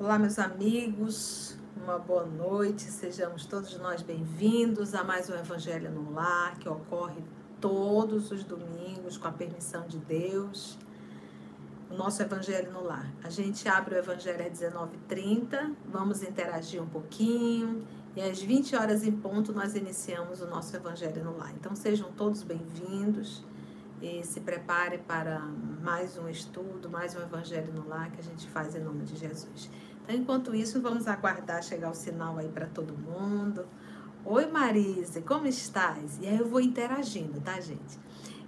Olá, 0.00 0.18
meus 0.18 0.38
amigos, 0.38 1.56
uma 1.76 1.98
boa 1.98 2.26
noite, 2.26 2.82
sejamos 2.82 3.46
todos 3.46 3.78
nós 3.78 4.02
bem-vindos 4.02 4.94
a 4.94 5.04
mais 5.04 5.30
um 5.30 5.34
Evangelho 5.34 5.92
no 5.92 6.12
Lar 6.12 6.58
que 6.58 6.68
ocorre 6.68 7.22
todos 7.60 8.32
os 8.32 8.42
domingos 8.42 9.16
com 9.16 9.28
a 9.28 9.32
permissão 9.32 9.86
de 9.86 9.98
Deus. 9.98 10.76
O 11.92 11.94
nosso 11.94 12.22
Evangelho 12.22 12.72
no 12.72 12.82
Lar. 12.82 13.06
A 13.22 13.28
gente 13.28 13.68
abre 13.68 13.94
o 13.94 13.98
Evangelho 13.98 14.46
às 14.46 14.58
19h30, 14.58 15.74
vamos 15.84 16.22
interagir 16.22 16.82
um 16.82 16.86
pouquinho 16.86 17.86
e 18.16 18.22
às 18.22 18.40
20 18.40 18.74
horas 18.76 19.04
em 19.04 19.12
ponto 19.12 19.52
nós 19.52 19.74
iniciamos 19.74 20.40
o 20.40 20.46
nosso 20.46 20.74
Evangelho 20.74 21.22
no 21.22 21.36
Lar. 21.36 21.52
Então 21.54 21.76
sejam 21.76 22.10
todos 22.12 22.42
bem-vindos 22.42 23.44
e 24.00 24.24
se 24.24 24.40
prepare 24.40 24.96
para 25.06 25.40
mais 25.82 26.16
um 26.16 26.30
estudo, 26.30 26.88
mais 26.88 27.14
um 27.14 27.20
Evangelho 27.20 27.70
no 27.74 27.86
Lar 27.86 28.10
que 28.10 28.20
a 28.20 28.24
gente 28.24 28.48
faz 28.48 28.74
em 28.74 28.80
nome 28.80 29.04
de 29.04 29.14
Jesus. 29.14 29.70
Então, 30.02 30.16
enquanto 30.16 30.54
isso, 30.54 30.80
vamos 30.80 31.06
aguardar 31.06 31.62
chegar 31.62 31.90
o 31.90 31.94
sinal 31.94 32.38
aí 32.38 32.48
para 32.48 32.64
todo 32.64 32.96
mundo. 32.96 33.66
Oi, 34.24 34.46
Marise, 34.46 35.20
como 35.20 35.46
estás? 35.46 36.18
E 36.22 36.26
aí 36.26 36.38
eu 36.38 36.48
vou 36.48 36.58
interagindo, 36.62 37.38
tá, 37.42 37.60
gente? 37.60 38.00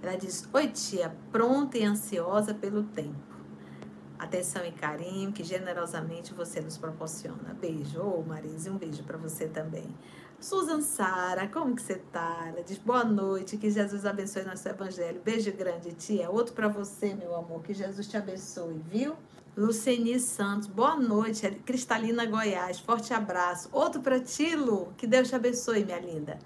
Ela 0.03 0.17
diz: 0.17 0.49
Oi, 0.51 0.69
tia, 0.69 1.15
pronta 1.31 1.77
e 1.77 1.85
ansiosa 1.85 2.55
pelo 2.55 2.85
tempo. 2.85 3.34
Atenção 4.19 4.65
e 4.65 4.71
carinho 4.71 5.33
que 5.33 5.43
generosamente 5.43 6.33
você 6.33 6.61
nos 6.61 6.79
proporciona. 6.79 7.55
Beijo, 7.61 8.01
ô 8.01 8.21
oh, 8.21 8.23
Marise, 8.23 8.71
um 8.71 8.79
beijo 8.79 9.03
para 9.03 9.19
você 9.19 9.49
também. 9.49 9.87
Susan 10.41 10.81
Sara, 10.81 11.49
como 11.49 11.75
que 11.75 11.83
você 11.83 11.97
tá? 12.13 12.45
Ela 12.49 12.63
diz 12.63 12.79
boa 12.79 13.03
noite, 13.03 13.57
que 13.57 13.71
Jesus 13.71 14.05
abençoe 14.05 14.45
nosso 14.45 14.69
evangelho. 14.69 15.21
Beijo 15.25 15.53
grande, 15.53 15.93
tia. 15.93 16.31
Outro 16.31 16.55
para 16.55 16.69
você, 16.69 17.15
meu 17.15 17.35
amor, 17.35 17.63
que 17.63 17.73
Jesus 17.73 18.07
te 18.07 18.17
abençoe, 18.17 18.81
viu? 18.91 19.15
Luceni 19.57 20.19
Santos, 20.21 20.69
boa 20.69 20.97
noite. 20.97 21.49
Cristalina 21.65 22.27
Goiás, 22.27 22.79
forte 22.79 23.15
abraço. 23.15 23.69
Outro 23.73 24.01
para 24.01 24.21
ti, 24.21 24.55
Lu. 24.55 24.93
Que 24.97 25.07
Deus 25.07 25.29
te 25.29 25.35
abençoe, 25.35 25.85
minha 25.85 25.99
linda. 25.99 26.39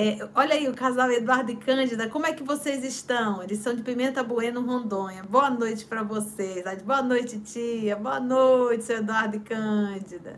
É, 0.00 0.16
olha 0.32 0.54
aí 0.54 0.68
o 0.68 0.74
casal 0.74 1.10
Eduardo 1.10 1.50
e 1.50 1.56
Cândida, 1.56 2.08
como 2.08 2.24
é 2.24 2.32
que 2.32 2.44
vocês 2.44 2.84
estão? 2.84 3.42
Eles 3.42 3.58
são 3.58 3.74
de 3.74 3.82
Pimenta 3.82 4.22
Bueno, 4.22 4.64
Rondônia. 4.64 5.24
Boa 5.24 5.50
noite 5.50 5.84
para 5.84 6.04
vocês. 6.04 6.62
Boa 6.82 7.02
noite, 7.02 7.40
tia. 7.40 7.96
Boa 7.96 8.20
noite, 8.20 8.84
seu 8.84 8.98
Eduardo 8.98 9.38
e 9.38 9.40
Cândida. 9.40 10.36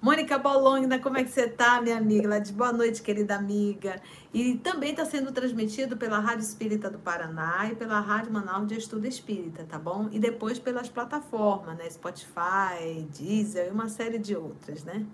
Mônica 0.00 0.38
Bolonha, 0.38 0.98
como 0.98 1.18
é 1.18 1.24
que 1.24 1.30
você 1.30 1.46
tá, 1.46 1.78
minha 1.82 1.98
amiga? 1.98 2.24
Ela 2.24 2.38
diz 2.38 2.52
boa 2.52 2.72
noite, 2.72 3.02
querida 3.02 3.36
amiga. 3.36 4.00
E 4.32 4.54
também 4.54 4.92
está 4.92 5.04
sendo 5.04 5.30
transmitido 5.30 5.98
pela 5.98 6.18
Rádio 6.18 6.44
Espírita 6.44 6.88
do 6.88 6.98
Paraná 6.98 7.68
e 7.70 7.74
pela 7.74 8.00
Rádio 8.00 8.32
Manaus 8.32 8.66
de 8.66 8.78
Estudo 8.78 9.06
Espírita, 9.06 9.64
tá 9.64 9.78
bom? 9.78 10.08
E 10.10 10.18
depois 10.18 10.58
pelas 10.58 10.88
plataformas, 10.88 11.76
né? 11.76 11.90
Spotify, 11.90 13.06
Deezer 13.14 13.66
e 13.68 13.70
uma 13.70 13.90
série 13.90 14.18
de 14.18 14.34
outras, 14.34 14.84
né? 14.84 15.04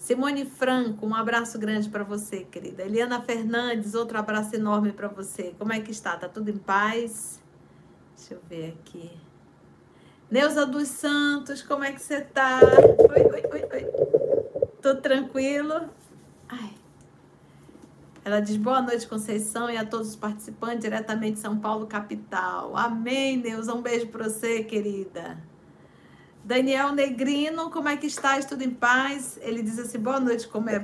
Simone 0.00 0.46
Franco, 0.46 1.06
um 1.06 1.14
abraço 1.14 1.58
grande 1.58 1.90
para 1.90 2.02
você, 2.02 2.42
querida. 2.44 2.82
Eliana 2.82 3.20
Fernandes, 3.20 3.94
outro 3.94 4.18
abraço 4.18 4.56
enorme 4.56 4.92
para 4.92 5.08
você. 5.08 5.54
Como 5.58 5.74
é 5.74 5.80
que 5.80 5.90
está? 5.90 6.16
Tá 6.16 6.26
tudo 6.26 6.48
em 6.48 6.56
paz? 6.56 7.38
Deixa 8.16 8.32
eu 8.32 8.40
ver 8.48 8.78
aqui. 8.80 9.10
Neuza 10.30 10.64
dos 10.64 10.88
Santos, 10.88 11.62
como 11.62 11.84
é 11.84 11.92
que 11.92 12.00
você 12.00 12.22
tá? 12.22 12.60
Oi, 12.62 13.22
oi, 13.24 13.42
oi, 13.52 13.68
oi. 13.74 14.70
Tudo 14.80 15.02
tranquilo? 15.02 15.90
Ai. 16.48 16.72
Ela 18.24 18.40
diz 18.40 18.56
boa 18.56 18.80
noite, 18.80 19.06
Conceição, 19.06 19.68
e 19.68 19.76
a 19.76 19.84
todos 19.84 20.08
os 20.08 20.16
participantes 20.16 20.80
diretamente 20.80 21.34
de 21.34 21.40
São 21.40 21.58
Paulo, 21.58 21.86
capital. 21.86 22.74
Amém, 22.74 23.36
Neuza. 23.36 23.74
Um 23.74 23.82
beijo 23.82 24.06
para 24.06 24.24
você, 24.24 24.64
querida. 24.64 25.49
Daniel 26.44 26.92
Negrino, 26.92 27.70
como 27.70 27.88
é 27.88 27.96
que 27.96 28.06
estás? 28.06 28.44
Tudo 28.44 28.62
em 28.62 28.70
paz? 28.70 29.38
Ele 29.42 29.62
diz 29.62 29.78
assim: 29.78 29.98
boa 29.98 30.18
noite, 30.18 30.48
como 30.48 30.68
é 30.70 30.78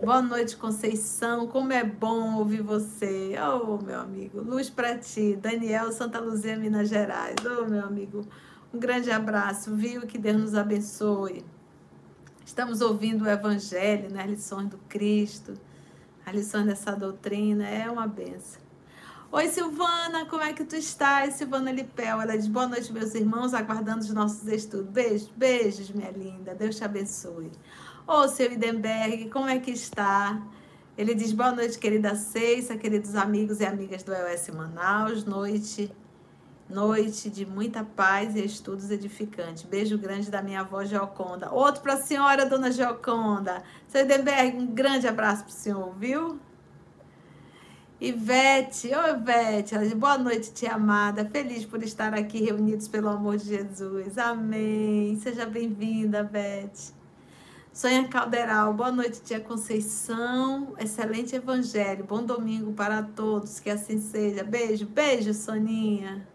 Boa 0.00 0.22
noite, 0.22 0.56
Conceição. 0.56 1.48
Como 1.48 1.72
é 1.72 1.82
bom 1.82 2.36
ouvir 2.36 2.62
você. 2.62 3.34
Oh, 3.40 3.82
meu 3.82 3.98
amigo. 3.98 4.40
Luz 4.40 4.70
para 4.70 4.96
ti. 4.96 5.36
Daniel, 5.36 5.90
Santa 5.90 6.20
Luzia, 6.20 6.56
Minas 6.56 6.88
Gerais. 6.88 7.34
Oh, 7.44 7.64
meu 7.64 7.84
amigo. 7.84 8.24
Um 8.72 8.78
grande 8.78 9.10
abraço, 9.10 9.74
viu? 9.74 10.02
Que 10.02 10.16
Deus 10.16 10.40
nos 10.40 10.54
abençoe. 10.54 11.44
Estamos 12.46 12.80
ouvindo 12.80 13.24
o 13.24 13.28
Evangelho, 13.28 14.08
né? 14.12 14.22
as 14.22 14.30
lições 14.30 14.68
do 14.68 14.78
Cristo, 14.88 15.54
as 16.24 16.32
lições 16.32 16.66
dessa 16.66 16.92
doutrina. 16.92 17.68
É 17.68 17.90
uma 17.90 18.06
benção. 18.06 18.67
Oi, 19.30 19.46
Silvana, 19.48 20.24
como 20.24 20.42
é 20.42 20.54
que 20.54 20.64
tu 20.64 20.74
estás? 20.74 21.34
Silvana 21.34 21.70
Lipel, 21.70 22.18
ela 22.22 22.34
diz 22.34 22.46
boa 22.46 22.66
noite, 22.66 22.90
meus 22.90 23.14
irmãos, 23.14 23.52
aguardando 23.52 24.00
os 24.00 24.10
nossos 24.14 24.48
estudos. 24.48 24.88
Beijos, 24.88 25.30
beijos, 25.36 25.90
minha 25.90 26.10
linda. 26.10 26.54
Deus 26.54 26.76
te 26.76 26.82
abençoe. 26.82 27.52
Ô, 28.06 28.26
seu 28.26 28.50
Idenberg, 28.50 29.28
como 29.28 29.46
é 29.46 29.58
que 29.58 29.70
está? 29.70 30.40
Ele 30.96 31.14
diz, 31.14 31.34
boa 31.34 31.52
noite, 31.52 31.78
querida 31.78 32.14
Ceissa, 32.14 32.78
queridos 32.78 33.14
amigos 33.14 33.60
e 33.60 33.66
amigas 33.66 34.02
do 34.02 34.14
EOS 34.14 34.48
Manaus. 34.48 35.26
Noite, 35.26 35.94
noite 36.66 37.28
de 37.28 37.44
muita 37.44 37.84
paz 37.84 38.34
e 38.34 38.42
estudos 38.42 38.90
edificantes. 38.90 39.62
Beijo 39.62 39.98
grande 39.98 40.30
da 40.30 40.40
minha 40.40 40.60
avó 40.60 40.82
Geoconda. 40.86 41.52
Outro 41.52 41.82
para 41.82 41.92
a 41.92 42.00
senhora, 42.00 42.46
dona 42.46 42.70
Geoconda. 42.70 43.62
Seu 43.88 44.06
Idenberg, 44.06 44.56
um 44.56 44.66
grande 44.68 45.06
abraço 45.06 45.44
para 45.44 45.50
o 45.50 45.54
senhor, 45.54 45.94
viu? 45.98 46.40
Ivete, 48.00 48.94
oi 48.94 49.10
Ivete, 49.10 49.74
ela 49.74 49.82
diz, 49.82 49.92
boa 49.92 50.16
noite, 50.16 50.52
tia 50.52 50.74
amada, 50.74 51.24
feliz 51.24 51.64
por 51.64 51.82
estar 51.82 52.14
aqui 52.14 52.38
reunidos 52.38 52.86
pelo 52.86 53.08
amor 53.08 53.36
de 53.36 53.46
Jesus, 53.46 54.16
amém, 54.16 55.18
seja 55.20 55.44
bem-vinda, 55.44 56.20
Ivete. 56.20 56.96
Sonha 57.72 58.06
Calderal, 58.06 58.72
boa 58.72 58.92
noite, 58.92 59.20
tia 59.20 59.40
Conceição. 59.40 60.74
Excelente 60.78 61.36
evangelho. 61.36 62.04
Bom 62.04 62.24
domingo 62.24 62.72
para 62.72 63.02
todos, 63.04 63.60
que 63.60 63.70
assim 63.70 64.00
seja. 64.00 64.42
Beijo, 64.42 64.84
beijo, 64.86 65.32
Soninha. 65.32 66.26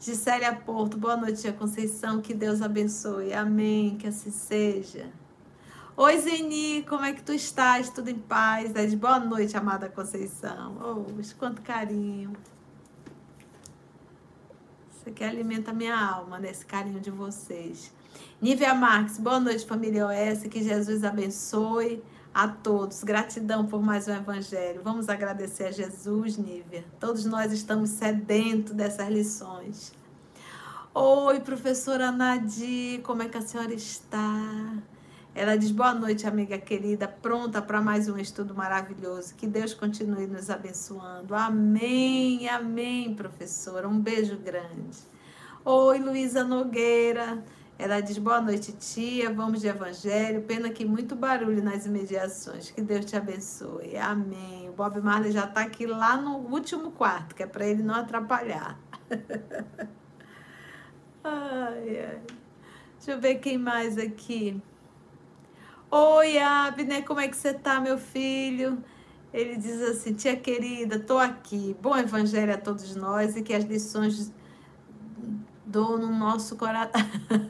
Gisélia 0.00 0.54
Porto, 0.54 0.96
boa 0.96 1.18
noite, 1.18 1.42
tia 1.42 1.52
Conceição. 1.52 2.22
Que 2.22 2.32
Deus 2.32 2.62
abençoe. 2.62 3.34
Amém, 3.34 3.98
que 3.98 4.06
assim 4.06 4.30
seja. 4.30 5.06
Oi, 5.98 6.18
Zeni, 6.18 6.82
como 6.86 7.06
é 7.06 7.14
que 7.14 7.22
tu 7.22 7.32
estás? 7.32 7.88
Tudo 7.88 8.10
em 8.10 8.18
paz? 8.18 8.70
Boa 8.96 9.18
noite, 9.18 9.56
amada 9.56 9.88
Conceição. 9.88 10.76
Oh, 10.78 11.38
quanto 11.38 11.62
carinho. 11.62 12.34
Isso 14.90 15.08
aqui 15.08 15.24
alimenta 15.24 15.72
minha 15.72 15.98
alma, 15.98 16.38
nesse 16.38 16.66
carinho 16.66 17.00
de 17.00 17.10
vocês. 17.10 17.90
Nívia 18.42 18.74
Marques, 18.74 19.16
boa 19.16 19.40
noite, 19.40 19.64
família 19.64 20.06
OS. 20.06 20.42
Que 20.50 20.62
Jesus 20.62 21.02
abençoe 21.02 22.04
a 22.34 22.46
todos. 22.46 23.02
Gratidão 23.02 23.64
por 23.64 23.82
mais 23.82 24.06
um 24.06 24.12
evangelho. 24.12 24.82
Vamos 24.84 25.08
agradecer 25.08 25.64
a 25.64 25.72
Jesus, 25.72 26.36
Nívia. 26.36 26.84
Todos 27.00 27.24
nós 27.24 27.52
estamos 27.52 27.88
sedentos 27.88 28.74
dessas 28.74 29.08
lições. 29.08 29.94
Oi, 30.92 31.40
professora 31.40 32.12
Nadir, 32.12 33.00
como 33.00 33.22
é 33.22 33.30
que 33.30 33.38
a 33.38 33.40
senhora 33.40 33.72
está? 33.72 34.82
Ela 35.36 35.54
diz: 35.54 35.70
Boa 35.70 35.92
noite, 35.92 36.26
amiga 36.26 36.56
querida, 36.56 37.06
pronta 37.06 37.60
para 37.60 37.78
mais 37.78 38.08
um 38.08 38.16
estudo 38.16 38.54
maravilhoso. 38.54 39.34
Que 39.34 39.46
Deus 39.46 39.74
continue 39.74 40.26
nos 40.26 40.48
abençoando. 40.48 41.34
Amém, 41.34 42.48
amém, 42.48 43.14
professora. 43.14 43.86
Um 43.86 44.00
beijo 44.00 44.38
grande. 44.38 44.96
Oi, 45.62 45.98
Luísa 45.98 46.42
Nogueira. 46.42 47.44
Ela 47.78 48.00
diz: 48.00 48.16
Boa 48.16 48.40
noite, 48.40 48.72
tia. 48.72 49.30
Vamos 49.30 49.60
de 49.60 49.68
evangelho. 49.68 50.40
Pena 50.40 50.70
que 50.70 50.86
muito 50.86 51.14
barulho 51.14 51.62
nas 51.62 51.84
imediações. 51.84 52.70
Que 52.70 52.80
Deus 52.80 53.04
te 53.04 53.14
abençoe. 53.14 53.94
Amém. 53.98 54.70
O 54.70 54.72
Bob 54.72 55.02
Marley 55.02 55.32
já 55.32 55.44
está 55.44 55.60
aqui 55.60 55.84
lá 55.84 56.16
no 56.16 56.38
último 56.50 56.92
quarto, 56.92 57.34
que 57.34 57.42
é 57.42 57.46
para 57.46 57.66
ele 57.66 57.82
não 57.82 57.94
atrapalhar. 57.94 58.80
ai, 61.22 62.06
ai. 62.06 62.20
Deixa 62.96 63.12
eu 63.12 63.20
ver 63.20 63.34
quem 63.34 63.58
mais 63.58 63.98
aqui. 63.98 64.62
Oi, 65.88 66.38
Abner, 66.38 67.04
como 67.04 67.20
é 67.20 67.28
que 67.28 67.36
você 67.36 67.54
tá, 67.54 67.80
meu 67.80 67.96
filho? 67.96 68.82
Ele 69.32 69.56
diz 69.56 69.80
assim: 69.82 70.14
Tia 70.14 70.36
querida, 70.36 70.98
tô 70.98 71.16
aqui. 71.16 71.76
Bom 71.80 71.96
evangelho 71.96 72.52
a 72.52 72.58
todos 72.58 72.96
nós 72.96 73.36
e 73.36 73.42
que 73.42 73.54
as 73.54 73.64
lições 73.64 74.32
dou 75.64 75.96
no 75.96 76.08
nosso 76.08 76.56
coração. 76.56 76.90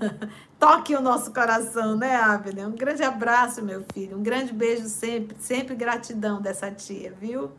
Toque 0.60 0.94
o 0.94 1.00
nosso 1.00 1.32
coração, 1.32 1.96
né, 1.96 2.14
Abner? 2.14 2.68
Um 2.68 2.72
grande 2.76 3.02
abraço, 3.02 3.64
meu 3.64 3.84
filho. 3.94 4.18
Um 4.18 4.22
grande 4.22 4.52
beijo 4.52 4.86
sempre. 4.86 5.36
Sempre 5.40 5.74
gratidão 5.74 6.40
dessa 6.40 6.70
tia, 6.70 7.14
viu? 7.18 7.52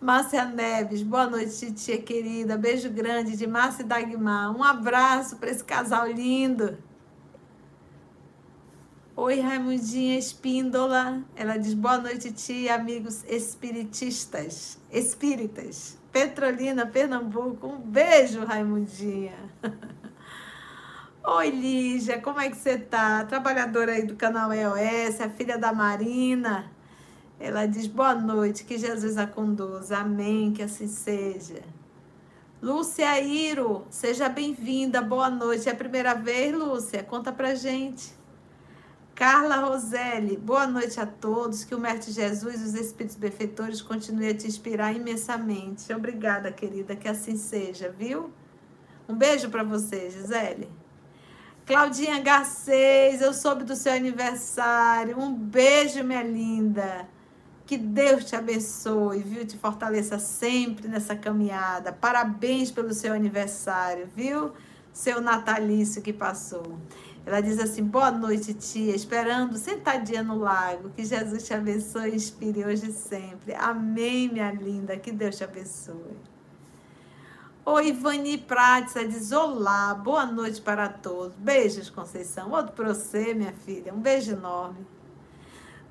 Márcia 0.00 0.44
Neves, 0.46 1.02
boa 1.02 1.26
noite, 1.26 1.72
tia 1.72 2.00
querida. 2.00 2.56
Beijo 2.56 2.88
grande 2.88 3.36
de 3.36 3.46
Márcia 3.46 3.82
e 3.82 3.86
Dagmar. 3.86 4.56
Um 4.56 4.64
abraço 4.64 5.36
para 5.36 5.50
esse 5.50 5.64
casal 5.64 6.06
lindo. 6.06 6.78
Oi, 9.20 9.40
Raimundinha 9.40 10.16
Espíndola. 10.16 11.24
Ela 11.34 11.56
diz 11.56 11.74
boa 11.74 11.98
noite, 11.98 12.30
tia, 12.30 12.76
amigos 12.76 13.24
espiritistas, 13.26 14.78
espíritas. 14.92 15.98
Petrolina, 16.12 16.86
Pernambuco. 16.86 17.66
Um 17.66 17.80
beijo, 17.80 18.44
Raimundinha. 18.44 19.34
Oi, 21.26 21.50
Lígia, 21.50 22.22
como 22.22 22.40
é 22.40 22.48
que 22.48 22.56
você 22.56 22.78
tá? 22.78 23.24
Trabalhadora 23.24 23.90
aí 23.90 24.06
do 24.06 24.14
canal 24.14 24.52
EOS, 24.52 25.20
a 25.20 25.28
filha 25.28 25.58
da 25.58 25.72
Marina. 25.72 26.70
Ela 27.40 27.66
diz: 27.66 27.88
Boa 27.88 28.14
noite, 28.14 28.62
que 28.62 28.78
Jesus 28.78 29.18
a 29.18 29.26
conduza. 29.26 29.98
Amém, 29.98 30.52
que 30.52 30.62
assim 30.62 30.86
seja. 30.86 31.64
Lúcia 32.62 33.20
Iro, 33.20 33.84
seja 33.90 34.28
bem-vinda. 34.28 35.02
Boa 35.02 35.28
noite. 35.28 35.68
É 35.68 35.72
a 35.72 35.74
primeira 35.74 36.14
vez, 36.14 36.56
Lúcia? 36.56 37.02
Conta 37.02 37.32
pra 37.32 37.56
gente. 37.56 38.16
Carla 39.18 39.56
Roselli, 39.56 40.36
boa 40.36 40.64
noite 40.64 41.00
a 41.00 41.04
todos. 41.04 41.64
Que 41.64 41.74
o 41.74 41.80
Mestre 41.80 42.12
Jesus 42.12 42.60
e 42.60 42.64
os 42.66 42.74
Espíritos 42.74 43.16
Benfeitores 43.16 43.82
continuem 43.82 44.28
a 44.28 44.34
te 44.34 44.46
inspirar 44.46 44.94
imensamente. 44.94 45.92
Obrigada, 45.92 46.52
querida, 46.52 46.94
que 46.94 47.08
assim 47.08 47.36
seja, 47.36 47.88
viu? 47.90 48.30
Um 49.08 49.16
beijo 49.16 49.50
para 49.50 49.64
você, 49.64 50.08
Gisele. 50.08 50.70
Claudinha 51.66 52.22
Garcês, 52.22 53.20
eu 53.20 53.34
soube 53.34 53.64
do 53.64 53.74
seu 53.74 53.92
aniversário. 53.92 55.18
Um 55.18 55.34
beijo, 55.34 56.04
minha 56.04 56.22
linda. 56.22 57.08
Que 57.66 57.76
Deus 57.76 58.24
te 58.24 58.36
abençoe, 58.36 59.18
viu? 59.18 59.44
Te 59.44 59.58
fortaleça 59.58 60.20
sempre 60.20 60.86
nessa 60.86 61.16
caminhada. 61.16 61.92
Parabéns 61.92 62.70
pelo 62.70 62.94
seu 62.94 63.12
aniversário, 63.12 64.08
viu? 64.14 64.52
Seu 64.92 65.20
natalício 65.20 66.02
que 66.02 66.12
passou. 66.12 66.78
Ela 67.26 67.40
diz 67.40 67.58
assim: 67.58 67.84
Boa 67.84 68.10
noite, 68.10 68.54
tia. 68.54 68.94
Esperando 68.94 69.56
sentadinha 69.56 70.22
no 70.22 70.38
lago. 70.38 70.90
Que 70.90 71.04
Jesus 71.04 71.44
te 71.46 71.54
abençoe 71.54 72.10
e 72.10 72.16
inspire 72.16 72.64
hoje 72.64 72.90
e 72.90 72.92
sempre. 72.92 73.54
Amém, 73.54 74.28
minha 74.32 74.50
linda. 74.50 74.96
Que 74.96 75.12
Deus 75.12 75.36
te 75.36 75.44
abençoe. 75.44 76.16
Oi, 77.70 77.88
Ivani 77.88 78.38
Prates, 78.38 78.94
diz 79.10 79.30
olá, 79.30 79.92
boa 79.94 80.24
noite 80.24 80.58
para 80.58 80.88
todos. 80.88 81.34
Beijos, 81.36 81.90
Conceição. 81.90 82.50
Outro 82.50 82.72
para 82.72 82.94
você, 82.94 83.34
minha 83.34 83.52
filha. 83.52 83.92
Um 83.92 84.00
beijo 84.00 84.32
enorme. 84.32 84.86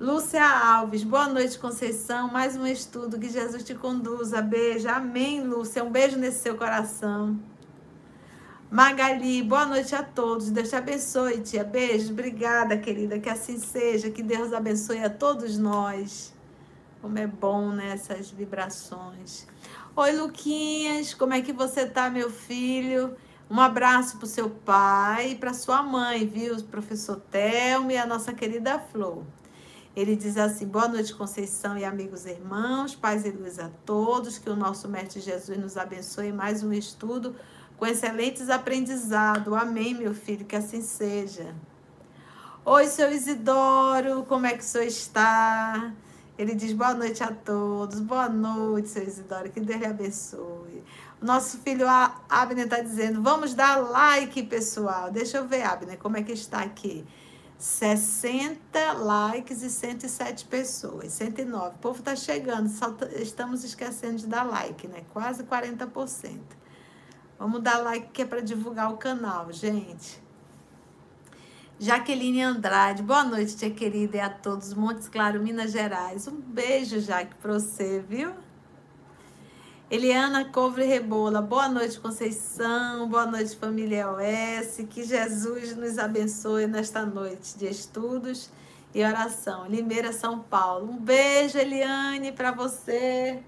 Lúcia 0.00 0.44
Alves, 0.44 1.04
boa 1.04 1.28
noite, 1.28 1.56
Conceição. 1.56 2.32
Mais 2.32 2.56
um 2.56 2.66
estudo, 2.66 3.16
que 3.16 3.28
Jesus 3.28 3.62
te 3.62 3.76
conduza. 3.76 4.42
Beijo. 4.42 4.88
Amém, 4.88 5.44
Lúcia. 5.44 5.84
Um 5.84 5.90
beijo 5.90 6.18
nesse 6.18 6.40
seu 6.40 6.56
coração. 6.56 7.38
Magali, 8.70 9.42
boa 9.42 9.64
noite 9.64 9.94
a 9.94 10.02
todos. 10.02 10.50
Deus 10.50 10.68
te 10.68 10.76
abençoe, 10.76 11.40
tia. 11.40 11.64
Beijo. 11.64 12.12
Obrigada, 12.12 12.76
querida. 12.76 13.18
Que 13.18 13.30
assim 13.30 13.58
seja. 13.58 14.10
Que 14.10 14.22
Deus 14.22 14.52
abençoe 14.52 15.02
a 15.02 15.08
todos 15.08 15.56
nós. 15.56 16.34
Como 17.00 17.18
é 17.18 17.26
bom, 17.26 17.70
né? 17.70 17.98
Vibrações. 18.36 19.46
Oi, 19.96 20.12
Luquinhas. 20.12 21.14
Como 21.14 21.32
é 21.32 21.40
que 21.40 21.50
você 21.50 21.86
tá, 21.86 22.10
meu 22.10 22.28
filho? 22.28 23.16
Um 23.50 23.58
abraço 23.58 24.18
para 24.18 24.26
o 24.26 24.28
seu 24.28 24.50
pai 24.50 25.30
e 25.30 25.34
para 25.36 25.54
sua 25.54 25.82
mãe, 25.82 26.26
viu? 26.26 26.62
Professor 26.64 27.16
Telmo 27.30 27.90
e 27.90 27.96
a 27.96 28.04
nossa 28.04 28.34
querida 28.34 28.78
Flor. 28.78 29.22
Ele 29.96 30.14
diz 30.14 30.36
assim: 30.36 30.66
Boa 30.66 30.88
noite, 30.88 31.14
Conceição 31.14 31.78
e 31.78 31.86
amigos 31.86 32.26
e 32.26 32.32
irmãos, 32.32 32.94
paz 32.94 33.24
e 33.24 33.30
luz 33.30 33.58
a 33.58 33.70
todos, 33.86 34.36
que 34.36 34.50
o 34.50 34.54
nosso 34.54 34.86
Mestre 34.90 35.22
Jesus 35.22 35.58
nos 35.58 35.78
abençoe 35.78 36.30
mais 36.32 36.62
um 36.62 36.70
estudo 36.70 37.34
com 37.78 37.86
excelentes 37.86 38.50
aprendizados. 38.50 39.54
Amém, 39.54 39.94
meu 39.94 40.12
filho, 40.12 40.44
que 40.44 40.56
assim 40.56 40.82
seja. 40.82 41.54
Oi, 42.64 42.86
seu 42.86 43.10
Isidoro, 43.10 44.24
como 44.24 44.46
é 44.46 44.52
que 44.52 44.62
o 44.62 44.66
senhor 44.66 44.84
está? 44.84 45.92
Ele 46.36 46.54
diz 46.54 46.72
boa 46.72 46.92
noite 46.92 47.22
a 47.22 47.32
todos, 47.32 48.00
boa 48.00 48.28
noite, 48.28 48.88
seu 48.88 49.02
Isidoro, 49.02 49.50
que 49.50 49.60
Deus 49.60 49.80
lhe 49.80 49.86
abençoe. 49.86 50.82
Nosso 51.20 51.58
filho 51.58 51.86
Abner 52.28 52.64
está 52.64 52.80
dizendo, 52.80 53.22
vamos 53.22 53.54
dar 53.54 53.76
like, 53.76 54.42
pessoal. 54.42 55.10
Deixa 55.10 55.38
eu 55.38 55.48
ver, 55.48 55.62
Abner, 55.62 55.98
como 55.98 56.16
é 56.16 56.22
que 56.22 56.32
está 56.32 56.60
aqui. 56.60 57.06
60 57.58 58.92
likes 58.92 59.62
e 59.62 59.70
107 59.70 60.44
pessoas, 60.44 61.12
109. 61.12 61.68
O 61.74 61.78
povo 61.78 61.98
está 61.98 62.14
chegando, 62.14 62.68
só 62.68 62.94
estamos 63.16 63.64
esquecendo 63.64 64.16
de 64.16 64.26
dar 64.26 64.44
like, 64.44 64.86
né? 64.86 65.02
Quase 65.12 65.42
40%. 65.42 66.38
Vamos 67.38 67.62
dar 67.62 67.78
like 67.78 68.08
que 68.08 68.22
é 68.22 68.24
para 68.24 68.40
divulgar 68.40 68.92
o 68.92 68.96
canal, 68.96 69.52
gente. 69.52 70.20
Jaqueline 71.78 72.42
Andrade, 72.42 73.00
boa 73.00 73.22
noite, 73.22 73.56
tia 73.56 73.70
querida, 73.70 74.16
e 74.16 74.20
a 74.20 74.28
todos, 74.28 74.74
Montes 74.74 75.08
Claro, 75.08 75.40
Minas 75.40 75.70
Gerais. 75.70 76.26
Um 76.26 76.40
beijo, 76.40 76.98
Jaque, 76.98 77.36
para 77.36 77.52
você, 77.52 78.04
viu? 78.08 78.32
Eliana 79.88 80.46
Cobre 80.46 80.84
Rebola, 80.84 81.40
boa 81.40 81.68
noite, 81.68 82.00
Conceição, 82.00 83.08
boa 83.08 83.24
noite, 83.24 83.56
família 83.56 84.10
OS. 84.10 84.84
Que 84.90 85.04
Jesus 85.04 85.76
nos 85.76 85.96
abençoe 85.96 86.66
nesta 86.66 87.06
noite 87.06 87.56
de 87.56 87.68
estudos 87.68 88.50
e 88.92 89.04
oração. 89.04 89.68
Limeira, 89.68 90.12
São 90.12 90.40
Paulo. 90.40 90.90
Um 90.90 90.98
beijo, 90.98 91.56
Eliane, 91.56 92.32
para 92.32 92.50
você. 92.50 93.40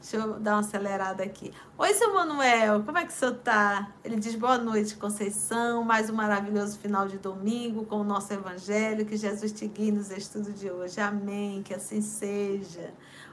Deixa 0.00 0.16
eu 0.16 0.38
dar 0.38 0.52
uma 0.52 0.60
acelerada 0.60 1.24
aqui. 1.24 1.52
Oi, 1.76 1.94
seu 1.94 2.14
Manuel, 2.14 2.82
como 2.84 2.98
é 2.98 3.04
que 3.04 3.12
o 3.12 3.16
senhor 3.16 3.34
tá? 3.34 3.92
Ele 4.04 4.16
diz 4.16 4.34
boa 4.36 4.56
noite, 4.56 4.94
Conceição. 4.94 5.82
Mais 5.82 6.08
um 6.08 6.14
maravilhoso 6.14 6.78
final 6.78 7.08
de 7.08 7.18
domingo 7.18 7.84
com 7.86 7.96
o 7.96 8.04
nosso 8.04 8.32
evangelho. 8.32 9.04
Que 9.04 9.16
Jesus 9.16 9.50
te 9.52 9.66
guie 9.66 9.90
nos 9.90 10.10
estudos 10.10 10.58
de 10.58 10.70
hoje. 10.70 11.00
Amém. 11.00 11.62
Que 11.62 11.74
assim 11.74 12.00
seja. 12.00 12.92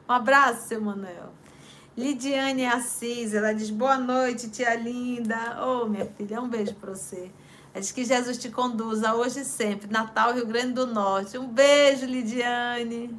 Um 0.09 0.13
abraço, 0.13 0.67
seu 0.69 0.81
Manuel. 0.81 1.31
Lidiane 1.95 2.65
Assis, 2.65 3.35
ela 3.35 3.53
diz 3.53 3.69
boa 3.69 3.99
noite, 3.99 4.49
tia 4.49 4.73
linda. 4.73 5.63
Ô, 5.63 5.83
oh, 5.83 5.85
minha 5.87 6.07
filha, 6.07 6.41
um 6.41 6.49
beijo 6.49 6.73
para 6.73 6.95
você. 6.95 7.31
Diz 7.75 7.91
que 7.91 8.03
Jesus 8.03 8.37
te 8.37 8.49
conduza 8.49 9.13
hoje 9.13 9.41
e 9.41 9.45
sempre. 9.45 9.91
Natal, 9.91 10.33
Rio 10.33 10.47
Grande 10.47 10.73
do 10.73 10.87
Norte. 10.87 11.37
Um 11.37 11.47
beijo, 11.47 12.05
Lidiane. 12.05 13.15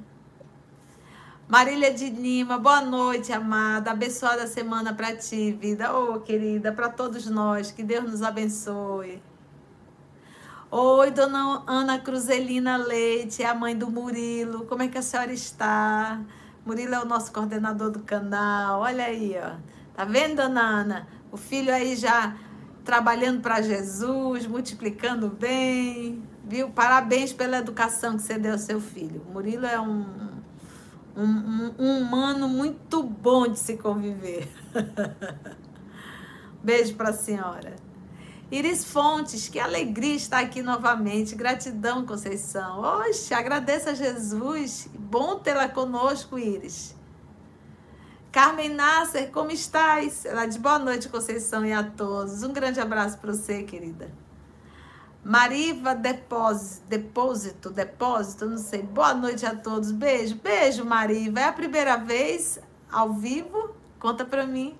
Marília 1.47 1.93
de 1.93 2.09
Lima, 2.09 2.57
boa 2.57 2.81
noite, 2.81 3.31
amada. 3.31 3.91
Abençoada 3.91 4.47
semana 4.47 4.95
para 4.95 5.15
ti, 5.15 5.53
vida. 5.53 5.95
Ô, 5.95 6.15
oh, 6.15 6.21
querida, 6.21 6.73
para 6.73 6.89
todos 6.89 7.27
nós. 7.27 7.71
Que 7.71 7.83
Deus 7.83 8.11
nos 8.11 8.23
abençoe. 8.23 9.23
Oi, 10.71 11.11
dona 11.11 11.63
Ana 11.67 11.99
Cruzelina 11.99 12.79
Leite, 12.79 13.45
a 13.45 13.55
mãe 13.55 13.77
do 13.77 13.91
Murilo. 13.91 14.65
Como 14.65 14.85
é 14.85 14.89
que 14.89 14.97
a 14.97 15.03
senhora 15.03 15.35
está? 15.35 16.19
Murilo 16.65 16.95
é 16.95 17.03
o 17.03 17.05
nosso 17.05 17.31
coordenador 17.31 17.91
do 17.91 18.01
canal. 18.01 18.81
Olha 18.81 19.05
aí, 19.05 19.37
ó. 19.39 19.57
Tá 19.95 20.07
vendo, 20.07 20.37
dona 20.37 20.63
Ana? 20.63 21.09
O 21.31 21.37
filho 21.37 21.75
aí 21.75 21.95
já 21.95 22.35
trabalhando 22.87 23.43
para 23.43 23.61
Jesus, 23.61 24.47
multiplicando 24.47 25.29
bem. 25.29 26.23
Viu? 26.43 26.71
Parabéns 26.71 27.35
pela 27.35 27.59
educação 27.59 28.17
que 28.17 28.23
você 28.23 28.39
deu 28.39 28.53
ao 28.53 28.59
seu 28.59 28.81
filho. 28.81 29.23
Murilo 29.31 29.67
é 29.67 29.79
um, 29.79 30.34
um, 31.17 31.75
um 31.79 31.99
humano 31.99 32.49
muito 32.49 33.03
bom 33.03 33.47
de 33.47 33.59
se 33.59 33.77
conviver. 33.77 34.49
Beijo 36.63 36.95
para 36.95 37.11
a 37.11 37.13
senhora. 37.13 37.77
Iris 38.51 38.85
Fontes, 38.85 39.49
que 39.49 39.59
alegria 39.59 40.15
estar 40.15 40.41
aqui 40.41 40.63
novamente. 40.63 41.35
Gratidão, 41.35 42.07
Conceição. 42.07 42.81
Oxe, 42.81 43.35
agradeço 43.35 43.89
a 43.91 43.95
Jesus. 43.95 44.89
Bom 44.95 45.39
tê-la 45.39 45.69
conosco, 45.69 46.39
Iris. 46.39 46.95
Carmen 48.31 48.71
Nasser, 48.71 49.31
como 49.31 49.51
estás? 49.51 50.25
Ela 50.25 50.47
diz 50.47 50.57
boa 50.57 50.79
noite, 50.79 51.09
Conceição, 51.09 51.65
e 51.65 51.73
a 51.73 51.85
todos. 51.85 52.43
Um 52.43 52.53
grande 52.53 52.81
abraço 52.81 53.19
para 53.19 53.33
você, 53.33 53.63
querida. 53.63 54.11
Mariva 55.25 55.95
Depósito, 55.95 56.87
Depósito, 56.87 57.71
Depósito, 57.71 58.45
não 58.45 58.59
sei. 58.59 58.83
Boa 58.83 59.15
noite 59.15 59.47
a 59.47 59.57
todos. 59.57 59.91
Beijo, 59.91 60.35
beijo, 60.37 60.85
Mariva. 60.85 61.41
É 61.41 61.45
a 61.45 61.53
primeira 61.53 61.97
vez 61.97 62.61
ao 62.93 63.15
vivo? 63.15 63.75
Conta 63.99 64.23
para 64.23 64.47
mim. 64.47 64.77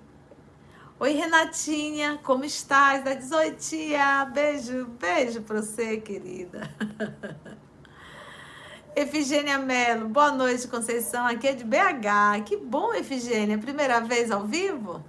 Oi, 0.99 1.13
Renatinha, 1.13 2.19
como 2.23 2.45
estás? 2.45 3.03
Da 3.03 3.15
18, 3.15 3.57
tia. 3.57 4.25
Beijo, 4.25 4.85
beijo 4.99 5.41
pra 5.41 5.63
você, 5.63 5.97
querida. 5.97 6.69
Efigênia 8.95 9.57
Melo, 9.57 10.07
boa 10.07 10.31
noite, 10.31 10.67
Conceição. 10.67 11.25
Aqui 11.25 11.47
é 11.47 11.53
de 11.55 11.63
BH. 11.63 12.43
Que 12.45 12.55
bom, 12.55 12.93
Efigênia. 12.93 13.57
Primeira 13.57 13.99
vez 13.99 14.29
ao 14.29 14.45
vivo? 14.45 15.03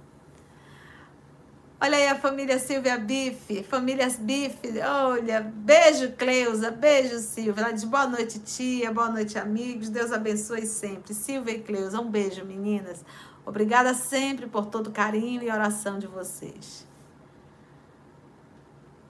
Olha 1.79 1.95
aí 1.95 2.07
a 2.07 2.15
família 2.15 2.57
Silvia 2.57 2.97
Bife, 2.97 3.61
famílias 3.61 4.15
Bife. 4.15 4.81
Olha, 4.81 5.41
beijo, 5.41 6.11
Cleusa, 6.13 6.71
beijo, 6.71 7.19
Silvia. 7.19 7.65
Ela 7.65 7.71
diz 7.71 7.83
boa 7.83 8.07
noite, 8.07 8.39
tia, 8.39 8.91
boa 8.91 9.11
noite, 9.11 9.37
amigos. 9.37 9.87
Deus 9.87 10.11
abençoe 10.11 10.65
sempre. 10.65 11.13
Silvia 11.13 11.53
e 11.53 11.61
Cleusa, 11.61 12.01
um 12.01 12.09
beijo, 12.09 12.43
meninas. 12.43 13.05
Obrigada 13.45 13.93
sempre 13.93 14.47
por 14.47 14.65
todo 14.65 14.87
o 14.87 14.91
carinho 14.91 15.43
e 15.43 15.51
oração 15.51 15.99
de 15.99 16.07
vocês. 16.07 16.83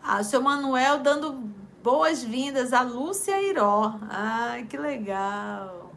Ah, 0.03 0.19
o 0.19 0.23
seu 0.25 0.41
Manuel 0.41 0.99
dando 0.99 1.49
boas-vindas 1.81 2.73
a 2.73 2.81
Lúcia 2.81 3.41
Iró. 3.41 3.97
Ai, 4.09 4.65
que 4.65 4.75
legal. 4.75 5.93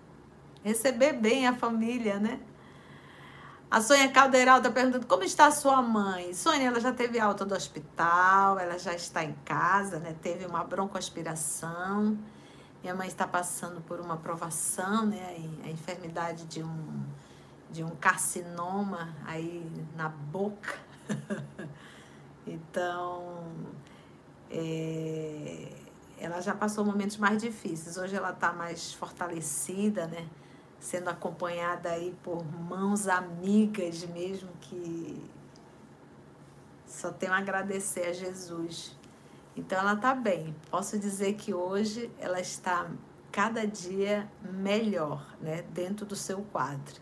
Receber 0.62 1.14
bem 1.14 1.48
a 1.48 1.52
família, 1.52 2.20
né? 2.20 2.38
A 3.70 3.80
Sônia 3.80 4.10
Calderal 4.10 4.56
está 4.56 4.68
perguntando 4.68 5.06
como 5.06 5.22
está 5.22 5.46
a 5.46 5.52
sua 5.52 5.80
mãe. 5.80 6.34
Sônia, 6.34 6.66
ela 6.66 6.80
já 6.80 6.92
teve 6.92 7.20
alta 7.20 7.44
do 7.44 7.54
hospital, 7.54 8.58
ela 8.58 8.76
já 8.76 8.92
está 8.92 9.22
em 9.22 9.32
casa, 9.44 10.00
né? 10.00 10.16
Teve 10.20 10.44
uma 10.44 10.64
broncoaspiração. 10.64 12.18
Minha 12.82 12.96
mãe 12.96 13.06
está 13.06 13.28
passando 13.28 13.80
por 13.82 14.00
uma 14.00 14.16
provação, 14.16 15.06
né? 15.06 15.36
A 15.64 15.70
enfermidade 15.70 16.46
de 16.46 16.64
um, 16.64 17.04
de 17.70 17.84
um 17.84 17.90
carcinoma 17.90 19.14
aí 19.24 19.64
na 19.96 20.08
boca. 20.08 20.74
então, 22.44 23.44
é, 24.50 25.68
ela 26.18 26.40
já 26.40 26.56
passou 26.56 26.84
momentos 26.84 27.18
mais 27.18 27.40
difíceis. 27.40 27.96
Hoje 27.96 28.16
ela 28.16 28.30
está 28.30 28.52
mais 28.52 28.92
fortalecida, 28.92 30.08
né? 30.08 30.26
Sendo 30.80 31.10
acompanhada 31.10 31.90
aí 31.90 32.16
por 32.22 32.44
mãos 32.44 33.06
amigas 33.06 34.04
mesmo 34.06 34.48
que 34.60 35.22
só 36.86 37.12
tenho 37.12 37.32
a 37.32 37.38
agradecer 37.38 38.06
a 38.06 38.12
Jesus. 38.12 38.96
Então 39.54 39.78
ela 39.78 39.92
está 39.92 40.14
bem. 40.14 40.56
Posso 40.70 40.98
dizer 40.98 41.34
que 41.34 41.54
hoje 41.54 42.10
ela 42.18 42.40
está 42.40 42.90
cada 43.30 43.66
dia 43.66 44.28
melhor, 44.42 45.24
né? 45.40 45.62
Dentro 45.70 46.04
do 46.04 46.16
seu 46.16 46.38
quadro. 46.50 47.00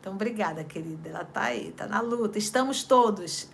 Então, 0.00 0.12
obrigada, 0.12 0.62
querida. 0.62 1.08
Ela 1.08 1.22
está 1.22 1.44
aí, 1.44 1.68
está 1.68 1.86
na 1.86 2.00
luta. 2.00 2.36
Estamos 2.36 2.82
todos. 2.82 3.48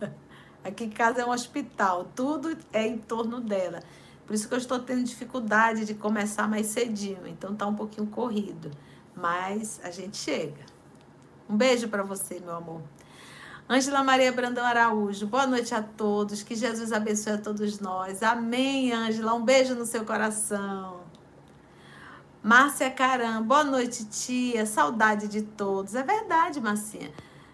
Aqui 0.64 0.84
em 0.84 0.90
casa 0.90 1.20
é 1.20 1.26
um 1.26 1.30
hospital, 1.30 2.04
tudo 2.14 2.56
é 2.72 2.86
em 2.86 2.96
torno 2.96 3.40
dela. 3.40 3.80
Por 4.24 4.34
isso 4.34 4.46
que 4.46 4.54
eu 4.54 4.58
estou 4.58 4.78
tendo 4.78 5.02
dificuldade 5.02 5.84
de 5.84 5.92
começar 5.92 6.48
mais 6.48 6.68
cedinho, 6.68 7.26
então 7.26 7.54
tá 7.54 7.66
um 7.66 7.74
pouquinho 7.74 8.06
corrido, 8.06 8.70
mas 9.14 9.80
a 9.82 9.90
gente 9.90 10.16
chega. 10.16 10.64
Um 11.48 11.56
beijo 11.56 11.88
para 11.88 12.02
você, 12.02 12.40
meu 12.40 12.56
amor. 12.56 12.80
Ângela 13.68 14.02
Maria 14.02 14.32
Brandão 14.32 14.64
Araújo, 14.64 15.26
boa 15.26 15.46
noite 15.46 15.74
a 15.74 15.82
todos, 15.82 16.42
que 16.42 16.54
Jesus 16.54 16.92
abençoe 16.92 17.34
a 17.34 17.38
todos 17.38 17.78
nós. 17.80 18.22
Amém, 18.22 18.92
Ângela, 18.92 19.34
um 19.34 19.44
beijo 19.44 19.74
no 19.74 19.86
seu 19.86 20.04
coração. 20.04 21.00
Márcia 22.42 22.90
Caram, 22.90 23.42
boa 23.42 23.62
noite, 23.62 24.04
tia, 24.06 24.66
saudade 24.66 25.28
de 25.28 25.42
todos. 25.42 25.94
É 25.94 26.02
verdade, 26.02 26.60
Marcinha. 26.60 27.12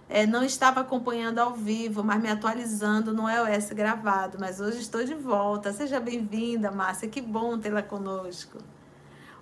É, 0.08 0.26
não 0.26 0.42
estava 0.42 0.80
acompanhando 0.80 1.38
ao 1.38 1.52
vivo, 1.52 2.02
mas 2.02 2.20
me 2.22 2.30
atualizando 2.30 3.12
no 3.12 3.28
EOS 3.28 3.70
gravado. 3.72 4.38
Mas 4.40 4.58
hoje 4.58 4.78
estou 4.78 5.04
de 5.04 5.14
volta. 5.14 5.72
Seja 5.72 6.00
bem-vinda, 6.00 6.70
Márcia. 6.70 7.08
Que 7.08 7.20
bom 7.20 7.58
tê-la 7.58 7.82
conosco. 7.82 8.58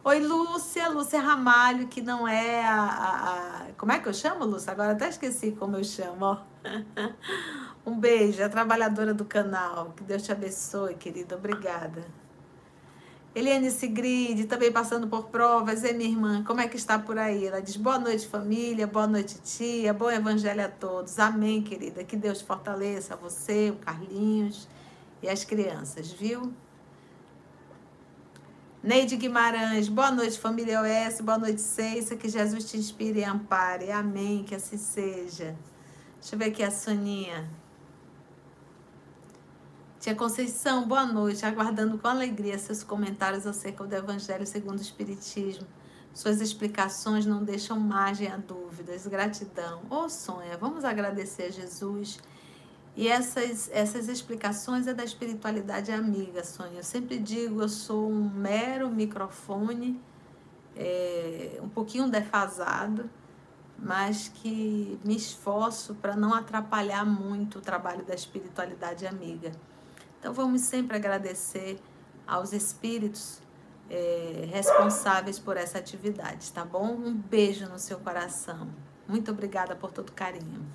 Oi, 0.09 0.21
Lúcia, 0.21 0.89
Lúcia 0.89 1.21
Ramalho, 1.21 1.89
que 1.89 2.01
não 2.01 2.29
é 2.29 2.65
a, 2.65 2.81
a, 2.81 3.65
a, 3.65 3.73
Como 3.77 3.91
é 3.91 3.99
que 3.99 4.09
eu 4.09 4.15
chamo, 4.15 4.45
Lúcia? 4.45 4.71
Agora 4.71 4.93
até 4.93 5.09
esqueci 5.09 5.51
como 5.51 5.77
eu 5.77 5.83
chamo, 5.83 6.25
ó. 6.25 6.39
Um 7.85 7.99
beijo, 7.99 8.41
a 8.41 8.49
trabalhadora 8.49 9.13
do 9.13 9.25
canal. 9.25 9.93
Que 9.97 10.05
Deus 10.05 10.23
te 10.23 10.31
abençoe, 10.31 10.95
querida. 10.95 11.35
Obrigada. 11.35 12.05
Eliane 13.35 13.69
Sigrid, 13.69 14.47
também 14.47 14.71
passando 14.71 15.09
por 15.09 15.25
provas. 15.25 15.83
E 15.83 15.93
minha 15.93 16.11
irmã, 16.11 16.45
como 16.45 16.61
é 16.61 16.69
que 16.69 16.77
está 16.77 17.01
por 17.01 17.19
aí? 17.19 17.45
Ela 17.45 17.61
diz: 17.61 17.77
boa 17.77 17.99
noite, 17.99 18.29
família, 18.29 18.87
boa 18.87 19.09
noite, 19.09 19.41
tia, 19.41 19.93
bom 19.93 20.09
evangelho 20.09 20.67
a 20.67 20.69
todos. 20.69 21.19
Amém, 21.19 21.65
querida. 21.65 22.05
Que 22.05 22.15
Deus 22.15 22.41
fortaleça 22.41 23.17
você, 23.17 23.71
o 23.71 23.77
Carlinhos 23.85 24.69
e 25.21 25.29
as 25.29 25.45
crianças, 25.45 26.13
viu? 26.13 26.55
Neide 28.87 29.17
Guimarães, 29.17 29.89
boa 29.89 30.13
noite, 30.13 30.39
família 30.39 30.81
OS, 30.81 31.21
boa 31.21 31.37
noite, 31.37 31.61
Ceissa, 31.61 32.15
que 32.15 32.29
Jesus 32.29 32.71
te 32.71 32.77
inspire 32.77 33.19
e 33.19 33.25
ampare. 33.25 33.91
Amém, 33.91 34.45
que 34.45 34.55
assim 34.55 34.79
seja. 34.79 35.57
Deixa 36.21 36.37
eu 36.37 36.39
ver 36.39 36.45
aqui 36.45 36.63
a 36.63 36.71
Soninha. 36.71 37.51
Tia 39.99 40.15
Conceição, 40.15 40.87
boa 40.87 41.05
noite, 41.05 41.45
aguardando 41.45 41.99
com 41.99 42.07
alegria 42.07 42.57
seus 42.61 42.85
comentários 42.85 43.45
acerca 43.45 43.83
do 43.83 43.93
Evangelho 43.93 44.47
segundo 44.47 44.79
o 44.79 44.83
Espiritismo. 44.83 45.67
Suas 46.15 46.41
explicações 46.41 47.27
não 47.27 47.43
deixam 47.43 47.81
margem 47.81 48.29
a 48.29 48.37
dúvidas. 48.37 49.05
Gratidão. 49.09 49.81
Ô 49.91 50.05
oh, 50.05 50.09
Sonha, 50.09 50.57
vamos 50.57 50.85
agradecer 50.85 51.47
a 51.47 51.51
Jesus. 51.51 52.21
E 52.97 53.09
essas, 53.09 53.69
essas 53.73 54.09
explicações 54.09 54.87
é 54.87 54.95
da 54.95 55.05
espiritualidade 55.05 55.93
amiga, 55.93 56.43
Sonha. 56.43 56.79
Eu 56.79 56.83
sempre 56.83 57.19
digo, 57.19 57.61
eu 57.61 57.69
sou 57.69 58.11
um 58.11 58.31
mero 58.31 58.89
microfone, 58.89 60.01
é, 60.75 61.59
um 61.63 61.69
pouquinho 61.69 62.09
defasado, 62.09 63.11
mas 63.79 64.29
que 64.29 64.99
me 65.05 65.15
esforço 65.15 65.95
para 65.97 66.17
não 66.17 66.33
atrapalhar 66.33 67.05
muito 67.05 67.59
o 67.59 67.61
trabalho 67.61 68.03
da 68.03 68.15
espiritualidade 68.15 69.07
amiga. 69.07 69.53
Então 70.19 70.33
vamos 70.33 70.63
sempre 70.63 70.97
agradecer 70.97 71.79
aos 72.27 72.55
espíritos 72.55 73.43
é, 73.91 74.49
responsáveis 74.51 75.39
por 75.39 75.59
essa 75.59 75.79
atividade, 75.79 76.51
tá 76.51 76.65
bom? 76.65 76.95
Um 76.95 77.15
beijo 77.15 77.69
no 77.69 77.79
seu 77.79 77.99
coração. 77.99 78.69
Muito 79.07 79.31
obrigada 79.31 79.77
por 79.77 79.93
todo 79.93 80.09
o 80.09 80.13
carinho. 80.13 80.67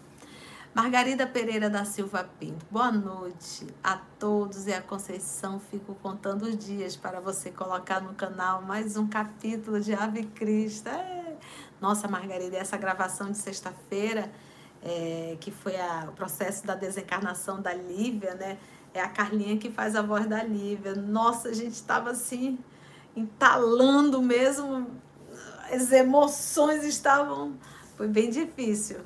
Margarida 0.74 1.28
Pereira 1.28 1.70
da 1.70 1.84
Silva 1.84 2.30
Pinto, 2.40 2.66
boa 2.72 2.94
noite 2.94 3.68
a 3.84 3.98
todos 4.18 4.68
e 4.68 4.74
a 4.74 4.82
Conceição. 4.82 5.60
Fico 5.60 5.94
contando 5.96 6.44
os 6.44 6.58
dias 6.58 6.96
para 6.96 7.20
você 7.20 7.51
colocar 7.51 8.00
no 8.00 8.13
canal 8.13 8.62
mais 8.62 8.96
um 8.96 9.06
capítulo 9.06 9.82
de 9.82 9.94
Ave 9.94 10.24
Cristo. 10.28 10.88
É. 10.88 11.36
Nossa, 11.82 12.08
Margarida, 12.08 12.56
essa 12.56 12.78
gravação 12.78 13.30
de 13.30 13.38
sexta-feira, 13.38 14.32
é, 14.82 15.36
que 15.42 15.51
foi 15.51 15.75
a, 15.75 16.06
o 16.08 16.13
processo 16.13 16.66
da 16.66 16.74
desencarnação 16.74 17.62
da 17.62 17.74
Lívia, 17.74 18.34
né? 18.36 18.58
É 18.94 19.01
a 19.01 19.10
Carlinha 19.10 19.58
que 19.58 19.70
faz 19.70 19.94
a 19.94 20.01
voz 20.01 20.25
da 20.25 20.42
Lívia. 20.42 20.96
Nossa, 20.96 21.50
a 21.50 21.54
gente 21.54 21.74
estava 21.74 22.12
assim, 22.12 22.58
entalando 23.13 24.22
mesmo. 24.22 24.90
As 25.70 25.92
emoções 25.92 26.86
estavam. 26.86 27.58
Foi 27.98 28.08
bem 28.08 28.30
difícil. 28.30 29.01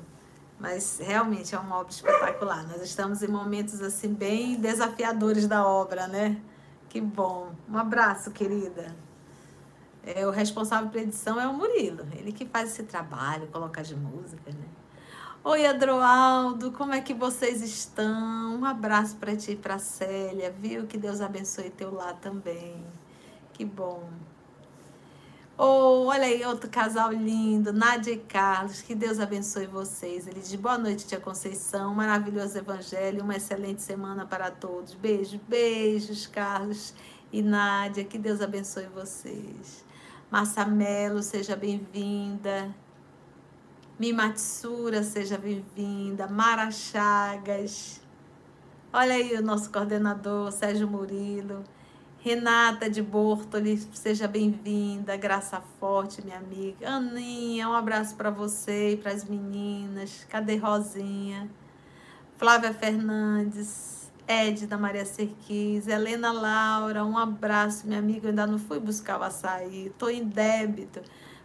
Mas 0.58 0.98
realmente 1.02 1.54
é 1.54 1.58
uma 1.58 1.78
obra 1.78 1.92
espetacular. 1.92 2.66
Nós 2.66 2.82
estamos 2.82 3.22
em 3.22 3.28
momentos 3.28 3.82
assim 3.82 4.12
bem 4.12 4.56
desafiadores 4.56 5.46
da 5.46 5.66
obra, 5.66 6.06
né? 6.06 6.40
Que 6.88 7.00
bom. 7.00 7.52
Um 7.68 7.76
abraço, 7.76 8.30
querida. 8.30 8.96
É, 10.02 10.26
o 10.26 10.30
responsável 10.30 10.88
por 10.88 11.00
edição 11.00 11.38
é 11.40 11.46
o 11.46 11.52
Murilo. 11.52 12.06
Ele 12.12 12.32
que 12.32 12.46
faz 12.46 12.70
esse 12.70 12.84
trabalho, 12.84 13.48
coloca 13.48 13.80
as 13.80 13.92
músicas, 13.92 14.54
né? 14.54 14.66
Oi, 15.44 15.64
Adroaldo, 15.66 16.72
como 16.72 16.92
é 16.92 17.00
que 17.00 17.14
vocês 17.14 17.62
estão? 17.62 18.56
Um 18.56 18.64
abraço 18.64 19.16
para 19.16 19.36
ti 19.36 19.52
e 19.52 19.56
para 19.56 19.78
Célia, 19.78 20.50
viu? 20.50 20.86
Que 20.86 20.98
Deus 20.98 21.20
abençoe 21.20 21.70
teu 21.70 21.94
lar 21.94 22.14
também. 22.14 22.84
Que 23.52 23.64
bom. 23.64 24.08
Oh, 25.58 26.04
olha 26.08 26.24
aí, 26.24 26.44
outro 26.44 26.68
casal 26.68 27.10
lindo, 27.10 27.72
Nádia 27.72 28.12
e 28.12 28.18
Carlos, 28.18 28.82
que 28.82 28.94
Deus 28.94 29.18
abençoe 29.18 29.66
vocês. 29.66 30.26
Ele 30.26 30.38
diz 30.38 30.54
boa 30.54 30.76
noite, 30.76 31.06
tia 31.06 31.18
Conceição, 31.18 31.94
maravilhoso 31.94 32.58
evangelho, 32.58 33.22
uma 33.22 33.36
excelente 33.36 33.80
semana 33.80 34.26
para 34.26 34.50
todos. 34.50 34.92
Beijo, 34.92 35.40
beijos, 35.48 36.26
Carlos 36.26 36.92
e 37.32 37.40
Nádia, 37.40 38.04
que 38.04 38.18
Deus 38.18 38.42
abençoe 38.42 38.84
vocês. 38.94 39.82
Massa 40.30 40.66
Melo, 40.66 41.22
seja 41.22 41.56
bem-vinda. 41.56 42.68
Mimatsura, 43.98 45.02
seja 45.02 45.38
bem-vinda. 45.38 46.26
Mara 46.28 46.70
Chagas. 46.70 48.02
Olha 48.92 49.14
aí 49.14 49.34
o 49.34 49.42
nosso 49.42 49.72
coordenador, 49.72 50.52
Sérgio 50.52 50.86
Murilo. 50.86 51.64
Renata 52.26 52.90
de 52.90 53.00
Bortoli, 53.00 53.78
seja 53.92 54.26
bem-vinda. 54.26 55.16
Graça 55.16 55.62
Forte, 55.78 56.24
minha 56.24 56.38
amiga. 56.38 56.90
Aninha, 56.90 57.68
um 57.68 57.72
abraço 57.72 58.16
para 58.16 58.30
você 58.30 58.94
e 58.94 58.96
para 58.96 59.12
as 59.12 59.22
meninas. 59.22 60.26
Cadê 60.28 60.56
Rosinha? 60.56 61.48
Flávia 62.36 62.74
Fernandes. 62.74 64.10
Ed 64.26 64.66
da 64.66 64.76
Maria 64.76 65.04
Serquis, 65.04 65.86
Helena 65.86 66.32
Laura, 66.32 67.04
um 67.04 67.16
abraço, 67.16 67.86
minha 67.86 68.00
amiga. 68.00 68.26
Eu 68.26 68.30
ainda 68.30 68.44
não 68.44 68.58
fui 68.58 68.80
buscar 68.80 69.20
o 69.20 69.22
açaí, 69.22 69.86
estou 69.86 70.10
em 70.10 70.24
débito. 70.24 71.00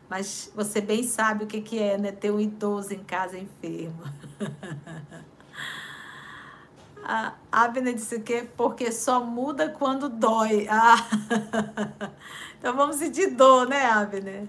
Mas 0.09 0.51
você 0.55 0.81
bem 0.81 1.03
sabe 1.03 1.43
o 1.43 1.47
que, 1.47 1.61
que 1.61 1.77
é, 1.77 1.95
né? 1.95 2.11
Ter 2.11 2.31
um 2.31 2.39
idoso 2.39 2.91
em 2.91 3.03
casa 3.03 3.37
enfermo. 3.37 4.01
A 7.03 7.33
Abner 7.51 7.93
disse 7.93 8.15
o 8.15 8.21
quê? 8.21 8.47
Porque 8.55 8.91
só 8.91 9.23
muda 9.23 9.69
quando 9.69 10.09
dói. 10.09 10.67
Ah. 10.69 10.95
Então 12.61 12.75
vamos 12.75 12.97
sentir 12.97 13.31
dor, 13.31 13.67
né, 13.67 13.87
Abner? 13.87 14.47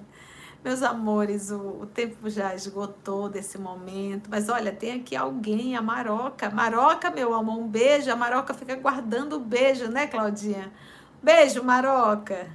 Meus 0.63 0.83
amores, 0.83 1.51
o, 1.51 1.81
o, 1.81 1.87
tempo 1.87 2.29
já 2.29 2.55
esgotou 2.55 3.27
desse 3.29 3.57
momento, 3.57 4.29
mas 4.31 4.51
olha, 4.51 4.71
tem 4.71 5.01
aqui 5.01 5.17
alguém, 5.17 5.77
a 5.77 5.81
Maroca. 5.81 6.51
Maroca, 6.51 7.11
meu 7.11 7.33
amor, 7.35 7.59
um 7.59 7.67
beijo. 7.67 8.13
A 8.13 8.15
Maroca 8.15 8.53
fica 8.53 8.77
guardando 8.77 9.37
o 9.37 9.41
beijo, 9.41 9.89
né, 9.89 10.07
Claudinha? 10.07 10.71
Beijo, 11.23 11.65
Maroca. 11.65 12.49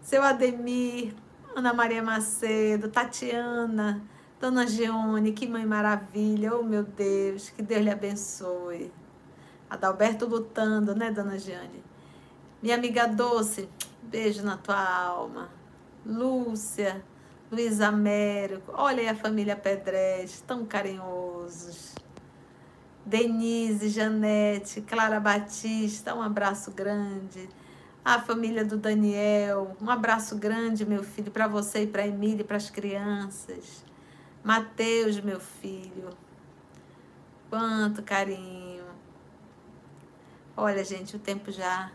Seu 0.00 0.22
Ademir, 0.22 1.14
Ana 1.54 1.74
Maria 1.74 2.02
Macedo, 2.02 2.88
Tatiana, 2.88 4.02
Dona 4.44 4.66
Gione, 4.66 5.32
que 5.32 5.46
mãe 5.46 5.64
maravilha. 5.64 6.54
Oh, 6.54 6.62
meu 6.62 6.82
Deus, 6.82 7.48
que 7.48 7.62
Deus 7.62 7.82
lhe 7.82 7.88
abençoe. 7.88 8.92
Adalberto 9.70 10.26
lutando, 10.26 10.94
né, 10.94 11.10
Dona 11.10 11.38
Giane? 11.38 11.82
Minha 12.62 12.74
amiga 12.74 13.08
Doce, 13.08 13.66
beijo 14.02 14.42
na 14.42 14.58
tua 14.58 14.76
alma. 14.76 15.48
Lúcia, 16.04 17.02
Luiz 17.50 17.80
Américo, 17.80 18.70
olha 18.74 19.00
aí 19.00 19.08
a 19.08 19.14
família 19.14 19.56
Pedreste, 19.56 20.42
tão 20.42 20.66
carinhosos. 20.66 21.94
Denise, 23.02 23.88
Janete, 23.88 24.82
Clara 24.82 25.18
Batista, 25.20 26.14
um 26.14 26.20
abraço 26.20 26.70
grande. 26.70 27.48
A 28.04 28.20
família 28.20 28.62
do 28.62 28.76
Daniel, 28.76 29.74
um 29.80 29.88
abraço 29.88 30.36
grande, 30.36 30.84
meu 30.84 31.02
filho, 31.02 31.30
para 31.30 31.48
você 31.48 31.84
e 31.84 31.86
para 31.86 32.06
Emília 32.06 32.42
e 32.42 32.44
para 32.44 32.58
as 32.58 32.68
crianças. 32.68 33.83
Mateus, 34.44 35.18
meu 35.20 35.40
filho, 35.40 36.10
quanto 37.48 38.02
carinho. 38.02 38.84
Olha, 40.54 40.84
gente, 40.84 41.16
o 41.16 41.18
tempo 41.18 41.50
já 41.50 41.90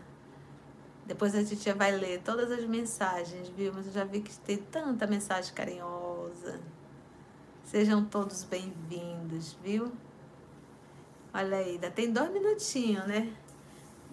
depois 1.06 1.34
a 1.36 1.42
gente 1.42 1.72
vai 1.72 1.92
ler 1.92 2.22
todas 2.22 2.50
as 2.50 2.64
mensagens, 2.64 3.48
viu? 3.50 3.72
Mas 3.72 3.86
eu 3.86 3.92
já 3.92 4.04
vi 4.04 4.20
que 4.20 4.36
tem 4.40 4.56
tanta 4.56 5.06
mensagem 5.06 5.54
carinhosa. 5.54 6.60
Sejam 7.64 8.04
todos 8.04 8.42
bem-vindos, 8.42 9.56
viu? 9.62 9.92
Olha 11.32 11.56
aí, 11.56 11.74
ainda 11.74 11.88
tem 11.88 12.12
dois 12.12 12.32
minutinhos, 12.32 13.06
né? 13.06 13.32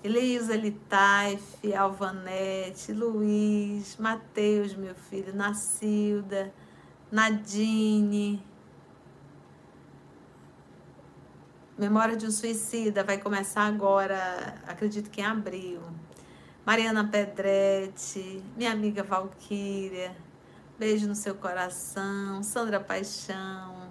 Elisa 0.04 0.56
Litaif, 0.56 1.74
Alvanete, 1.76 2.94
Luiz, 2.94 3.98
Mateus, 3.98 4.76
meu 4.76 4.94
filho, 4.94 5.36
Nacilda, 5.36 6.54
Nadine. 7.10 8.44
Memória 11.78 12.18
de 12.18 12.26
um 12.26 12.32
Suicida 12.32 13.02
vai 13.04 13.18
começar 13.18 13.62
agora, 13.62 14.62
acredito 14.68 15.10
que 15.10 15.22
em 15.22 15.26
abril. 15.26 15.80
Mariana 16.66 17.08
Pedretti, 17.08 18.44
minha 18.58 18.74
amiga 18.74 19.04
Valquíria, 19.04 20.14
beijo 20.78 21.08
no 21.08 21.16
seu 21.16 21.36
coração, 21.36 22.44
Sandra 22.44 22.80
Paixão. 22.80 23.90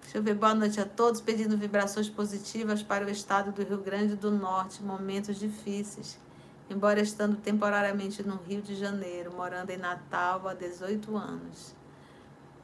Deixa 0.00 0.16
eu 0.16 0.22
ver, 0.22 0.34
boa 0.34 0.54
noite 0.54 0.80
a 0.80 0.86
todos, 0.86 1.20
pedindo 1.20 1.54
vibrações 1.58 2.08
positivas 2.08 2.82
para 2.82 3.04
o 3.04 3.10
estado 3.10 3.52
do 3.52 3.62
Rio 3.62 3.82
Grande 3.82 4.16
do 4.16 4.30
Norte, 4.30 4.82
momentos 4.82 5.38
difíceis. 5.38 6.18
Embora 6.68 7.00
estando 7.00 7.36
temporariamente 7.36 8.22
no 8.22 8.36
Rio 8.36 8.62
de 8.62 8.74
Janeiro, 8.74 9.32
morando 9.34 9.70
em 9.70 9.76
Natal 9.76 10.48
há 10.48 10.54
18 10.54 11.16
anos. 11.16 11.74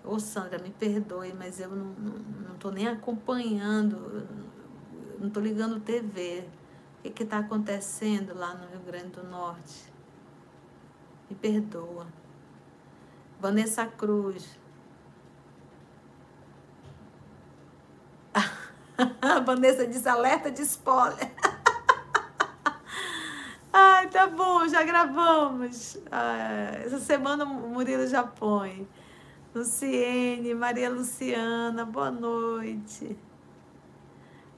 Ô 0.02 0.18
Sandra, 0.18 0.58
me 0.58 0.70
perdoe, 0.70 1.34
mas 1.34 1.60
eu 1.60 1.68
não 1.68 2.54
estou 2.54 2.72
nem 2.72 2.88
acompanhando, 2.88 4.26
não 5.18 5.28
estou 5.28 5.42
ligando 5.42 5.78
TV. 5.80 6.44
O 7.04 7.10
que 7.10 7.22
está 7.22 7.38
acontecendo 7.38 8.34
lá 8.34 8.54
no 8.54 8.66
Rio 8.68 8.80
Grande 8.80 9.08
do 9.08 9.22
Norte? 9.24 9.92
Me 11.28 11.36
perdoa. 11.36 12.06
Vanessa 13.38 13.86
Cruz. 13.86 14.58
Vanessa 19.46 19.86
diz 19.86 20.06
alerta 20.06 20.50
de 20.50 20.62
spoiler. 20.62 21.30
Ai, 23.72 24.08
tá 24.08 24.26
bom, 24.26 24.66
já 24.66 24.82
gravamos. 24.82 25.96
Ah, 26.10 26.72
essa 26.84 26.98
semana 26.98 27.44
o 27.44 27.68
Murilo 27.68 28.06
já 28.08 28.24
põe. 28.24 28.88
Luciene, 29.54 30.54
Maria 30.54 30.90
Luciana, 30.90 31.84
boa 31.84 32.10
noite. 32.10 33.16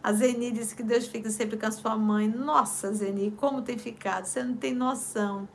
A 0.02 0.12
Zeni 0.14 0.50
disse 0.50 0.74
que 0.74 0.82
Deus 0.82 1.06
fica 1.06 1.30
sempre 1.30 1.58
com 1.58 1.66
a 1.66 1.70
sua 1.70 1.96
mãe. 1.96 2.26
Nossa, 2.26 2.92
Zeni, 2.92 3.30
como 3.32 3.60
tem 3.60 3.78
ficado? 3.78 4.24
Você 4.24 4.42
não 4.42 4.56
tem 4.56 4.74
noção. 4.74 5.46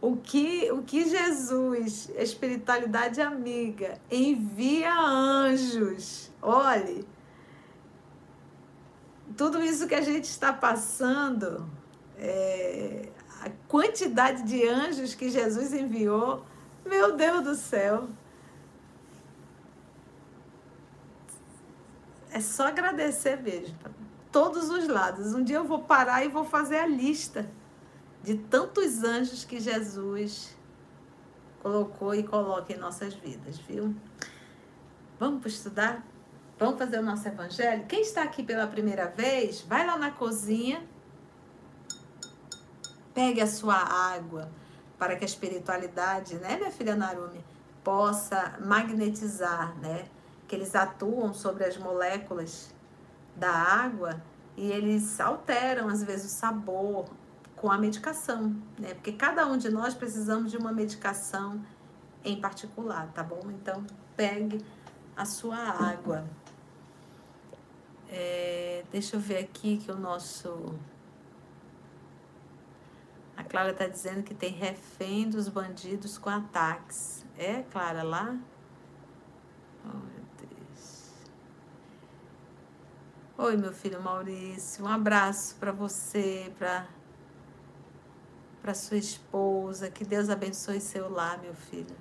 O 0.00 0.16
que, 0.16 0.70
o 0.72 0.82
que 0.82 1.08
Jesus, 1.08 2.10
espiritualidade 2.16 3.20
amiga, 3.20 4.00
envia 4.10 4.92
anjos. 4.92 6.32
Olhe, 6.42 7.06
tudo 9.36 9.62
isso 9.62 9.86
que 9.86 9.94
a 9.94 10.02
gente 10.02 10.24
está 10.24 10.52
passando, 10.52 11.68
é, 12.18 13.08
a 13.40 13.50
quantidade 13.68 14.42
de 14.42 14.66
anjos 14.68 15.14
que 15.14 15.30
Jesus 15.30 15.72
enviou, 15.72 16.44
meu 16.84 17.16
Deus 17.16 17.44
do 17.44 17.54
céu. 17.54 18.08
É 22.30 22.40
só 22.40 22.66
agradecer 22.66 23.40
mesmo, 23.40 23.76
todos 24.30 24.68
os 24.68 24.86
lados. 24.86 25.32
Um 25.34 25.42
dia 25.42 25.56
eu 25.56 25.64
vou 25.64 25.80
parar 25.80 26.24
e 26.24 26.28
vou 26.28 26.44
fazer 26.44 26.78
a 26.78 26.86
lista 26.86 27.48
de 28.22 28.34
tantos 28.34 29.02
anjos 29.02 29.44
que 29.44 29.60
Jesus 29.60 30.56
colocou 31.62 32.14
e 32.14 32.22
coloca 32.22 32.72
em 32.72 32.76
nossas 32.76 33.14
vidas, 33.14 33.58
viu? 33.58 33.94
Vamos 35.18 35.44
estudar? 35.46 36.04
Vamos 36.58 36.78
fazer 36.78 36.98
o 36.98 37.02
nosso 37.02 37.26
evangelho? 37.26 37.86
Quem 37.86 38.02
está 38.02 38.22
aqui 38.22 38.42
pela 38.42 38.66
primeira 38.66 39.06
vez, 39.06 39.60
vai 39.62 39.86
lá 39.86 39.96
na 39.96 40.10
cozinha, 40.10 40.82
pegue 43.18 43.40
a 43.40 43.48
sua 43.48 43.74
água 43.74 44.48
para 44.96 45.16
que 45.16 45.24
a 45.24 45.26
espiritualidade, 45.26 46.36
né, 46.36 46.56
minha 46.56 46.70
filha 46.70 46.94
Narumi, 46.94 47.44
possa 47.82 48.56
magnetizar, 48.60 49.76
né? 49.78 50.04
que 50.46 50.54
eles 50.54 50.72
atuam 50.76 51.34
sobre 51.34 51.64
as 51.64 51.76
moléculas 51.76 52.72
da 53.34 53.50
água 53.50 54.22
e 54.56 54.70
eles 54.70 55.20
alteram 55.20 55.88
às 55.88 56.02
vezes 56.04 56.26
o 56.26 56.34
sabor 56.34 57.06
com 57.56 57.70
a 57.70 57.76
medicação, 57.76 58.54
né? 58.78 58.94
Porque 58.94 59.12
cada 59.12 59.44
um 59.46 59.58
de 59.58 59.68
nós 59.68 59.94
precisamos 59.94 60.52
de 60.52 60.56
uma 60.56 60.72
medicação 60.72 61.60
em 62.24 62.40
particular, 62.40 63.10
tá 63.12 63.22
bom? 63.22 63.42
Então 63.50 63.84
pegue 64.16 64.64
a 65.16 65.24
sua 65.24 65.58
água. 65.58 66.24
É, 68.08 68.84
deixa 68.92 69.16
eu 69.16 69.20
ver 69.20 69.38
aqui 69.38 69.76
que 69.76 69.90
o 69.90 69.96
nosso. 69.96 70.74
A 73.38 73.44
Clara 73.44 73.70
está 73.70 73.86
dizendo 73.86 74.24
que 74.24 74.34
tem 74.34 74.50
refém 74.50 75.30
dos 75.30 75.48
bandidos 75.48 76.18
com 76.18 76.28
ataques. 76.28 77.24
É, 77.38 77.62
Clara, 77.70 78.02
lá? 78.02 78.36
Oi, 83.36 83.56
meu 83.56 83.72
filho 83.72 84.02
Maurício, 84.02 84.84
um 84.84 84.88
abraço 84.88 85.54
para 85.60 85.70
você, 85.70 86.52
para 86.58 86.88
para 88.60 88.74
sua 88.74 88.96
esposa, 88.96 89.88
que 89.88 90.04
Deus 90.04 90.28
abençoe 90.28 90.80
seu 90.80 91.08
lar, 91.08 91.38
meu 91.40 91.54
filho. 91.54 91.96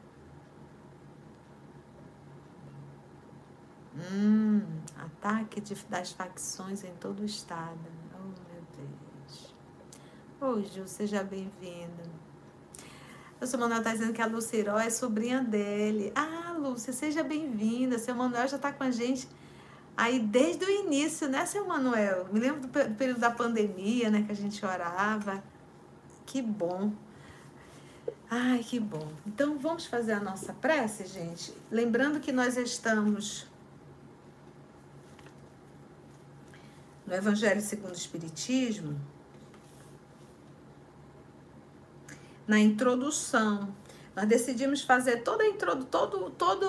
Hum, 4.09 4.61
ataque 4.97 5.59
de, 5.59 5.75
das 5.89 6.13
facções 6.13 6.85
em 6.85 6.93
todo 6.93 7.19
o 7.19 7.25
estado. 7.25 7.99
Ô, 10.41 10.61
Ju, 10.61 10.87
seja 10.87 11.21
bem-vinda. 11.21 12.03
O 13.41 13.45
seu 13.45 13.59
Manuel 13.59 13.79
está 13.79 13.91
dizendo 13.91 14.13
que 14.13 14.21
a 14.21 14.25
Luciró 14.25 14.79
é 14.79 14.89
sobrinha 14.89 15.41
dele. 15.41 16.13
Ah, 16.15 16.55
Lúcia, 16.57 16.93
seja 16.93 17.21
bem-vinda. 17.23 17.99
Seu 17.99 18.15
Manuel 18.15 18.47
já 18.47 18.55
está 18.55 18.71
com 18.71 18.85
a 18.85 18.91
gente 18.91 19.27
aí 19.97 20.17
desde 20.17 20.63
o 20.63 20.69
início, 20.69 21.27
né, 21.27 21.45
seu 21.45 21.67
Manuel? 21.67 22.29
Me 22.31 22.39
lembro 22.39 22.61
do 22.61 22.69
período 22.69 23.19
da 23.19 23.29
pandemia, 23.29 24.09
né, 24.09 24.23
que 24.23 24.31
a 24.31 24.35
gente 24.35 24.65
orava. 24.65 25.43
Que 26.25 26.41
bom. 26.41 26.93
Ai, 28.29 28.63
que 28.63 28.79
bom. 28.79 29.11
Então 29.27 29.57
vamos 29.57 29.87
fazer 29.87 30.13
a 30.13 30.21
nossa 30.21 30.53
prece, 30.53 31.05
gente. 31.05 31.53
Lembrando 31.69 32.21
que 32.21 32.31
nós 32.31 32.55
estamos 32.55 33.45
no 37.05 37.13
Evangelho 37.13 37.59
segundo 37.59 37.91
o 37.91 37.93
Espiritismo, 37.93 38.97
na 42.49 42.59
introdução. 42.59 43.69
Nós 44.15 44.27
decidimos 44.27 44.81
fazer 44.81 45.17
toda 45.17 45.43
a 45.43 45.47
introdu 45.47 45.85
todo, 45.85 46.31
todo 46.31 46.65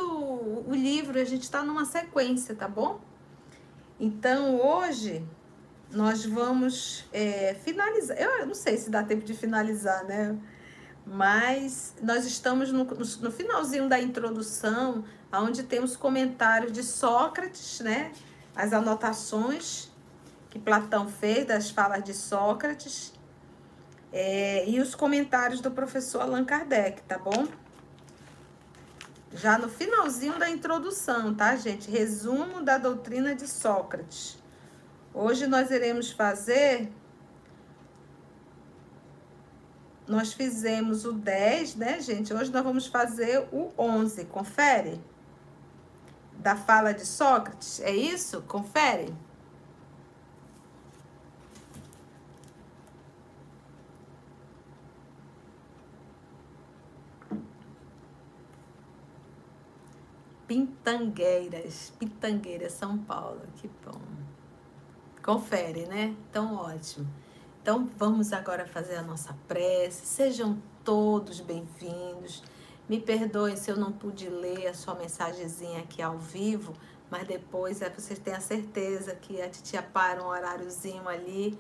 o 0.69 0.75
livro, 0.75 1.19
a 1.19 1.25
gente 1.25 1.45
está 1.45 1.62
numa 1.62 1.87
sequência, 1.87 2.55
tá 2.55 2.69
bom? 2.69 3.01
Então 3.99 4.61
hoje 4.61 5.25
nós 5.90 6.23
vamos 6.23 7.07
é, 7.11 7.55
finalizar. 7.55 8.19
Eu 8.21 8.47
não 8.47 8.55
sei 8.55 8.77
se 8.77 8.90
dá 8.90 9.03
tempo 9.03 9.25
de 9.25 9.33
finalizar, 9.33 10.05
né? 10.05 10.38
Mas 11.07 11.95
nós 12.03 12.27
estamos 12.27 12.71
no, 12.71 12.85
no 12.85 13.33
finalzinho 13.33 13.88
da 13.88 13.99
introdução, 13.99 15.03
onde 15.33 15.62
tem 15.62 15.83
os 15.83 15.97
comentários 15.97 16.73
de 16.73 16.83
Sócrates, 16.83 17.81
né? 17.81 18.12
As 18.55 18.75
anotações 18.75 19.90
que 20.51 20.59
Platão 20.59 21.09
fez 21.09 21.47
das 21.47 21.71
falas 21.71 22.05
de 22.05 22.12
Sócrates. 22.12 23.19
É, 24.12 24.68
e 24.68 24.81
os 24.81 24.94
comentários 24.94 25.61
do 25.61 25.70
professor 25.70 26.23
Allan 26.23 26.44
Kardec, 26.44 27.03
tá 27.03 27.18
bom? 27.18 27.46
Já 29.33 29.57
no 29.57 29.68
finalzinho 29.68 30.38
da 30.38 30.51
introdução, 30.51 31.35
tá, 31.35 31.55
gente? 31.55 31.90
Resumo 31.90 32.62
da 32.62 32.79
doutrina 32.79 33.35
de 33.35 33.46
Sócrates. 33.46 34.37
Hoje 35.14 35.46
nós 35.46 35.70
iremos 35.70 36.11
fazer 36.11 36.90
Nós 40.11 40.33
fizemos 40.33 41.05
o 41.05 41.12
10, 41.12 41.77
né, 41.77 42.01
gente? 42.01 42.35
Hoje 42.35 42.51
nós 42.51 42.64
vamos 42.64 42.88
fazer 42.88 43.46
o 43.53 43.73
11. 43.79 44.25
Confere? 44.25 45.01
Da 46.37 46.57
fala 46.57 46.92
de 46.92 47.07
Sócrates. 47.07 47.81
É 47.81 47.92
isso? 47.92 48.42
Confere? 48.42 49.14
Pintangueiras, 60.50 61.92
Pitangueiras, 61.96 62.72
São 62.72 62.98
Paulo. 62.98 63.40
Que 63.54 63.70
bom. 63.86 64.00
Confere, 65.22 65.86
né? 65.86 66.12
Então, 66.28 66.56
ótimo. 66.56 67.06
Então 67.62 67.88
vamos 67.96 68.32
agora 68.32 68.66
fazer 68.66 68.96
a 68.96 69.02
nossa 69.02 69.32
prece. 69.46 70.04
Sejam 70.04 70.60
todos 70.82 71.38
bem-vindos. 71.38 72.42
Me 72.88 72.98
perdoem 72.98 73.54
se 73.54 73.70
eu 73.70 73.76
não 73.76 73.92
pude 73.92 74.28
ler 74.28 74.66
a 74.66 74.74
sua 74.74 74.96
mensagenzinha 74.96 75.82
aqui 75.82 76.02
ao 76.02 76.18
vivo, 76.18 76.74
mas 77.08 77.28
depois 77.28 77.80
é, 77.80 77.88
vocês 77.88 78.18
têm 78.18 78.34
a 78.34 78.40
certeza 78.40 79.14
que 79.14 79.40
a 79.40 79.48
titia 79.48 79.84
para 79.84 80.20
um 80.20 80.26
horáriozinho 80.26 81.08
ali 81.08 81.56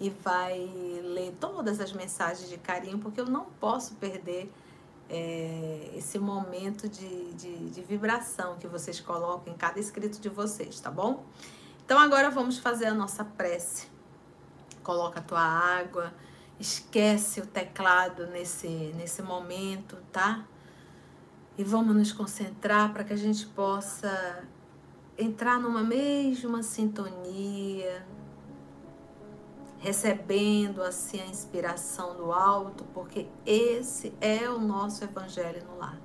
e 0.00 0.10
vai 0.10 0.58
ler 1.04 1.36
todas 1.38 1.78
as 1.78 1.92
mensagens 1.92 2.48
de 2.48 2.58
carinho, 2.58 2.98
porque 2.98 3.20
eu 3.20 3.26
não 3.26 3.44
posso 3.60 3.94
perder 3.94 4.52
é, 5.12 5.92
esse 5.94 6.18
momento 6.18 6.88
de, 6.88 7.32
de, 7.34 7.70
de 7.70 7.82
vibração 7.82 8.56
que 8.58 8.66
vocês 8.66 8.98
colocam 8.98 9.52
em 9.52 9.56
cada 9.56 9.78
escrito 9.78 10.20
de 10.20 10.28
vocês, 10.28 10.80
tá 10.80 10.90
bom? 10.90 11.24
Então 11.84 11.98
agora 11.98 12.30
vamos 12.30 12.58
fazer 12.58 12.86
a 12.86 12.94
nossa 12.94 13.24
prece 13.24 13.92
coloca 14.82 15.20
a 15.20 15.22
tua 15.22 15.40
água, 15.40 16.12
esquece 16.60 17.40
o 17.40 17.46
teclado 17.46 18.26
nesse, 18.26 18.68
nesse 18.96 19.22
momento, 19.22 19.96
tá? 20.12 20.44
E 21.56 21.64
vamos 21.64 21.94
nos 21.94 22.12
concentrar 22.12 22.92
para 22.92 23.04
que 23.04 23.12
a 23.12 23.16
gente 23.16 23.46
possa 23.46 24.44
entrar 25.16 25.58
numa 25.58 25.82
mesma 25.82 26.62
sintonia, 26.62 28.06
recebendo 29.82 30.80
assim 30.80 31.20
a 31.20 31.26
inspiração 31.26 32.14
do 32.14 32.32
alto, 32.32 32.84
porque 32.94 33.26
esse 33.44 34.14
é 34.20 34.48
o 34.48 34.60
nosso 34.60 35.02
evangelho 35.02 35.64
no 35.66 35.76
lar. 35.76 35.98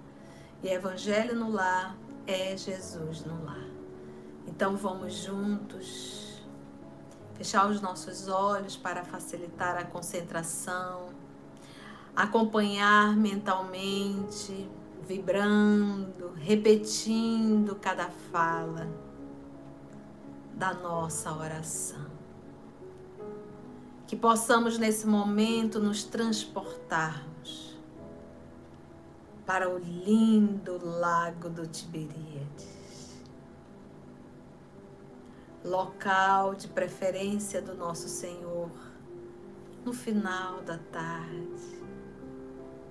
E 0.64 0.68
evangelho 0.68 1.36
no 1.36 1.52
lar 1.52 1.96
é 2.26 2.58
Jesus 2.58 3.24
no 3.24 3.46
lar. 3.46 3.68
Então 4.48 4.76
vamos 4.76 5.14
juntos 5.14 6.42
fechar 7.36 7.70
os 7.70 7.80
nossos 7.80 8.28
olhos 8.28 8.76
para 8.76 9.06
facilitar 9.06 9.78
a 9.78 9.84
concentração, 9.84 11.10
acompanhar 12.16 13.16
mentalmente, 13.16 14.68
vibrando, 15.08 16.34
repetindo 16.36 17.76
cada 17.76 18.10
fala 18.10 18.88
da 20.56 20.74
nossa 20.74 21.32
oração. 21.32 22.07
Que 24.08 24.16
possamos 24.16 24.78
nesse 24.78 25.06
momento 25.06 25.80
nos 25.80 26.04
transportarmos 26.04 27.78
para 29.46 29.70
o 29.70 29.78
lindo 29.78 30.80
lago 30.84 31.50
do 31.50 31.68
Tiberíades 31.68 32.78
local 35.68 36.56
de 36.56 36.68
preferência 36.68 37.62
do 37.62 37.76
nosso 37.76 38.08
Senhor, 38.08 38.72
no 39.84 39.94
final 39.94 40.62
da 40.62 40.78
tarde, 40.78 41.82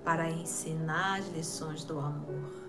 para 0.03 0.29
ensinar 0.29 1.19
as 1.19 1.27
lições 1.29 1.83
do 1.83 1.99
amor. 1.99 2.66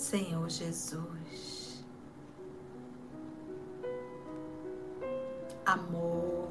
Senhor 0.00 0.48
Jesus, 0.48 1.84
amor 5.66 6.48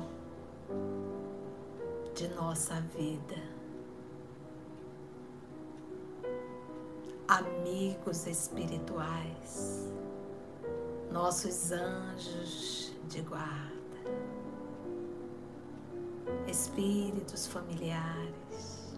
de 2.13 2.27
nossa 2.35 2.79
vida. 2.95 3.59
amigos 7.27 8.25
espirituais, 8.25 9.91
nossos 11.11 11.71
anjos 11.71 12.91
de 13.07 13.21
guarda, 13.21 13.99
espíritos 16.47 17.45
familiares 17.45 18.97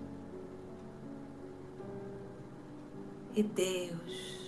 e 3.35 3.43
Deus, 3.43 4.40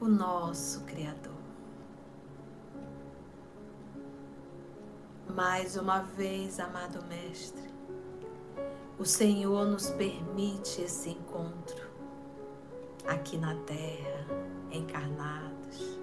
o 0.00 0.08
nosso 0.08 0.80
Criador. 0.82 1.32
Mais 5.34 5.76
uma 5.76 6.00
vez, 6.00 6.60
amado 6.60 7.02
Mestre, 7.06 7.72
o 8.98 9.04
Senhor 9.04 9.66
nos 9.66 9.90
permite 9.90 10.82
esse 10.82 11.10
encontro 11.10 11.88
aqui 13.06 13.36
na 13.36 13.54
Terra, 13.64 14.26
encarnados, 14.70 15.98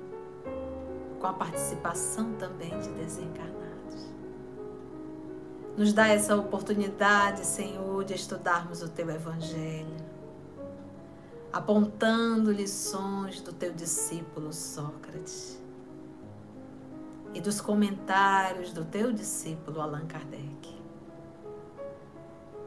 com 1.19 1.27
a 1.27 1.33
participação 1.33 2.33
também 2.33 2.77
de 2.79 2.89
desencarnados. 2.91 3.61
Nos 5.77 5.93
dá 5.93 6.07
essa 6.07 6.35
oportunidade, 6.35 7.45
Senhor, 7.45 8.03
de 8.03 8.13
estudarmos 8.13 8.81
o 8.81 8.89
Teu 8.89 9.09
Evangelho, 9.09 10.10
apontando 11.51 12.51
lições 12.51 13.41
do 13.41 13.51
Teu 13.51 13.73
discípulo 13.73 14.53
Sócrates 14.53 15.59
e 17.33 17.41
dos 17.41 17.59
comentários 17.59 18.73
do 18.73 18.85
Teu 18.85 19.11
discípulo 19.11 19.81
Allan 19.81 20.05
Kardec 20.05 20.81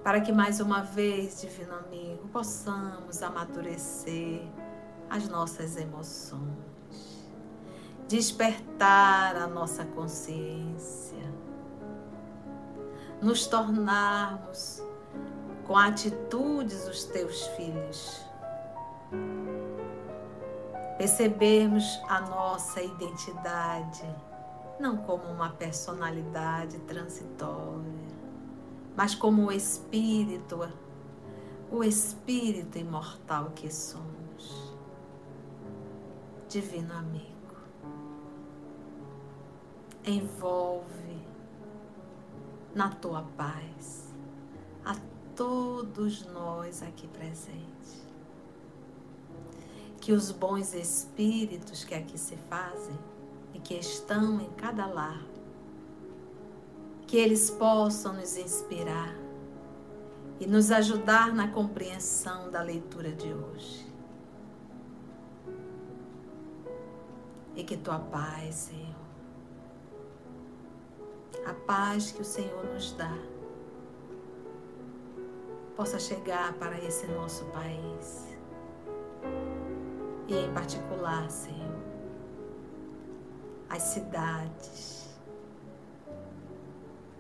para 0.04 0.20
que 0.20 0.30
mais 0.30 0.60
uma 0.60 0.82
vez, 0.82 1.40
Divino 1.40 1.74
Amigo, 1.76 2.28
possamos 2.28 3.22
amadurecer 3.22 4.42
as 5.08 5.26
nossas 5.30 5.78
emoções, 5.78 7.24
despertar 8.06 9.34
a 9.34 9.46
nossa 9.46 9.82
consciência, 9.86 11.24
nos 13.22 13.46
tornarmos 13.46 14.82
com 15.66 15.74
atitudes 15.74 16.86
os 16.86 17.04
teus 17.04 17.46
filhos. 17.56 18.22
Percebermos 20.96 22.00
a 22.08 22.20
nossa 22.20 22.82
identidade 22.82 24.04
não 24.78 24.96
como 24.96 25.24
uma 25.24 25.50
personalidade 25.50 26.78
transitória, 26.80 27.92
mas 28.96 29.14
como 29.14 29.46
o 29.46 29.52
espírito, 29.52 30.68
o 31.70 31.82
espírito 31.84 32.78
imortal 32.78 33.50
que 33.54 33.70
somos. 33.70 34.74
Divino 36.48 36.94
amigo, 36.94 37.56
envolve 40.04 41.26
na 42.74 42.90
tua 42.90 43.22
paz 43.36 44.14
a 44.84 44.94
todos 45.34 46.24
nós 46.26 46.82
aqui 46.82 47.08
presentes. 47.08 47.73
Que 50.04 50.12
os 50.12 50.30
bons 50.30 50.74
espíritos 50.74 51.82
que 51.82 51.94
aqui 51.94 52.18
se 52.18 52.36
fazem 52.50 52.98
e 53.54 53.58
que 53.58 53.72
estão 53.72 54.38
em 54.38 54.50
cada 54.50 54.84
lar, 54.84 55.24
que 57.06 57.16
eles 57.16 57.48
possam 57.48 58.12
nos 58.12 58.36
inspirar 58.36 59.16
e 60.38 60.46
nos 60.46 60.70
ajudar 60.70 61.32
na 61.32 61.48
compreensão 61.48 62.50
da 62.50 62.60
leitura 62.60 63.12
de 63.12 63.32
hoje. 63.32 63.90
E 67.56 67.64
que 67.64 67.74
tua 67.74 67.98
paz, 67.98 68.54
Senhor, 68.56 68.94
a 71.46 71.54
paz 71.54 72.12
que 72.12 72.20
o 72.20 72.26
Senhor 72.26 72.62
nos 72.74 72.92
dá, 72.92 73.16
possa 75.74 75.98
chegar 75.98 76.52
para 76.58 76.78
esse 76.78 77.06
nosso 77.06 77.46
país. 77.46 78.34
E 80.26 80.34
em 80.36 80.52
particular, 80.54 81.30
Senhor, 81.30 81.82
as 83.68 83.82
cidades 83.82 85.14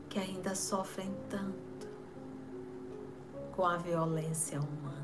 que 0.08 0.18
ainda 0.18 0.54
sofrem 0.54 1.12
tanto 1.28 1.88
com 3.54 3.66
a 3.66 3.76
violência 3.76 4.60
humana. 4.60 4.94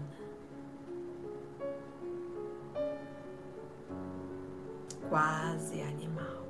Quase 5.09 5.83
animal. 5.83 6.47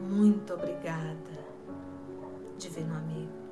Muito 0.00 0.52
obrigada, 0.52 1.44
Divino 2.58 2.94
Amigo. 2.94 3.43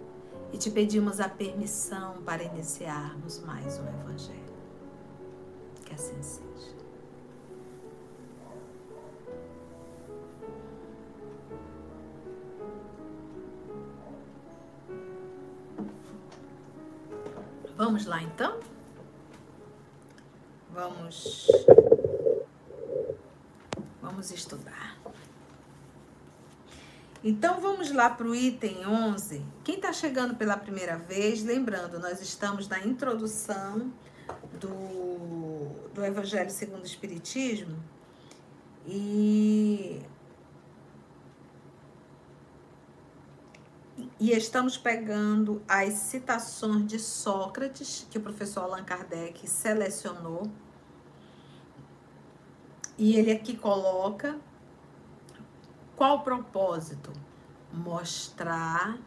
E 0.53 0.59
te 0.59 0.71
pedimos 0.71 1.19
a 1.19 1.29
permissão 1.29 2.23
para 2.23 2.43
iniciarmos 2.43 3.41
mais 3.41 3.79
um 3.79 3.89
Evangelho. 3.89 4.41
Que 5.85 5.95
assim 5.95 6.23
seja. 6.23 6.73
Vamos 17.77 18.05
lá 18.07 18.23
então? 18.23 18.61
Vamos 20.73 21.49
Vamos 24.23 24.31
estudar. 24.31 24.97
Então 27.25 27.61
vamos 27.61 27.93
lá 27.93 28.11
para 28.11 28.27
o 28.27 28.35
item 28.35 28.85
11. 28.85 29.45
Quem 29.63 29.77
está 29.77 29.93
chegando 29.93 30.35
pela 30.35 30.57
primeira 30.57 30.97
vez, 30.97 31.45
lembrando, 31.45 32.01
nós 32.01 32.21
estamos 32.21 32.67
na 32.67 32.81
introdução 32.81 33.93
do, 34.59 35.69
do 35.95 36.05
Evangelho 36.05 36.51
segundo 36.51 36.83
o 36.83 36.87
Espiritismo 36.87 37.79
e 38.85 40.03
e 44.19 44.33
estamos 44.33 44.77
pegando 44.77 45.63
as 45.69 45.95
citações 45.95 46.87
de 46.87 46.99
Sócrates, 46.99 48.07
que 48.11 48.19
o 48.19 48.21
professor 48.21 48.63
Allan 48.63 48.85
Kardec 48.85 49.49
selecionou. 49.49 50.51
E 52.99 53.17
ele 53.17 53.31
aqui 53.31 53.57
coloca 53.57 54.39
qual 55.97 56.19
o 56.19 56.23
propósito? 56.23 57.13
Mostrar 57.73 58.99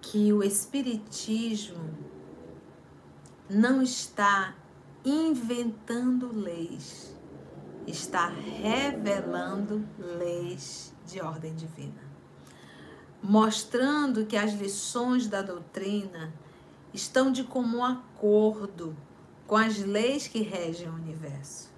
que 0.00 0.32
o 0.32 0.42
Espiritismo 0.42 1.90
não 3.48 3.82
está 3.82 4.54
inventando 5.04 6.32
leis, 6.32 7.14
está 7.86 8.28
revelando 8.28 9.86
leis 9.98 10.92
de 11.06 11.20
ordem 11.20 11.54
divina 11.54 12.06
mostrando 13.28 14.24
que 14.24 14.36
as 14.36 14.52
lições 14.52 15.26
da 15.26 15.42
doutrina 15.42 16.32
estão 16.94 17.32
de 17.32 17.42
comum 17.42 17.84
acordo 17.84 18.96
com 19.46 19.56
as 19.56 19.78
leis 19.78 20.28
que 20.28 20.42
regem 20.42 20.88
o 20.88 20.94
universo. 20.94 21.68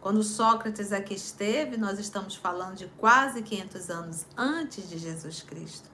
Quando 0.00 0.22
Sócrates 0.22 0.92
aqui 0.92 1.14
esteve, 1.14 1.76
nós 1.76 1.98
estamos 1.98 2.34
falando 2.34 2.76
de 2.76 2.86
quase 2.96 3.42
500 3.42 3.90
anos 3.90 4.26
antes 4.34 4.88
de 4.88 4.96
Jesus 4.96 5.42
Cristo, 5.42 5.90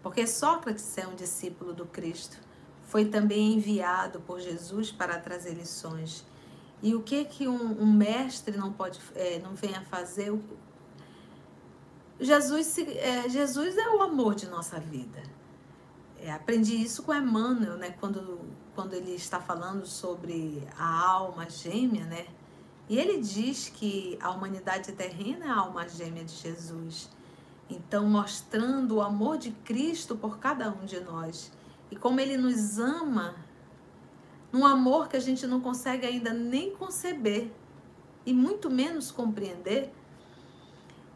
porque 0.00 0.26
Sócrates 0.28 0.96
é 0.96 1.06
um 1.08 1.16
discípulo 1.16 1.74
do 1.74 1.84
Cristo, 1.84 2.38
foi 2.84 3.04
também 3.06 3.54
enviado 3.54 4.20
por 4.20 4.38
Jesus 4.38 4.92
para 4.92 5.18
trazer 5.18 5.54
lições. 5.54 6.24
E 6.80 6.94
o 6.94 7.02
que 7.02 7.24
que 7.24 7.48
um, 7.48 7.82
um 7.82 7.92
mestre 7.92 8.56
não 8.56 8.72
pode, 8.72 9.00
é, 9.16 9.40
não 9.40 9.56
vem 9.56 9.74
a 9.74 9.82
fazer? 9.82 10.32
Jesus, 12.20 12.78
é, 12.78 13.28
Jesus 13.28 13.76
é 13.76 13.88
o 13.90 14.02
amor 14.02 14.36
de 14.36 14.46
nossa 14.46 14.78
vida. 14.78 15.20
É, 16.20 16.30
aprendi 16.30 16.80
isso 16.80 17.02
com 17.02 17.12
Emmanuel, 17.12 17.76
né? 17.76 17.90
Quando, 17.98 18.40
quando 18.74 18.94
ele 18.94 19.14
está 19.14 19.40
falando 19.40 19.84
sobre 19.84 20.66
a 20.78 21.00
alma 21.10 21.50
gêmea, 21.50 22.04
né? 22.06 22.26
E 22.88 22.98
ele 22.98 23.20
diz 23.20 23.68
que 23.68 24.18
a 24.20 24.30
humanidade 24.30 24.92
terrena 24.92 25.46
é 25.46 25.48
a 25.48 25.56
alma 25.56 25.86
gêmea 25.88 26.24
de 26.24 26.34
Jesus. 26.34 27.10
Então, 27.68 28.06
mostrando 28.06 28.96
o 28.96 29.02
amor 29.02 29.36
de 29.36 29.50
Cristo 29.50 30.16
por 30.16 30.38
cada 30.38 30.70
um 30.70 30.86
de 30.86 30.98
nós. 31.00 31.52
E 31.90 31.96
como 31.96 32.18
ele 32.18 32.38
nos 32.38 32.78
ama, 32.78 33.34
num 34.50 34.64
amor 34.64 35.08
que 35.08 35.16
a 35.16 35.20
gente 35.20 35.46
não 35.46 35.60
consegue 35.60 36.06
ainda 36.06 36.32
nem 36.32 36.74
conceber, 36.74 37.50
e 38.24 38.32
muito 38.32 38.70
menos 38.70 39.10
compreender, 39.10 39.92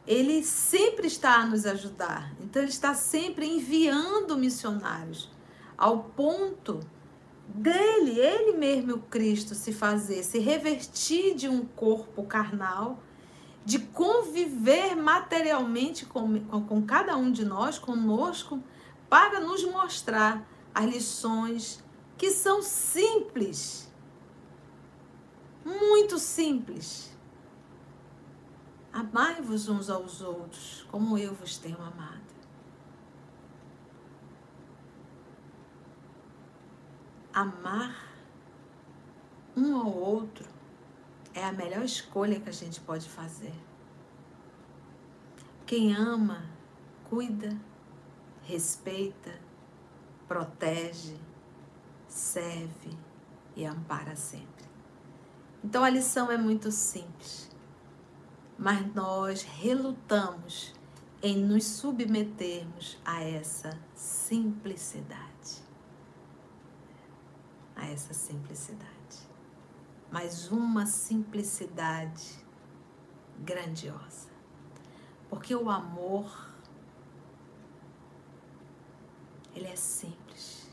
ele 0.06 0.42
sempre 0.42 1.06
está 1.06 1.36
a 1.36 1.46
nos 1.46 1.64
ajudar. 1.64 2.34
Então, 2.40 2.60
ele 2.60 2.70
está 2.70 2.94
sempre 2.94 3.46
enviando 3.46 4.36
missionários, 4.36 5.30
ao 5.76 6.00
ponto 6.00 6.80
dele, 7.48 8.18
ele 8.18 8.56
mesmo, 8.56 8.94
o 8.94 8.98
Cristo, 8.98 9.54
se 9.54 9.72
fazer, 9.72 10.22
se 10.22 10.38
revertir 10.38 11.34
de 11.34 11.48
um 11.48 11.64
corpo 11.64 12.24
carnal, 12.24 13.02
de 13.64 13.78
conviver 13.78 14.96
materialmente 14.96 16.04
com, 16.06 16.40
com, 16.66 16.82
cada 16.82 17.16
um 17.16 17.30
de 17.30 17.44
nós, 17.44 17.78
conosco, 17.78 18.62
para 19.08 19.40
nos 19.40 19.64
mostrar 19.64 20.46
as 20.74 20.84
lições 20.84 21.84
que 22.16 22.30
são 22.30 22.62
simples, 22.62 23.92
muito 25.64 26.18
simples 26.18 27.12
Amai-vos 28.92 29.70
uns 29.70 29.88
aos 29.88 30.20
outros, 30.20 30.84
como 30.90 31.16
eu 31.16 31.32
vos 31.32 31.56
tenho 31.56 31.80
amado. 31.80 32.21
Amar 37.32 38.12
um 39.56 39.76
ao 39.76 39.92
outro 39.92 40.48
é 41.34 41.44
a 41.44 41.52
melhor 41.52 41.84
escolha 41.84 42.40
que 42.40 42.48
a 42.48 42.52
gente 42.52 42.80
pode 42.80 43.08
fazer. 43.08 43.54
Quem 45.66 45.94
ama, 45.94 46.44
cuida, 47.08 47.56
respeita, 48.42 49.38
protege, 50.28 51.16
serve 52.06 52.96
e 53.56 53.64
ampara 53.64 54.14
sempre. 54.16 54.66
Então 55.64 55.84
a 55.84 55.90
lição 55.90 56.30
é 56.30 56.36
muito 56.36 56.70
simples 56.70 57.52
mas 58.62 58.94
nós 58.94 59.42
relutamos 59.42 60.72
em 61.20 61.36
nos 61.36 61.64
submetermos 61.64 62.96
a 63.04 63.20
essa 63.24 63.76
simplicidade. 63.92 65.31
A 67.82 67.86
essa 67.86 68.14
simplicidade. 68.14 69.28
Mas 70.08 70.52
uma 70.52 70.86
simplicidade 70.86 72.38
grandiosa. 73.40 74.30
Porque 75.28 75.52
o 75.52 75.68
amor, 75.68 76.48
ele 79.52 79.66
é 79.66 79.74
simples 79.74 80.70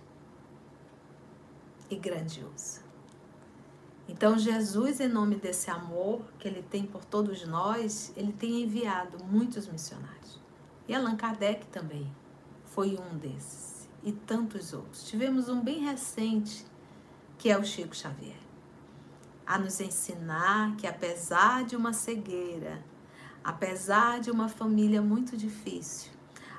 e 1.89 1.95
grandioso. 1.95 2.81
Então, 4.07 4.37
Jesus, 4.37 4.99
em 4.99 5.07
nome 5.07 5.35
desse 5.35 5.71
amor 5.71 6.21
que 6.37 6.47
ele 6.47 6.61
tem 6.61 6.85
por 6.85 7.03
todos 7.03 7.43
nós, 7.47 8.13
ele 8.15 8.33
tem 8.33 8.61
enviado 8.61 9.23
muitos 9.25 9.67
missionários. 9.67 10.39
E 10.87 10.93
Allan 10.93 11.15
Kardec 11.15 11.65
também 11.67 12.11
foi 12.65 12.99
um 12.99 13.17
desses. 13.17 13.89
E 14.03 14.11
tantos 14.11 14.73
outros. 14.73 15.07
Tivemos 15.07 15.49
um 15.49 15.59
bem 15.59 15.85
recente, 15.85 16.65
que 17.39 17.49
é 17.49 17.58
o 17.58 17.63
Chico 17.63 17.95
Xavier, 17.95 18.36
a 19.47 19.58
nos 19.58 19.80
ensinar 19.80 20.75
que, 20.75 20.86
apesar 20.86 21.63
de 21.63 21.73
uma 21.73 21.93
cegueira, 21.93 22.84
apesar 23.41 24.19
de 24.19 24.30
uma 24.30 24.49
família 24.49 25.02
muito 25.02 25.38
difícil, 25.38 26.12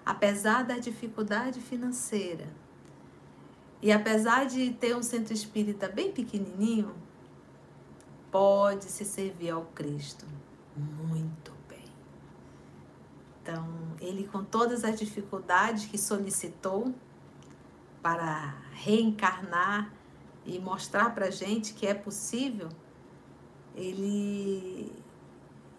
apesar 0.05 0.65
da 0.65 0.79
dificuldade 0.79 1.61
financeira, 1.61 2.49
e 3.83 3.93
apesar 3.93 4.47
de 4.47 4.71
ter 4.73 4.97
um 4.97 5.03
centro 5.03 5.35
espírita 5.35 5.87
bem 5.87 6.13
pequenininho, 6.13 6.95
pode 8.31 8.87
se 8.87 9.05
servir 9.05 9.51
ao 9.51 9.67
Cristo 9.67 10.25
muito 10.75 11.53
bem. 11.69 11.85
Então, 13.43 13.69
ele 14.01 14.27
com 14.27 14.43
todas 14.43 14.83
as 14.83 14.99
dificuldades 14.99 15.85
que 15.85 15.99
solicitou 15.99 16.95
para 18.03 18.55
reencarnar 18.73 20.00
e 20.45 20.59
mostrar 20.59 21.15
para 21.15 21.31
gente 21.31 21.75
que 21.75 21.87
é 21.87 21.95
possível, 21.95 22.69
ele 23.75 24.93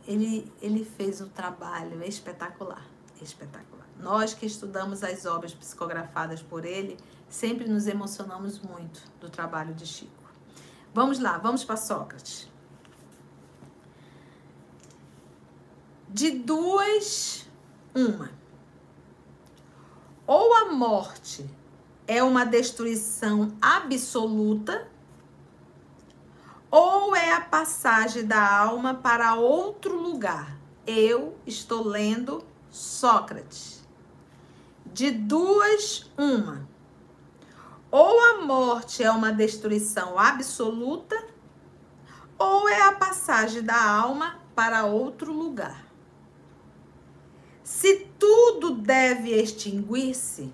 ele 0.08 0.52
ele 0.62 0.84
fez 0.84 1.22
um 1.22 1.30
trabalho 1.30 2.04
espetacular, 2.04 2.86
espetacular. 3.22 3.88
Nós 4.00 4.34
que 4.34 4.46
estudamos 4.46 5.04
as 5.04 5.26
obras 5.26 5.54
psicografadas 5.54 6.42
por 6.42 6.66
ele, 6.66 6.98
sempre 7.30 7.68
nos 7.68 7.88
emocionamos 7.88 8.60
muito 8.60 9.02
do 9.20 9.30
trabalho 9.30 9.74
de 9.76 9.86
Chico. 9.86 10.12
Vamos 10.94 11.20
lá, 11.20 11.38
vamos 11.38 11.64
para 11.64 11.78
Sócrates. 11.78 12.50
De 16.10 16.32
duas, 16.32 17.48
uma. 17.96 18.32
Ou 20.28 20.54
a 20.56 20.72
morte 20.72 21.50
é 22.12 22.22
uma 22.22 22.46
destruição 22.46 23.54
absoluta, 23.62 24.86
ou 26.70 27.16
é 27.16 27.32
a 27.32 27.40
passagem 27.40 28.26
da 28.26 28.54
alma 28.54 28.94
para 28.94 29.36
outro 29.36 29.98
lugar. 29.98 30.58
Eu 30.86 31.38
estou 31.48 31.88
lendo 31.88 32.44
Sócrates. 32.70 33.88
De 34.86 35.10
duas, 35.10 36.12
uma. 36.18 36.68
Ou 37.90 38.20
a 38.20 38.42
morte 38.42 39.02
é 39.02 39.10
uma 39.10 39.32
destruição 39.32 40.20
absoluta, 40.20 41.16
ou 42.38 42.68
é 42.68 42.82
a 42.90 42.92
passagem 42.92 43.64
da 43.64 43.90
alma 43.90 44.38
para 44.54 44.84
outro 44.84 45.32
lugar. 45.32 45.86
Se 47.64 48.06
tudo 48.20 48.72
deve 48.72 49.30
extinguir-se, 49.30 50.54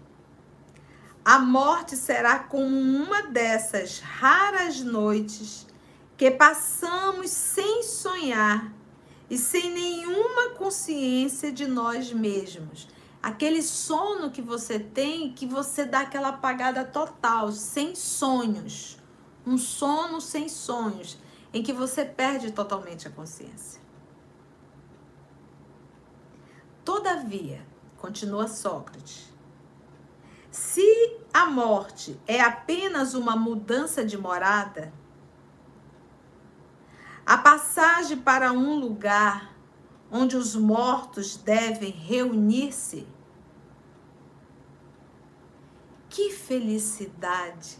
a 1.27 1.39
morte 1.39 1.97
será 1.97 2.39
como 2.39 2.73
uma 2.73 3.23
dessas 3.23 3.99
raras 3.99 4.79
noites 4.79 5.67
que 6.15 6.31
passamos 6.31 7.29
sem 7.29 7.83
sonhar 7.83 8.73
e 9.29 9.37
sem 9.37 9.69
nenhuma 9.73 10.51
consciência 10.51 11.51
de 11.51 11.67
nós 11.67 12.13
mesmos 12.13 12.87
aquele 13.21 13.61
sono 13.61 14.31
que 14.31 14.41
você 14.41 14.79
tem, 14.79 15.33
que 15.33 15.45
você 15.45 15.83
dá 15.83 15.99
aquela 15.99 16.29
apagada 16.29 16.85
total, 16.85 17.51
sem 17.51 17.93
sonhos. 17.93 18.97
Um 19.45 19.57
sono 19.57 20.21
sem 20.21 20.47
sonhos, 20.47 21.17
em 21.53 21.61
que 21.61 21.73
você 21.73 22.05
perde 22.05 22.51
totalmente 22.51 23.05
a 23.05 23.11
consciência. 23.11 23.81
Todavia, 26.85 27.67
continua 27.97 28.47
Sócrates, 28.47 29.36
se 30.57 31.19
a 31.31 31.45
morte 31.45 32.19
é 32.25 32.41
apenas 32.41 33.13
uma 33.13 33.35
mudança 33.35 34.03
de 34.03 34.17
morada, 34.17 34.91
a 37.23 37.37
passagem 37.37 38.17
para 38.17 38.51
um 38.51 38.79
lugar 38.79 39.55
onde 40.09 40.35
os 40.35 40.55
mortos 40.55 41.37
devem 41.37 41.91
reunir-se, 41.91 43.07
que 46.09 46.31
felicidade 46.31 47.77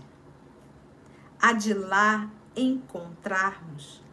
há 1.42 1.54
de 1.54 1.74
lá 1.74 2.30
encontrarmos 2.56 4.04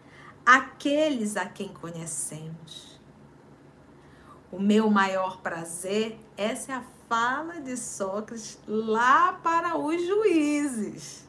aqueles 0.45 1.37
a 1.37 1.45
quem 1.45 1.69
conhecemos. 1.69 2.99
O 4.51 4.59
meu 4.59 4.89
maior 4.91 5.43
prazer, 5.43 6.19
essa 6.35 6.73
é 6.73 6.75
a 6.77 6.94
fala 7.15 7.61
de 7.61 7.77
Sócrates 7.77 8.59
lá 8.67 9.35
para 9.35 9.79
os 9.79 10.05
juízes. 10.05 11.25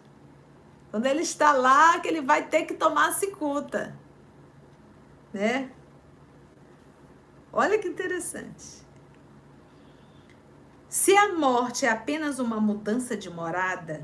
Quando 0.89 1.05
ele 1.05 1.21
está 1.21 1.51
lá, 1.51 1.99
que 1.99 2.07
ele 2.07 2.21
vai 2.21 2.47
ter 2.47 2.65
que 2.65 2.73
tomar 2.73 3.13
cicuta, 3.13 3.95
né? 5.31 5.69
Olha 7.53 7.77
que 7.77 7.87
interessante. 7.87 8.83
Se 10.89 11.15
a 11.15 11.35
morte 11.35 11.85
é 11.85 11.89
apenas 11.89 12.39
uma 12.39 12.59
mudança 12.59 13.15
de 13.15 13.29
morada, 13.29 14.03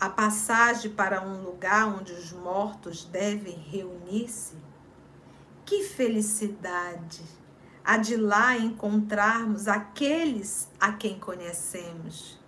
a 0.00 0.08
passagem 0.08 0.92
para 0.92 1.20
um 1.20 1.42
lugar 1.42 1.88
onde 1.88 2.12
os 2.12 2.30
mortos 2.30 3.04
devem 3.04 3.56
reunir-se, 3.56 4.56
que 5.64 5.82
felicidade 5.82 7.39
há 7.84 7.96
de 7.96 8.16
lá 8.16 8.56
encontrarmos 8.56 9.68
aqueles 9.68 10.68
a 10.78 10.92
quem 10.92 11.18
conhecemos. 11.18 12.38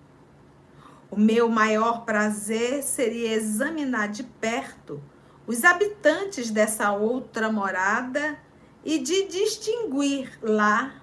O 1.11 1.19
meu 1.19 1.49
maior 1.49 2.05
prazer 2.05 2.83
seria 2.83 3.35
examinar 3.35 4.09
de 4.09 4.23
perto 4.23 5.03
os 5.47 5.65
habitantes 5.65 6.51
dessa 6.51 6.93
outra 6.93 7.51
morada 7.51 8.39
e 8.85 8.99
de 8.99 9.27
distinguir 9.27 10.39
lá 10.41 11.03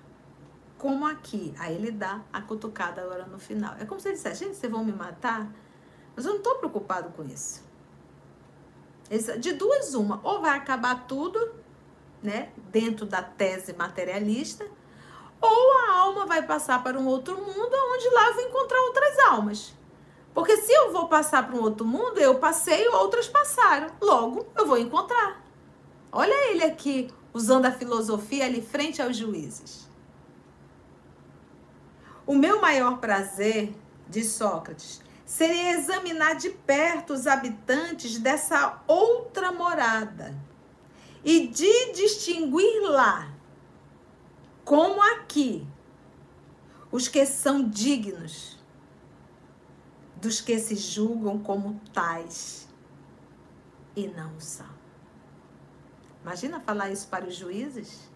como 0.77 1.05
aqui. 1.05 1.53
Aí 1.59 1.75
ele 1.75 1.91
dá 1.91 2.21
a 2.31 2.41
cutucada 2.41 3.01
agora 3.01 3.25
no 3.25 3.37
final. 3.37 3.75
É 3.79 3.85
como 3.85 3.99
se 3.99 4.07
ele 4.07 4.15
dissesse, 4.15 4.45
gente, 4.45 4.55
vocês 4.55 4.71
vão 4.71 4.83
me 4.83 4.93
matar? 4.93 5.51
Mas 6.15 6.25
eu 6.25 6.31
não 6.31 6.37
estou 6.39 6.55
preocupado 6.55 7.09
com 7.11 7.23
isso. 7.25 7.63
De 9.39 9.53
duas, 9.53 9.93
uma. 9.93 10.19
Ou 10.23 10.41
vai 10.41 10.57
acabar 10.57 11.07
tudo, 11.07 11.53
né? 12.21 12.49
Dentro 12.71 13.05
da 13.05 13.21
tese 13.21 13.73
materialista, 13.73 14.65
ou 15.41 15.77
a 15.79 15.99
alma 15.99 16.25
vai 16.25 16.45
passar 16.45 16.83
para 16.83 16.99
um 16.99 17.07
outro 17.07 17.35
mundo, 17.37 17.75
onde 17.93 18.09
lá 18.09 18.27
eu 18.27 18.33
vou 18.33 18.43
encontrar 18.43 18.81
outras 18.81 19.19
almas. 19.19 19.73
Porque 20.33 20.57
se 20.57 20.71
eu 20.71 20.91
vou 20.91 21.07
passar 21.07 21.45
para 21.45 21.55
um 21.55 21.61
outro 21.61 21.85
mundo, 21.85 22.19
eu 22.19 22.35
passei, 22.35 22.87
outras 22.89 23.27
passaram. 23.27 23.89
Logo, 24.01 24.47
eu 24.55 24.65
vou 24.65 24.77
encontrar. 24.77 25.41
Olha 26.11 26.51
ele 26.51 26.63
aqui, 26.63 27.11
usando 27.33 27.65
a 27.65 27.71
filosofia 27.71 28.45
ali 28.45 28.61
frente 28.61 29.01
aos 29.01 29.15
juízes. 29.15 29.87
O 32.25 32.35
meu 32.35 32.61
maior 32.61 32.99
prazer, 32.99 33.73
diz 34.07 34.27
Sócrates, 34.27 35.01
seria 35.25 35.71
examinar 35.71 36.35
de 36.35 36.49
perto 36.49 37.13
os 37.13 37.25
habitantes 37.27 38.19
dessa 38.19 38.81
outra 38.87 39.51
morada 39.51 40.48
e 41.23 41.47
de 41.47 41.93
distinguir 41.93 42.81
lá, 42.83 43.33
como 44.63 45.01
aqui, 45.01 45.67
os 46.91 47.07
que 47.07 47.25
são 47.25 47.67
dignos 47.67 48.57
dos 50.15 50.41
que 50.41 50.59
se 50.59 50.75
julgam 50.75 51.39
como 51.39 51.79
tais 51.93 52.67
e 53.95 54.07
não 54.07 54.39
são. 54.39 54.69
Imagina 56.21 56.59
falar 56.59 56.91
isso 56.91 57.07
para 57.07 57.27
os 57.27 57.35
juízes? 57.35 58.09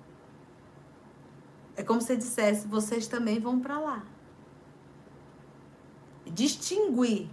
É 1.76 1.84
como 1.84 2.02
se 2.02 2.16
dissesse: 2.16 2.68
vocês 2.68 3.08
também 3.08 3.40
vão 3.40 3.60
para 3.60 3.80
lá. 3.80 4.06
Distinguir, 6.26 7.30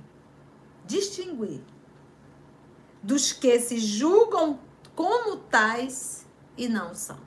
distinguir 0.86 1.62
dos 3.02 3.32
que 3.32 3.58
se 3.58 3.78
julgam 3.78 4.58
como 4.94 5.36
tais 5.36 6.26
e 6.56 6.68
não 6.68 6.94
são. 6.94 7.18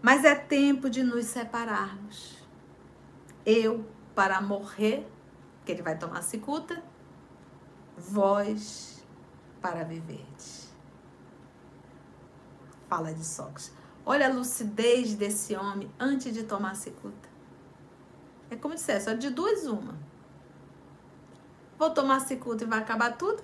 Mas 0.00 0.24
é 0.24 0.34
tempo 0.34 0.88
de 0.88 1.02
nos 1.02 1.26
separarmos. 1.26 2.36
Eu 3.44 3.84
para 4.14 4.40
morrer, 4.40 5.06
que 5.64 5.72
ele 5.72 5.82
vai 5.82 5.98
tomar 5.98 6.22
cicuta, 6.22 6.82
vós 7.96 9.04
para 9.60 9.84
viverdes. 9.84 10.72
Fala 12.88 13.12
de 13.12 13.24
Sócrates. 13.24 13.72
Olha 14.04 14.28
a 14.28 14.32
lucidez 14.32 15.14
desse 15.14 15.56
homem 15.56 15.90
antes 15.98 16.32
de 16.32 16.44
tomar 16.44 16.76
cicuta. 16.76 17.28
É 18.48 18.54
como 18.54 18.78
se 18.78 18.86
dissesse, 18.86 19.12
de 19.16 19.30
duas 19.30 19.66
uma. 19.66 19.98
Vou 21.76 21.90
tomar 21.90 22.20
cicuta 22.20 22.62
e 22.62 22.66
vai 22.66 22.78
acabar 22.78 23.16
tudo? 23.16 23.42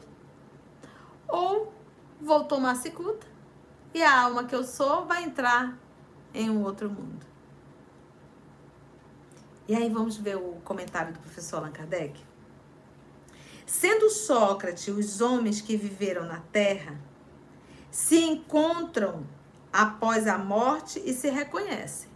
Ou 1.32 1.72
vou 2.20 2.44
tomar 2.44 2.74
cicuta 2.76 3.26
e 3.94 4.02
a 4.02 4.20
alma 4.20 4.44
que 4.44 4.54
eu 4.54 4.62
sou 4.62 5.06
vai 5.06 5.24
entrar 5.24 5.78
em 6.34 6.50
um 6.50 6.62
outro 6.62 6.90
mundo. 6.90 7.24
E 9.66 9.74
aí 9.74 9.88
vamos 9.88 10.18
ver 10.18 10.36
o 10.36 10.60
comentário 10.62 11.14
do 11.14 11.18
professor 11.20 11.56
Allan 11.56 11.72
Kardec. 11.72 12.20
Sendo 13.64 14.10
Sócrates 14.10 14.88
os 14.88 15.22
homens 15.22 15.62
que 15.62 15.74
viveram 15.74 16.26
na 16.26 16.40
Terra, 16.52 17.00
se 17.90 18.22
encontram 18.22 19.24
após 19.72 20.26
a 20.26 20.36
morte 20.36 21.00
e 21.02 21.14
se 21.14 21.30
reconhecem. 21.30 22.10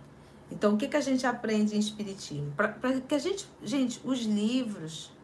Então, 0.50 0.74
o 0.74 0.76
que, 0.76 0.88
que 0.88 0.96
a 0.96 1.00
gente 1.00 1.26
aprende 1.26 1.74
em 1.74 1.78
Espiritismo? 1.78 2.52
Para 2.52 3.00
que 3.00 3.14
a 3.14 3.18
gente, 3.18 3.48
gente, 3.62 3.98
os 4.04 4.20
livros 4.20 5.15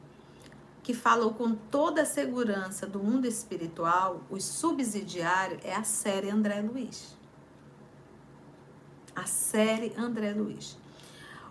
que 0.83 0.93
falam 0.93 1.33
com 1.33 1.55
toda 1.55 2.03
a 2.03 2.07
segurança 2.07 2.87
do 2.87 2.99
mundo 2.99 3.27
espiritual, 3.27 4.23
os 4.29 4.45
subsidiários, 4.45 5.61
é 5.65 5.75
a 5.75 5.85
série 5.85 6.29
André 6.29 6.61
Luiz. 6.61 7.17
A 9.15 9.25
série 9.25 9.93
André 9.97 10.33
Luiz. 10.33 10.77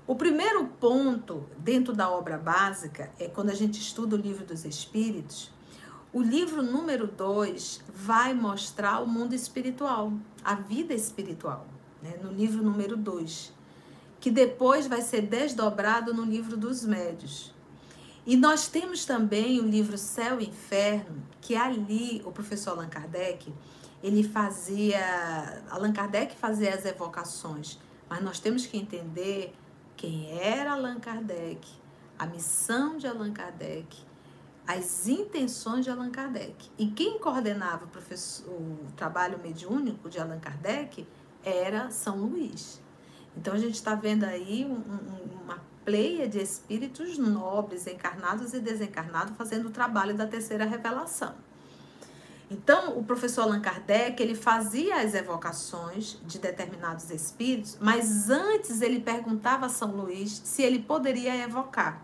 O 0.05 0.15
primeiro 0.15 0.65
ponto 0.65 1.45
dentro 1.57 1.93
da 1.93 2.09
obra 2.09 2.37
básica 2.37 3.11
é 3.17 3.27
quando 3.27 3.51
a 3.51 3.55
gente 3.55 3.79
estuda 3.79 4.15
o 4.15 4.19
livro 4.19 4.43
dos 4.45 4.65
Espíritos, 4.65 5.51
o 6.13 6.21
livro 6.21 6.61
número 6.61 7.07
2 7.07 7.81
vai 7.87 8.33
mostrar 8.33 8.99
o 8.99 9.07
mundo 9.07 9.33
espiritual, 9.33 10.11
a 10.43 10.55
vida 10.55 10.93
espiritual, 10.93 11.65
né? 12.01 12.19
no 12.21 12.29
livro 12.29 12.61
número 12.61 12.97
2, 12.97 13.53
que 14.19 14.29
depois 14.29 14.87
vai 14.87 15.01
ser 15.01 15.21
desdobrado 15.21 16.13
no 16.13 16.25
livro 16.25 16.57
dos 16.57 16.83
médios. 16.83 17.53
E 18.25 18.37
nós 18.37 18.67
temos 18.67 19.03
também 19.03 19.59
o 19.59 19.63
livro 19.67 19.97
Céu 19.97 20.39
e 20.39 20.47
Inferno, 20.47 21.23
que 21.41 21.55
ali 21.55 22.21
o 22.23 22.31
professor 22.31 22.71
Allan 22.71 22.87
Kardec, 22.87 23.51
ele 24.03 24.23
fazia, 24.23 25.63
Allan 25.69 25.91
Kardec 25.91 26.35
fazia 26.35 26.73
as 26.73 26.85
evocações, 26.85 27.79
mas 28.07 28.21
nós 28.23 28.39
temos 28.39 28.65
que 28.65 28.77
entender 28.77 29.55
quem 29.97 30.31
era 30.39 30.73
Allan 30.73 30.99
Kardec, 30.99 31.67
a 32.17 32.27
missão 32.27 32.97
de 32.97 33.07
Allan 33.07 33.33
Kardec, 33.33 33.97
as 34.67 35.07
intenções 35.07 35.85
de 35.85 35.89
Allan 35.89 36.11
Kardec. 36.11 36.69
E 36.77 36.87
quem 36.87 37.17
coordenava 37.17 37.85
o, 37.85 38.51
o 38.51 38.87
trabalho 38.95 39.39
mediúnico 39.39 40.09
de 40.09 40.19
Allan 40.19 40.39
Kardec 40.39 41.07
era 41.43 41.89
São 41.89 42.17
Luís. 42.17 42.79
Então 43.35 43.53
a 43.53 43.57
gente 43.57 43.75
está 43.75 43.95
vendo 43.95 44.23
aí 44.25 44.65
um, 44.65 44.75
um, 44.75 45.41
uma 45.43 45.70
pleia 45.83 46.27
de 46.27 46.39
espíritos 46.39 47.17
nobres, 47.17 47.87
encarnados 47.87 48.53
e 48.53 48.59
desencarnados, 48.59 49.35
fazendo 49.37 49.67
o 49.67 49.71
trabalho 49.71 50.15
da 50.15 50.27
terceira 50.27 50.65
revelação. 50.65 51.33
Então, 52.49 52.97
o 52.97 53.03
professor 53.03 53.43
Allan 53.43 53.61
Kardec, 53.61 54.21
ele 54.21 54.35
fazia 54.35 55.01
as 55.01 55.13
evocações 55.13 56.17
de 56.27 56.37
determinados 56.37 57.09
espíritos, 57.09 57.77
mas 57.79 58.29
antes 58.29 58.81
ele 58.81 58.99
perguntava 58.99 59.67
a 59.67 59.69
São 59.69 59.95
Luís 59.95 60.41
se 60.43 60.61
ele 60.61 60.79
poderia 60.79 61.33
evocar. 61.37 62.03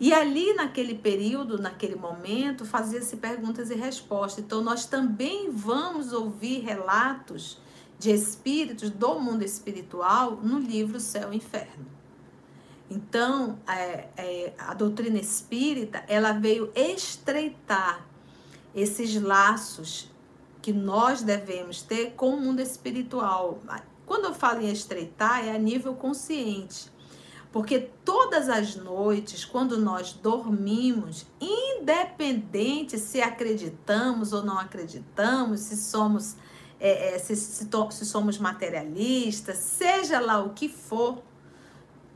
E 0.00 0.12
ali, 0.12 0.54
naquele 0.54 0.96
período, 0.96 1.60
naquele 1.60 1.94
momento, 1.94 2.64
fazia-se 2.64 3.18
perguntas 3.18 3.70
e 3.70 3.74
respostas. 3.74 4.42
Então, 4.42 4.60
nós 4.60 4.86
também 4.86 5.50
vamos 5.52 6.12
ouvir 6.12 6.60
relatos 6.60 7.58
de 7.96 8.10
espíritos 8.10 8.90
do 8.90 9.20
mundo 9.20 9.44
espiritual 9.44 10.36
no 10.42 10.58
livro 10.58 10.98
Céu 10.98 11.32
e 11.32 11.36
Inferno. 11.36 11.99
Então, 12.90 13.56
é, 13.68 14.08
é, 14.16 14.52
a 14.58 14.74
doutrina 14.74 15.18
espírita 15.18 16.04
ela 16.08 16.32
veio 16.32 16.72
estreitar 16.74 18.04
esses 18.74 19.14
laços 19.20 20.10
que 20.60 20.72
nós 20.72 21.22
devemos 21.22 21.82
ter 21.82 22.12
com 22.12 22.30
o 22.30 22.40
mundo 22.40 22.60
espiritual. 22.60 23.60
Quando 24.04 24.24
eu 24.24 24.34
falo 24.34 24.60
em 24.60 24.70
estreitar, 24.70 25.46
é 25.46 25.54
a 25.54 25.58
nível 25.58 25.94
consciente. 25.94 26.90
Porque 27.52 27.90
todas 28.04 28.48
as 28.48 28.76
noites, 28.76 29.44
quando 29.44 29.78
nós 29.78 30.12
dormimos, 30.12 31.26
independente 31.40 32.98
se 32.98 33.20
acreditamos 33.20 34.32
ou 34.32 34.44
não 34.44 34.58
acreditamos, 34.58 35.60
se 35.60 35.76
somos, 35.76 36.36
é, 36.78 37.14
é, 37.14 37.18
se, 37.18 37.34
se, 37.34 37.68
se 37.90 38.06
somos 38.06 38.38
materialistas, 38.38 39.58
seja 39.58 40.20
lá 40.20 40.40
o 40.40 40.50
que 40.50 40.68
for, 40.68 41.22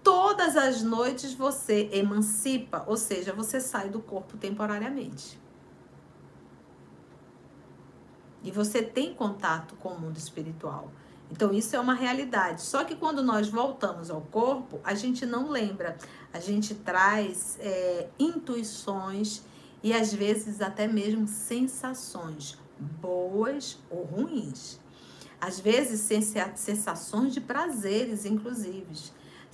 todas 0.05 0.55
as 0.55 0.83
noites 0.83 1.33
você 1.33 1.89
emancipa, 1.91 2.85
ou 2.87 2.97
seja, 2.97 3.33
você 3.33 3.59
sai 3.59 3.89
do 3.89 4.01
corpo 4.01 4.37
temporariamente. 4.37 5.41
E 8.43 8.51
você 8.51 8.83
tem 8.83 9.15
contato 9.15 9.75
com 9.77 9.89
o 9.89 9.99
mundo 9.99 10.19
espiritual. 10.19 10.93
Então, 11.33 11.51
isso 11.55 11.75
é 11.75 11.81
uma 11.81 11.95
realidade. 11.95 12.61
Só 12.61 12.85
que 12.85 12.95
quando 12.95 13.23
nós 13.23 13.49
voltamos 13.49 14.11
ao 14.11 14.21
corpo, 14.21 14.79
a 14.85 14.95
gente 14.95 15.25
não 15.25 15.49
lembra. 15.49 15.97
A 16.31 16.39
gente 16.39 16.75
traz 16.75 17.57
é, 17.59 18.09
intuições 18.19 19.41
e 19.83 19.95
às 19.95 20.13
vezes 20.13 20.61
até 20.61 20.87
mesmo 20.87 21.27
sensações, 21.27 22.59
boas 22.79 23.79
ou 23.91 24.05
ruins. 24.05 24.79
Às 25.41 25.59
vezes, 25.59 26.01
sensações 26.57 27.33
de 27.33 27.41
prazeres, 27.41 28.27
inclusive 28.27 28.87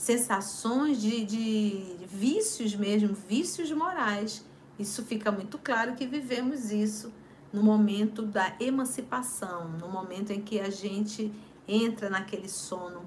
sensações 0.01 0.99
de, 0.99 1.27
de 1.27 2.07
vícios 2.07 2.75
mesmo, 2.75 3.15
vícios 3.15 3.71
morais. 3.71 4.43
Isso 4.79 5.05
fica 5.05 5.31
muito 5.31 5.59
claro 5.59 5.95
que 5.95 6.07
vivemos 6.07 6.73
isso 6.73 7.13
no 7.53 7.63
momento 7.63 8.23
da 8.23 8.57
emancipação, 8.59 9.69
no 9.69 9.91
momento 9.91 10.31
em 10.31 10.41
que 10.41 10.59
a 10.59 10.71
gente 10.71 11.31
entra 11.69 12.09
naquele 12.09 12.49
sono 12.49 13.03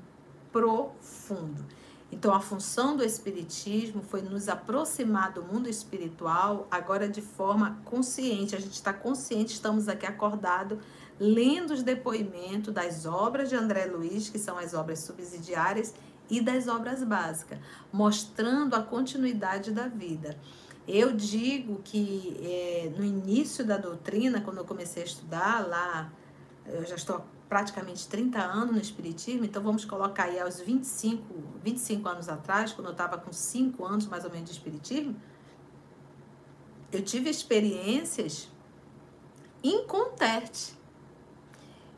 profundo. 0.52 1.66
Então, 2.12 2.32
a 2.32 2.40
função 2.40 2.96
do 2.96 3.04
Espiritismo 3.04 4.04
foi 4.04 4.22
nos 4.22 4.48
aproximar 4.48 5.34
do 5.34 5.42
mundo 5.42 5.68
espiritual, 5.68 6.68
agora 6.70 7.10
de 7.10 7.24
forma 7.24 7.82
consciente. 7.86 8.56
A 8.56 8.60
gente 8.60 8.74
está 8.74 8.94
consciente, 8.94 9.54
estamos 9.54 9.88
aqui 9.88 10.06
acordados, 10.06 10.78
lendo 11.20 11.74
os 11.74 11.82
depoimentos 11.82 12.72
das 12.72 13.08
obras 13.08 13.50
de 13.50 13.56
André 13.56 13.86
Luiz, 13.86 14.30
que 14.30 14.38
são 14.38 14.60
as 14.60 14.76
obras 14.76 15.00
subsidiárias, 15.00 15.96
e 16.34 16.42
das 16.42 16.68
obras 16.68 17.04
básicas, 17.04 17.60
mostrando 17.92 18.76
a 18.76 18.82
continuidade 18.82 19.72
da 19.72 19.88
vida. 19.88 20.36
Eu 20.88 21.14
digo 21.14 21.80
que 21.84 22.36
é, 22.42 22.92
no 22.98 23.06
início 23.06 23.64
da 23.64 23.78
doutrina, 23.78 24.42
quando 24.42 24.58
eu 24.58 24.66
comecei 24.66 25.04
a 25.04 25.06
estudar 25.06 25.68
lá, 25.68 26.12
eu 26.66 26.84
já 26.86 26.96
estou 26.96 27.24
praticamente 27.48 28.08
30 28.08 28.40
anos 28.40 28.74
no 28.74 28.82
Espiritismo, 28.82 29.46
então 29.46 29.62
vamos 29.62 29.86
colocar 29.86 30.24
aí 30.24 30.40
aos 30.40 30.60
25, 30.60 31.24
25 31.64 32.10
anos 32.10 32.28
atrás, 32.28 32.74
quando 32.74 32.88
eu 32.88 32.94
estava 32.94 33.16
com 33.20 33.32
5 33.32 33.86
anos 33.86 34.08
mais 34.08 34.26
ou 34.26 34.32
menos 34.32 34.50
de 34.50 34.56
Espiritismo, 34.56 35.16
eu 36.92 37.04
tive 37.04 37.30
experiências 37.30 38.50
incontertes 39.64 40.76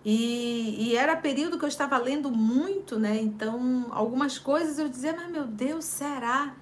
e, 0.06 0.76
e, 0.78 0.96
era 0.96 1.16
período 1.16 1.58
que 1.58 1.66
eu 1.66 1.70
estava 1.70 1.98
lendo 1.98 2.30
muito, 2.30 3.00
né? 3.00 3.20
Então, 3.20 3.88
algumas 3.90 4.38
coisas 4.38 4.78
eu 4.78 4.88
dizia, 4.88 5.16
mas 5.16 5.32
meu 5.32 5.46
Deus, 5.46 5.84
será? 5.84 6.54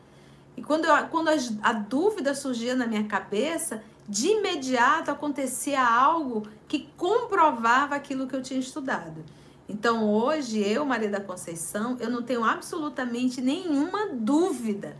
E 0.55 0.63
quando, 0.63 0.85
eu, 0.85 1.07
quando 1.07 1.27
a, 1.27 1.33
a 1.61 1.73
dúvida 1.73 2.33
surgia 2.33 2.73
na 2.73 2.87
minha 2.87 3.03
cabeça, 3.03 3.83
de 4.07 4.29
imediato 4.29 5.11
acontecia 5.11 5.85
algo 5.85 6.47
que 6.69 6.87
comprovava 6.95 7.95
aquilo 7.95 8.27
que 8.27 8.35
eu 8.35 8.41
tinha 8.41 8.61
estudado. 8.61 9.25
Então, 9.67 10.09
hoje, 10.09 10.59
eu, 10.59 10.85
Maria 10.85 11.09
da 11.09 11.19
Conceição, 11.19 11.97
eu 11.99 12.09
não 12.09 12.21
tenho 12.23 12.45
absolutamente 12.45 13.41
nenhuma 13.41 14.07
dúvida 14.07 14.95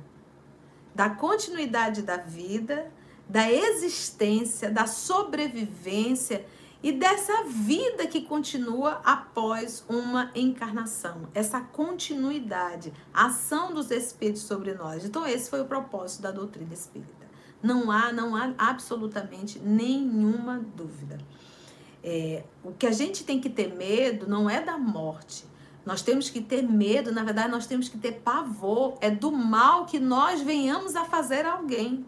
da 0.93 1.09
continuidade 1.09 2.01
da 2.01 2.17
vida, 2.17 2.91
da 3.27 3.49
existência, 3.49 4.69
da 4.69 4.85
sobrevivência 4.85 6.45
e 6.83 6.91
dessa 6.91 7.45
vida 7.45 8.05
que 8.05 8.21
continua 8.21 8.99
após 9.05 9.85
uma 9.87 10.29
encarnação, 10.35 11.29
essa 11.33 11.61
continuidade, 11.61 12.91
a 13.13 13.27
ação 13.27 13.73
dos 13.73 13.89
espíritos 13.89 14.41
sobre 14.41 14.73
nós. 14.73 15.05
Então 15.05 15.25
esse 15.25 15.49
foi 15.49 15.61
o 15.61 15.65
propósito 15.65 16.21
da 16.21 16.31
doutrina 16.31 16.73
espírita. 16.73 17.23
Não 17.63 17.89
há, 17.89 18.11
não 18.11 18.35
há 18.35 18.53
absolutamente 18.57 19.57
nenhuma 19.59 20.59
dúvida. 20.75 21.17
É, 22.03 22.43
o 22.61 22.73
que 22.73 22.85
a 22.85 22.91
gente 22.91 23.23
tem 23.23 23.39
que 23.39 23.49
ter 23.49 23.73
medo 23.73 24.27
não 24.27 24.49
é 24.49 24.61
da 24.61 24.77
morte. 24.77 25.45
Nós 25.85 26.01
temos 26.01 26.29
que 26.29 26.41
ter 26.41 26.63
medo, 26.63 27.13
na 27.13 27.23
verdade, 27.23 27.49
nós 27.49 27.65
temos 27.65 27.87
que 27.87 27.97
ter 27.97 28.19
pavor. 28.19 28.97
É 28.99 29.09
do 29.09 29.31
mal 29.31 29.85
que 29.85 30.01
nós 30.01 30.41
venhamos 30.41 30.97
a 30.97 31.05
fazer 31.05 31.45
alguém 31.45 32.05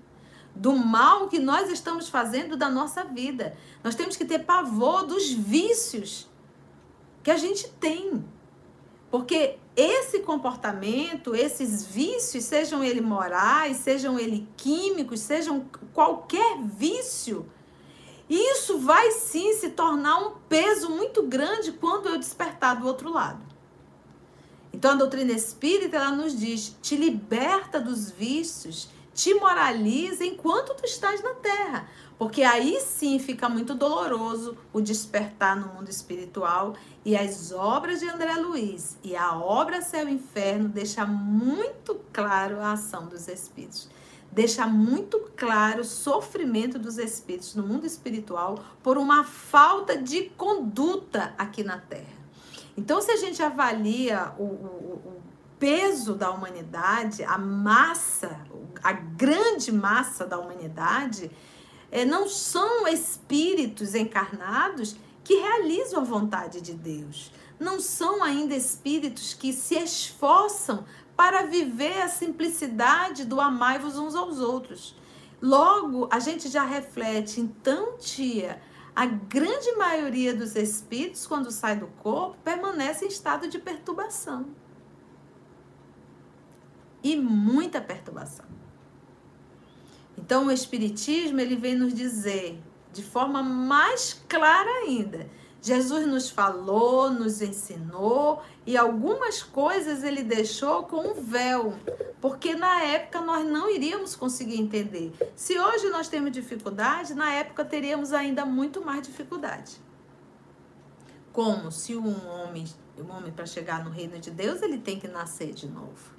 do 0.56 0.74
mal 0.74 1.28
que 1.28 1.38
nós 1.38 1.70
estamos 1.70 2.08
fazendo 2.08 2.56
da 2.56 2.70
nossa 2.70 3.03
vida. 3.03 3.58
Nós 3.84 3.95
temos 3.95 4.16
que 4.16 4.26
ter 4.26 4.39
pavor 4.39 5.06
dos 5.06 5.32
vícios 5.32 6.28
que 7.22 7.30
a 7.30 7.38
gente 7.38 7.68
tem. 7.80 8.24
Porque 9.12 9.58
esse 9.76 10.20
comportamento, 10.20 11.36
esses 11.36 11.86
vícios, 11.86 12.45
sejam 12.45 12.84
eles 12.84 13.03
morais, 13.03 13.78
sejam 13.78 14.18
eles 14.18 14.43
químicos, 14.56 15.20
sejam 15.20 15.66
qualquer 15.93 16.60
vício, 16.64 17.49
isso 18.30 18.80
vai 18.80 19.12
sim 19.12 19.53
se 19.53 19.70
tornar 19.70 20.18
um 20.18 20.32
peso 20.49 20.89
muito 20.89 21.24
grande 21.24 21.72
quando 21.74 22.10
eu 22.10 22.18
despertar 22.18 22.80
do 22.80 22.88
outro 22.88 23.12
lado. 23.12 23.43
Então 24.74 24.91
a 24.91 24.95
doutrina 24.95 25.32
espírita 25.32 25.97
ela 25.97 26.12
nos 26.12 26.38
diz: 26.38 26.76
te 26.82 26.95
liberta 26.95 27.80
dos 27.80 28.10
vícios, 28.10 28.89
te 29.16 29.34
moraliza 29.34 30.26
enquanto 30.26 30.76
tu 30.76 30.86
estás 30.86 31.24
na 31.24 31.34
terra. 31.36 31.88
Porque 32.18 32.43
aí 32.43 32.80
sim 32.82 33.18
fica 33.18 33.49
muito 33.49 33.74
doloroso 33.74 34.57
o 34.72 34.82
despertar 34.82 35.55
no 35.55 35.74
mundo 35.74 35.89
espiritual 35.89 36.76
e 37.03 37.16
as 37.16 37.51
obras 37.51 37.99
de 38.01 38.09
André 38.09 38.36
Luiz 38.36 38.97
e 39.03 39.16
a 39.16 39.38
obra 39.38 39.82
Céu 39.82 40.07
e 40.07 40.13
Inferno 40.13 40.70
deixa 40.70 41.05
muito 41.05 41.99
claro 42.13 42.59
a 42.59 42.74
ação 42.74 43.07
dos 43.07 43.28
espíritos. 43.28 43.89
Deixa 44.32 44.68
muito 44.68 45.32
claro 45.36 45.82
o 45.82 45.86
sofrimento 45.86 46.78
dos 46.78 46.97
espíritos 46.97 47.55
no 47.55 47.63
mundo 47.63 47.86
espiritual 47.86 48.63
por 48.84 48.97
uma 48.97 49.24
falta 49.24 49.97
de 49.97 50.24
conduta 50.38 51.34
aqui 51.38 51.63
na 51.63 51.78
Terra. 51.78 52.16
Então, 52.78 53.01
se 53.01 53.11
a 53.11 53.16
gente 53.16 53.41
avalia 53.41 54.34
o, 54.38 54.43
o, 54.43 55.01
o 55.05 55.22
peso 55.57 56.16
da 56.16 56.32
humanidade, 56.32 57.24
a 57.24 57.38
massa, 57.38 58.39
a 58.86 58.92
grande 58.92 59.72
massa 59.72 60.28
da 60.28 60.38
humanidade, 60.38 61.32
é, 61.92 62.06
não 62.06 62.30
são 62.30 62.88
espíritos 62.88 63.96
encarnados 63.96 64.96
que 65.24 65.34
realizam 65.34 66.02
a 66.02 66.04
vontade 66.04 66.62
de 66.62 66.76
Deus. 66.76 67.32
Não 67.60 67.80
são 67.80 68.24
ainda 68.24 68.54
espíritos 68.54 69.34
que 69.34 69.52
se 69.52 69.74
esforçam 69.74 70.86
para 71.18 71.48
viver 71.48 72.00
a 72.00 72.08
simplicidade 72.08 73.26
do 73.26 73.42
amai-vos 73.42 73.98
uns 73.98 74.14
aos 74.14 74.40
outros. 74.40 74.96
Logo, 75.42 76.08
a 76.12 76.20
gente 76.20 76.48
já 76.48 76.64
reflete, 76.64 77.42
então, 77.42 77.98
tia, 77.98 78.62
a 78.96 79.08
grande 79.08 79.72
maioria 79.78 80.36
dos 80.36 80.56
espíritos, 80.56 81.26
quando 81.26 81.50
sai 81.50 81.76
do 81.76 81.88
corpo, 82.04 82.38
permanece 82.44 83.06
em 83.06 83.08
estado 83.08 83.48
de 83.48 83.58
perturbação. 83.58 84.46
E 87.04 87.16
muita 87.16 87.82
perturbação. 87.82 88.46
Então 90.18 90.47
o 90.47 90.51
espiritismo 90.51 91.39
ele 91.39 91.55
vem 91.55 91.76
nos 91.76 91.93
dizer 91.93 92.61
de 92.95 93.03
forma 93.03 93.43
mais 93.43 94.13
clara 94.28 94.70
ainda. 94.86 95.28
Jesus 95.61 96.07
nos 96.07 96.30
falou, 96.30 97.09
nos 97.09 97.41
ensinou 97.41 98.41
e 98.68 98.78
algumas 98.78 99.41
coisas 99.41 100.03
ele 100.03 100.24
deixou 100.24 100.84
com 100.84 100.97
um 100.97 101.13
véu, 101.16 101.74
porque 102.22 102.55
na 102.55 102.84
época 102.84 103.20
nós 103.20 103.43
não 103.45 103.70
iríamos 103.70 104.16
conseguir 104.16 104.61
entender. 104.61 105.11
Se 105.36 105.59
hoje 105.59 105.89
nós 105.89 106.07
temos 106.07 106.32
dificuldade, 106.32 107.16
na 107.16 107.34
época 107.34 107.66
teríamos 107.66 108.13
ainda 108.13 108.45
muito 108.45 108.86
mais 108.86 109.01
dificuldade. 109.01 109.82
Como 111.34 111.72
se 111.72 111.95
um 111.95 112.30
homem, 112.30 112.66
um 112.97 113.11
homem 113.11 113.32
para 113.32 113.47
chegar 113.47 113.84
no 113.84 113.89
reino 113.89 114.20
de 114.20 114.30
Deus, 114.30 114.61
ele 114.61 114.78
tem 114.78 114.99
que 114.99 115.07
nascer 115.07 115.51
de 115.51 115.68
novo. 115.68 116.14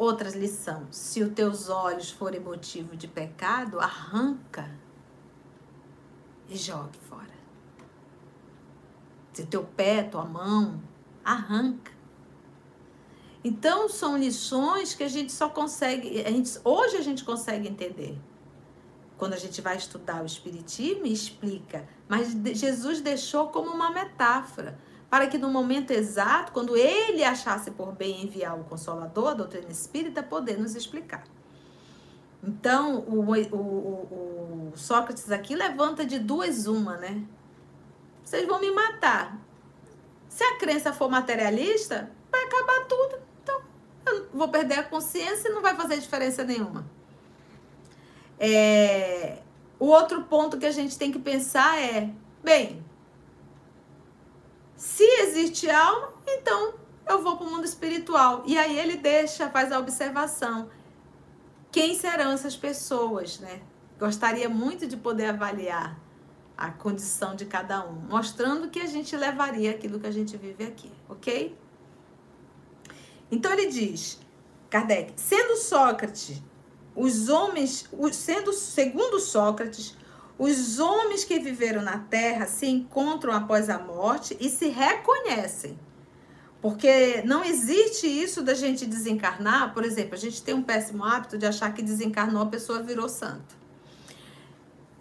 Outras 0.00 0.34
lição: 0.34 0.86
se 0.90 1.22
os 1.22 1.34
teus 1.34 1.68
olhos 1.68 2.10
forem 2.10 2.40
motivo 2.40 2.96
de 2.96 3.06
pecado, 3.06 3.78
arranca 3.78 4.70
e 6.48 6.56
jogue 6.56 6.96
fora. 7.00 7.34
Se 9.34 9.44
teu 9.44 9.62
pé, 9.62 10.02
tua 10.02 10.24
mão, 10.24 10.82
arranca. 11.22 11.92
Então 13.44 13.90
são 13.90 14.16
lições 14.16 14.94
que 14.94 15.02
a 15.02 15.08
gente 15.08 15.32
só 15.32 15.50
consegue, 15.50 16.22
a 16.22 16.30
gente, 16.30 16.58
hoje 16.64 16.96
a 16.96 17.02
gente 17.02 17.22
consegue 17.22 17.68
entender. 17.68 18.18
Quando 19.18 19.34
a 19.34 19.38
gente 19.38 19.60
vai 19.60 19.76
estudar 19.76 20.22
o 20.22 20.26
espiritismo, 20.26 21.04
explica, 21.04 21.86
mas 22.08 22.32
Jesus 22.58 23.02
deixou 23.02 23.48
como 23.48 23.70
uma 23.70 23.90
metáfora 23.90 24.78
para 25.10 25.26
que 25.26 25.36
no 25.36 25.50
momento 25.50 25.90
exato, 25.90 26.52
quando 26.52 26.76
ele 26.76 27.24
achasse 27.24 27.72
por 27.72 27.92
bem 27.92 28.22
enviar 28.22 28.58
o 28.58 28.62
Consolador, 28.62 29.30
a 29.30 29.34
doutrina 29.34 29.70
espírita, 29.70 30.22
poder 30.22 30.56
nos 30.56 30.76
explicar. 30.76 31.24
Então, 32.42 33.00
o, 33.00 33.20
o, 33.20 33.56
o, 33.56 34.70
o 34.72 34.76
Sócrates 34.76 35.30
aqui 35.32 35.56
levanta 35.56 36.06
de 36.06 36.18
duas 36.18 36.68
uma, 36.68 36.96
né? 36.96 37.22
Vocês 38.24 38.46
vão 38.46 38.60
me 38.60 38.70
matar. 38.70 39.36
Se 40.28 40.44
a 40.44 40.56
crença 40.58 40.92
for 40.92 41.10
materialista, 41.10 42.08
vai 42.30 42.44
acabar 42.44 42.86
tudo. 42.86 43.18
Então, 43.42 43.60
eu 44.06 44.28
vou 44.32 44.48
perder 44.48 44.78
a 44.78 44.84
consciência 44.84 45.48
e 45.48 45.52
não 45.52 45.60
vai 45.60 45.74
fazer 45.74 45.98
diferença 45.98 46.44
nenhuma. 46.44 46.86
É, 48.38 49.42
o 49.78 49.86
outro 49.86 50.22
ponto 50.22 50.56
que 50.56 50.66
a 50.66 50.70
gente 50.70 50.96
tem 50.96 51.10
que 51.10 51.18
pensar 51.18 51.78
é, 51.82 52.10
bem, 52.42 52.82
se 54.80 55.04
existe 55.04 55.68
alma, 55.68 56.14
então 56.26 56.72
eu 57.06 57.22
vou 57.22 57.36
para 57.36 57.46
o 57.46 57.50
mundo 57.50 57.66
espiritual. 57.66 58.42
E 58.46 58.56
aí 58.56 58.78
ele 58.78 58.96
deixa, 58.96 59.50
faz 59.50 59.70
a 59.70 59.78
observação. 59.78 60.70
Quem 61.70 61.94
serão 61.94 62.32
essas 62.32 62.56
pessoas, 62.56 63.38
né? 63.40 63.60
Gostaria 63.98 64.48
muito 64.48 64.86
de 64.86 64.96
poder 64.96 65.26
avaliar 65.26 66.00
a 66.56 66.70
condição 66.70 67.36
de 67.36 67.44
cada 67.44 67.86
um, 67.86 67.92
mostrando 68.08 68.70
que 68.70 68.80
a 68.80 68.86
gente 68.86 69.14
levaria 69.14 69.70
aquilo 69.70 70.00
que 70.00 70.06
a 70.06 70.10
gente 70.10 70.34
vive 70.38 70.64
aqui, 70.64 70.90
ok? 71.10 71.54
Então 73.30 73.52
ele 73.52 73.66
diz, 73.66 74.18
Kardec, 74.70 75.12
sendo 75.14 75.56
Sócrates, 75.56 76.40
os 76.96 77.28
homens, 77.28 77.86
sendo 78.14 78.50
segundo 78.54 79.20
Sócrates, 79.20 79.94
os 80.42 80.78
homens 80.78 81.22
que 81.22 81.38
viveram 81.38 81.82
na 81.82 81.98
terra 81.98 82.46
se 82.46 82.66
encontram 82.66 83.34
após 83.34 83.68
a 83.68 83.78
morte 83.78 84.34
e 84.40 84.48
se 84.48 84.68
reconhecem. 84.68 85.78
Porque 86.62 87.20
não 87.26 87.44
existe 87.44 88.06
isso 88.06 88.42
da 88.42 88.54
gente 88.54 88.86
desencarnar. 88.86 89.74
Por 89.74 89.84
exemplo, 89.84 90.14
a 90.14 90.18
gente 90.18 90.42
tem 90.42 90.54
um 90.54 90.62
péssimo 90.62 91.04
hábito 91.04 91.36
de 91.36 91.44
achar 91.44 91.74
que 91.74 91.82
desencarnou, 91.82 92.40
a 92.40 92.46
pessoa 92.46 92.82
virou 92.82 93.06
santo. 93.06 93.54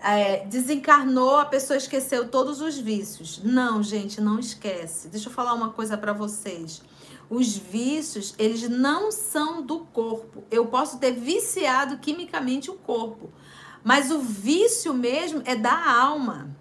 É, 0.01 0.45
desencarnou, 0.45 1.37
a 1.37 1.45
pessoa 1.45 1.77
esqueceu 1.77 2.27
todos 2.27 2.59
os 2.59 2.77
vícios. 2.77 3.39
Não, 3.41 3.81
gente, 3.81 4.19
não 4.19 4.39
esquece. 4.39 5.07
Deixa 5.07 5.29
eu 5.29 5.33
falar 5.33 5.53
uma 5.53 5.69
coisa 5.69 5.97
para 5.97 6.11
vocês. 6.11 6.81
Os 7.29 7.55
vícios, 7.55 8.35
eles 8.37 8.67
não 8.67 9.09
são 9.09 9.61
do 9.61 9.79
corpo. 9.85 10.43
Eu 10.51 10.65
posso 10.65 10.97
ter 10.99 11.13
viciado 11.13 11.97
quimicamente 11.99 12.69
o 12.69 12.73
corpo, 12.73 13.31
mas 13.83 14.11
o 14.11 14.19
vício 14.19 14.93
mesmo 14.93 15.41
é 15.45 15.55
da 15.55 15.91
alma. 15.91 16.55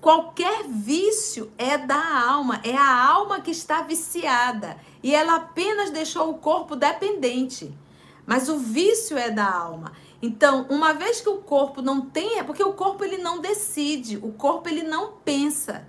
Qualquer 0.00 0.64
vício 0.68 1.50
é 1.58 1.76
da 1.76 2.28
alma, 2.28 2.60
é 2.62 2.76
a 2.76 3.04
alma 3.04 3.40
que 3.40 3.50
está 3.50 3.82
viciada 3.82 4.78
e 5.02 5.14
ela 5.14 5.36
apenas 5.36 5.90
deixou 5.90 6.30
o 6.30 6.38
corpo 6.38 6.76
dependente. 6.76 7.76
Mas 8.24 8.48
o 8.48 8.58
vício 8.58 9.16
é 9.16 9.30
da 9.30 9.50
alma. 9.50 9.92
Então, 10.20 10.66
uma 10.68 10.92
vez 10.92 11.20
que 11.20 11.28
o 11.28 11.38
corpo 11.38 11.80
não 11.80 12.02
tem, 12.02 12.38
é 12.38 12.42
porque 12.42 12.62
o 12.62 12.74
corpo 12.74 13.04
ele 13.04 13.18
não 13.18 13.40
decide, 13.40 14.18
o 14.18 14.32
corpo 14.32 14.68
ele 14.68 14.82
não 14.82 15.12
pensa. 15.24 15.86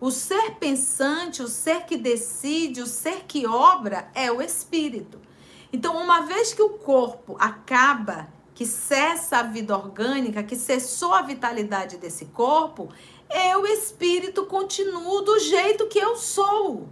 O 0.00 0.10
ser 0.10 0.52
pensante, 0.52 1.42
o 1.42 1.48
ser 1.48 1.84
que 1.84 1.96
decide, 1.96 2.80
o 2.80 2.86
ser 2.86 3.24
que 3.26 3.46
obra 3.46 4.10
é 4.14 4.30
o 4.30 4.40
espírito. 4.40 5.18
Então, 5.72 5.96
uma 5.96 6.20
vez 6.20 6.54
que 6.54 6.62
o 6.62 6.70
corpo 6.70 7.36
acaba 7.38 8.28
que 8.60 8.66
cessa 8.66 9.38
a 9.38 9.42
vida 9.42 9.74
orgânica, 9.74 10.42
que 10.42 10.54
cessou 10.54 11.14
a 11.14 11.22
vitalidade 11.22 11.96
desse 11.96 12.26
corpo, 12.26 12.90
eu, 13.30 13.64
espírito, 13.64 14.44
continuo 14.44 15.22
do 15.22 15.38
jeito 15.38 15.86
que 15.86 15.98
eu 15.98 16.14
sou. 16.14 16.86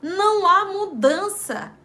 Não 0.00 0.48
há 0.48 0.64
mudança. 0.64 1.76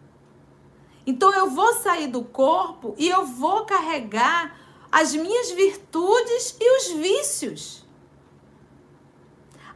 Então 1.06 1.30
eu 1.30 1.50
vou 1.50 1.74
sair 1.74 2.06
do 2.06 2.24
corpo 2.24 2.94
e 2.96 3.06
eu 3.06 3.26
vou 3.26 3.66
carregar 3.66 4.58
as 4.90 5.14
minhas 5.14 5.50
virtudes 5.50 6.56
e 6.58 6.76
os 6.78 6.92
vícios. 7.02 7.84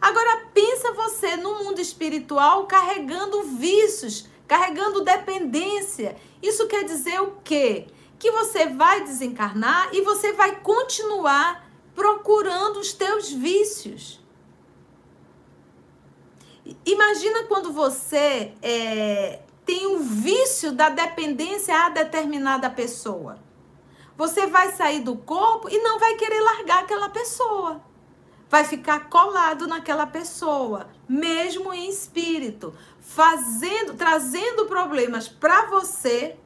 Agora 0.00 0.46
pensa 0.54 0.94
você 0.94 1.36
no 1.36 1.62
mundo 1.62 1.78
espiritual 1.78 2.66
carregando 2.66 3.42
vícios, 3.42 4.26
carregando 4.48 5.04
dependência. 5.04 6.16
Isso 6.42 6.66
quer 6.66 6.84
dizer 6.84 7.20
o 7.20 7.32
quê? 7.44 7.88
Que 8.24 8.30
você 8.30 8.68
vai 8.68 9.02
desencarnar 9.02 9.90
e 9.92 10.00
você 10.00 10.32
vai 10.32 10.56
continuar 10.60 11.68
procurando 11.94 12.78
os 12.80 12.90
teus 12.90 13.30
vícios. 13.30 14.18
Imagina 16.86 17.44
quando 17.44 17.70
você 17.70 18.54
é, 18.62 19.42
tem 19.66 19.86
um 19.86 19.98
vício 19.98 20.72
da 20.72 20.88
dependência 20.88 21.78
a 21.78 21.90
determinada 21.90 22.70
pessoa. 22.70 23.38
Você 24.16 24.46
vai 24.46 24.72
sair 24.72 25.00
do 25.00 25.18
corpo 25.18 25.68
e 25.68 25.78
não 25.82 25.98
vai 25.98 26.14
querer 26.14 26.40
largar 26.40 26.84
aquela 26.84 27.10
pessoa. 27.10 27.82
vai 28.48 28.64
ficar 28.64 29.10
colado 29.10 29.66
naquela 29.66 30.06
pessoa, 30.06 30.88
mesmo 31.06 31.74
em 31.74 31.90
espírito, 31.90 32.72
fazendo, 33.00 33.92
trazendo 33.94 34.64
problemas 34.64 35.28
para 35.28 35.66
você 35.66 36.38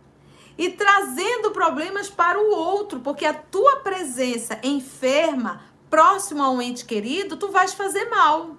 e 0.59 0.71
trazendo 0.71 1.53
problemas 1.53 2.11
para 2.11 2.39
o 2.39 2.51
outro, 2.51 2.99
porque 2.99 3.25
a 3.25 3.33
tua 3.33 3.77
presença 3.77 4.59
enferma, 4.63 5.63
próximo 5.89 6.43
a 6.43 6.51
um 6.51 6.61
ente 6.61 6.85
querido, 6.85 7.37
tu 7.37 7.49
vais 7.53 7.73
fazer 7.73 8.07
mal. 8.11 8.57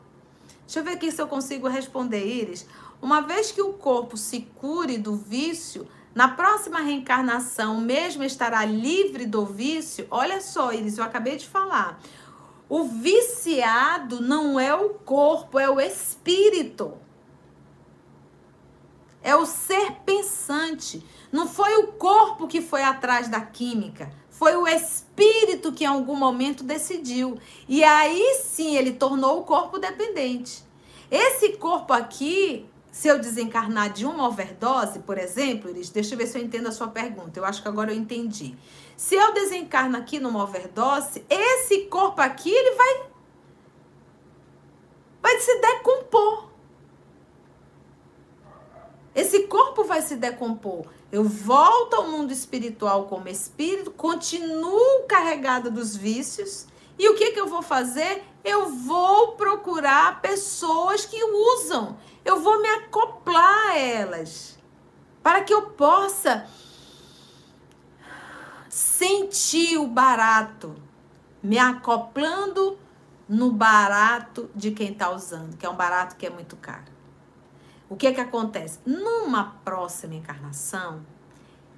Deixa 0.61 0.79
eu 0.79 0.83
ver 0.83 0.91
aqui 0.91 1.11
se 1.11 1.21
eu 1.21 1.27
consigo 1.27 1.67
responder, 1.67 2.25
Iris. 2.25 2.65
Uma 3.01 3.21
vez 3.21 3.51
que 3.51 3.61
o 3.61 3.73
corpo 3.73 4.15
se 4.15 4.41
cure 4.55 4.97
do 4.97 5.15
vício, 5.15 5.87
na 6.15 6.29
próxima 6.29 6.79
reencarnação 6.79 7.79
mesmo 7.81 8.23
estará 8.23 8.63
livre 8.63 9.25
do 9.25 9.45
vício. 9.45 10.07
Olha 10.09 10.39
só, 10.39 10.71
Iris, 10.71 10.97
eu 10.97 11.03
acabei 11.03 11.35
de 11.35 11.47
falar. 11.47 11.99
O 12.69 12.83
viciado 12.83 14.21
não 14.21 14.59
é 14.59 14.73
o 14.73 14.89
corpo, 14.89 15.59
é 15.59 15.69
o 15.69 15.81
espírito. 15.81 16.93
É 19.21 19.35
o 19.35 19.45
ser 19.45 19.93
pensante. 20.05 21.03
Não 21.31 21.47
foi 21.47 21.75
o 21.77 21.87
corpo 21.87 22.47
que 22.47 22.61
foi 22.61 22.83
atrás 22.83 23.27
da 23.27 23.41
química. 23.41 24.11
Foi 24.29 24.55
o 24.55 24.67
espírito 24.67 25.71
que 25.71 25.83
em 25.83 25.87
algum 25.87 26.15
momento 26.15 26.63
decidiu. 26.63 27.37
E 27.67 27.83
aí 27.83 28.41
sim 28.43 28.75
ele 28.75 28.93
tornou 28.93 29.39
o 29.39 29.43
corpo 29.43 29.77
dependente. 29.77 30.63
Esse 31.11 31.57
corpo 31.57 31.91
aqui, 31.91 32.65
se 32.91 33.07
eu 33.07 33.19
desencarnar 33.19 33.91
de 33.91 34.05
uma 34.05 34.27
overdose, 34.27 34.99
por 34.99 35.17
exemplo, 35.17 35.69
Iris, 35.69 35.89
deixa 35.89 36.13
eu 36.13 36.17
ver 36.17 36.27
se 36.27 36.37
eu 36.37 36.43
entendo 36.43 36.67
a 36.67 36.71
sua 36.71 36.87
pergunta. 36.87 37.39
Eu 37.39 37.45
acho 37.45 37.61
que 37.61 37.67
agora 37.67 37.91
eu 37.91 37.97
entendi. 37.97 38.55
Se 38.95 39.15
eu 39.15 39.33
desencarno 39.33 39.97
aqui 39.97 40.19
numa 40.19 40.43
overdose, 40.43 41.23
esse 41.29 41.85
corpo 41.85 42.21
aqui, 42.21 42.49
ele 42.49 42.75
vai 42.75 43.09
vai 45.21 45.39
se 45.39 45.59
decompor. 45.59 46.49
Esse 49.13 49.47
corpo 49.47 49.83
vai 49.83 50.01
se 50.01 50.15
decompor. 50.15 50.87
Eu 51.11 51.23
volto 51.23 51.95
ao 51.95 52.07
mundo 52.07 52.31
espiritual 52.31 53.05
como 53.05 53.27
espírito, 53.27 53.89
continuo 53.89 55.05
carregada 55.07 55.69
dos 55.69 55.95
vícios. 55.95 56.67
E 56.99 57.09
o 57.09 57.15
que, 57.15 57.31
que 57.31 57.39
eu 57.39 57.47
vou 57.47 57.63
fazer? 57.63 58.23
Eu 58.43 58.69
vou 58.69 59.33
procurar 59.33 60.21
pessoas 60.21 61.05
que 61.05 61.23
usam. 61.23 61.97
Eu 62.23 62.39
vou 62.41 62.61
me 62.61 62.67
acoplar 62.67 63.71
a 63.71 63.77
elas. 63.77 64.57
Para 65.23 65.41
que 65.41 65.53
eu 65.53 65.63
possa 65.71 66.47
sentir 68.69 69.77
o 69.77 69.87
barato, 69.87 70.75
me 71.41 71.57
acoplando 71.57 72.77
no 73.27 73.51
barato 73.51 74.49
de 74.55 74.71
quem 74.71 74.91
está 74.91 75.09
usando, 75.11 75.57
que 75.57 75.65
é 75.65 75.69
um 75.69 75.75
barato 75.75 76.15
que 76.15 76.25
é 76.25 76.29
muito 76.29 76.55
caro. 76.55 76.88
O 77.89 77.95
que 77.95 78.05
é 78.05 78.13
que 78.13 78.21
acontece? 78.21 78.79
Numa 78.85 79.43
próxima 79.65 80.13
encarnação, 80.13 81.03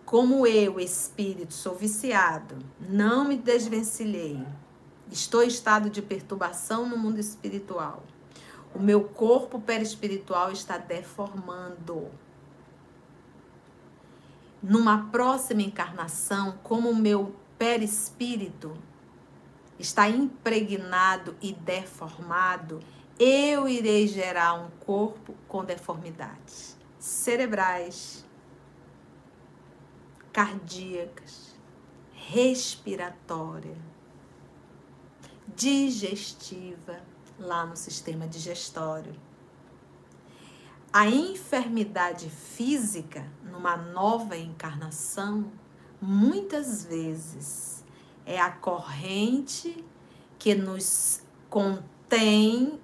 como 0.04 0.46
eu, 0.46 0.78
espírito, 0.78 1.54
sou 1.54 1.74
viciado, 1.74 2.58
não 2.80 3.24
me 3.24 3.38
desvencilhei, 3.38 4.46
estou 5.10 5.42
em 5.42 5.48
estado 5.48 5.90
de 5.90 6.02
perturbação 6.02 6.86
no 6.86 6.98
mundo 6.98 7.18
espiritual. 7.18 8.04
O 8.76 8.80
meu 8.80 9.06
corpo 9.06 9.62
perispiritual 9.62 10.52
está 10.52 10.78
deformando 10.78 12.10
numa 14.62 15.10
próxima 15.10 15.62
encarnação, 15.62 16.60
como 16.62 16.90
o 16.90 16.96
meu 16.96 17.34
perispírito 17.58 18.74
está 19.80 20.10
impregnado 20.10 21.36
e 21.42 21.52
deformado, 21.54 22.80
eu 23.20 23.68
irei 23.68 24.08
gerar 24.08 24.54
um 24.54 24.70
corpo 24.80 25.36
com 25.48 25.64
deformidades 25.64 26.78
cerebrais, 26.98 28.24
cardíacas, 30.32 31.56
respiratória, 32.14 33.76
digestiva, 35.56 37.02
lá 37.40 37.66
no 37.66 37.76
sistema 37.76 38.28
digestório. 38.28 39.16
A 40.94 41.08
enfermidade 41.08 42.30
física, 42.30 43.26
numa 43.44 43.76
nova 43.76 44.38
encarnação, 44.38 45.52
muitas 46.02 46.86
vezes 46.86 47.84
é 48.26 48.40
a 48.40 48.52
corrente 48.52 49.84
que 50.38 50.54
nos 50.54 51.24
contém, 51.50 51.91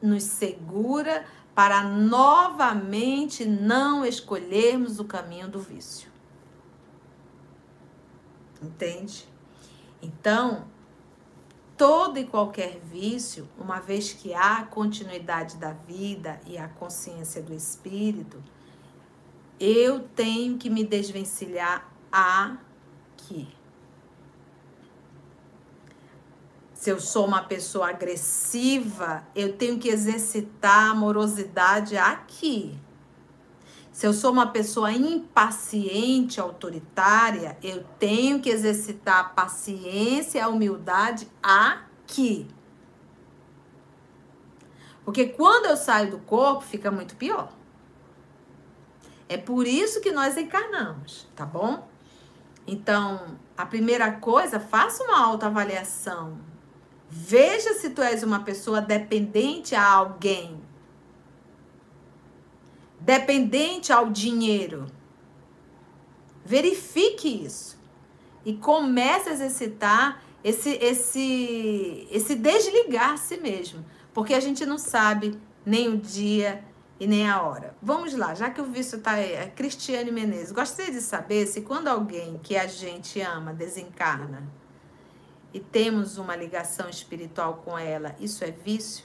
nos 0.02 0.24
segura 0.24 1.26
para 1.54 1.84
novamente 1.84 3.44
não 3.46 4.06
escolhermos 4.06 5.00
o 5.00 5.06
caminho 5.06 5.48
do 5.48 5.60
vício. 5.60 6.10
Entende? 8.62 9.28
Então, 10.02 10.68
todo 11.76 12.20
e 12.20 12.26
qualquer 12.26 12.80
vício, 12.80 13.50
uma 13.58 13.80
vez 13.80 14.14
que 14.14 14.34
há 14.34 14.64
continuidade 14.66 15.58
da 15.58 15.74
vida 15.74 16.40
e 16.46 16.58
a 16.58 16.68
consciência 16.68 17.42
do 17.42 17.54
espírito, 17.54 18.44
eu 19.60 20.08
tenho 20.10 20.58
que 20.58 20.70
me 20.70 20.84
desvencilhar 20.84 21.92
aqui. 22.12 23.57
Se 26.88 26.92
eu 26.92 27.02
sou 27.02 27.26
uma 27.26 27.44
pessoa 27.44 27.90
agressiva, 27.90 29.28
eu 29.36 29.58
tenho 29.58 29.78
que 29.78 29.90
exercitar 29.90 30.86
a 30.86 30.92
amorosidade 30.92 31.98
aqui. 31.98 32.80
Se 33.92 34.08
eu 34.08 34.14
sou 34.14 34.32
uma 34.32 34.48
pessoa 34.48 34.90
impaciente, 34.90 36.40
autoritária, 36.40 37.58
eu 37.62 37.84
tenho 38.00 38.40
que 38.40 38.50
exercitar 38.50 39.20
a 39.20 39.24
paciência 39.26 40.40
e 40.40 40.42
a 40.42 40.48
humildade 40.48 41.30
aqui. 41.44 42.48
Porque 45.04 45.26
quando 45.26 45.66
eu 45.66 45.76
saio 45.76 46.10
do 46.10 46.20
corpo, 46.20 46.62
fica 46.62 46.90
muito 46.90 47.18
pior. 47.18 47.52
É 49.28 49.36
por 49.36 49.68
isso 49.68 50.00
que 50.00 50.14
nós 50.14 50.38
encarnamos, 50.38 51.28
tá 51.36 51.46
bom? 51.46 51.86
Então, 52.66 53.38
a 53.58 53.66
primeira 53.66 54.10
coisa, 54.14 54.58
faça 54.58 55.04
uma 55.04 55.20
autoavaliação. 55.20 56.56
Veja 57.10 57.74
se 57.74 57.90
tu 57.92 58.02
és 58.02 58.24
uma 58.24 58.42
pessoa 58.42 58.82
dependente 58.82 59.74
a 59.76 59.86
alguém 59.86 60.62
dependente 63.00 63.94
ao 63.94 64.10
dinheiro. 64.10 64.86
Verifique 66.44 67.46
isso 67.46 67.78
e 68.46 68.54
comece 68.54 69.30
a 69.30 69.34
exercitar 69.34 70.22
esse 70.44 70.72
esse 70.82 72.08
esse 72.12 72.36
desligar 72.36 73.18
si 73.18 73.38
mesmo, 73.38 73.86
porque 74.14 74.34
a 74.34 74.40
gente 74.40 74.66
não 74.66 74.78
sabe 74.78 75.40
nem 75.66 75.88
o 75.90 75.98
dia 75.98 76.64
e 77.00 77.06
nem 77.06 77.30
a 77.30 77.42
hora. 77.42 77.76
Vamos 77.82 78.14
lá, 78.14 78.34
já 78.34 78.50
que 78.50 78.62
o 78.62 78.66
vício 78.66 78.98
está 78.98 79.12
aí, 79.12 79.34
é 79.34 79.48
Cristiane 79.48 80.12
Menezes. 80.12 80.52
Gostaria 80.52 80.92
de 80.92 81.02
saber 81.02 81.46
se 81.48 81.62
quando 81.62 81.88
alguém 81.88 82.40
que 82.42 82.58
a 82.58 82.68
gente 82.68 83.22
ama 83.22 83.54
desencarna 83.54 84.44
e 85.58 85.60
temos 85.60 86.20
uma 86.20 86.36
ligação 86.36 86.88
espiritual 86.88 87.64
com 87.66 87.76
ela, 87.76 88.16
isso 88.20 88.44
é 88.44 88.52
vício? 88.52 89.04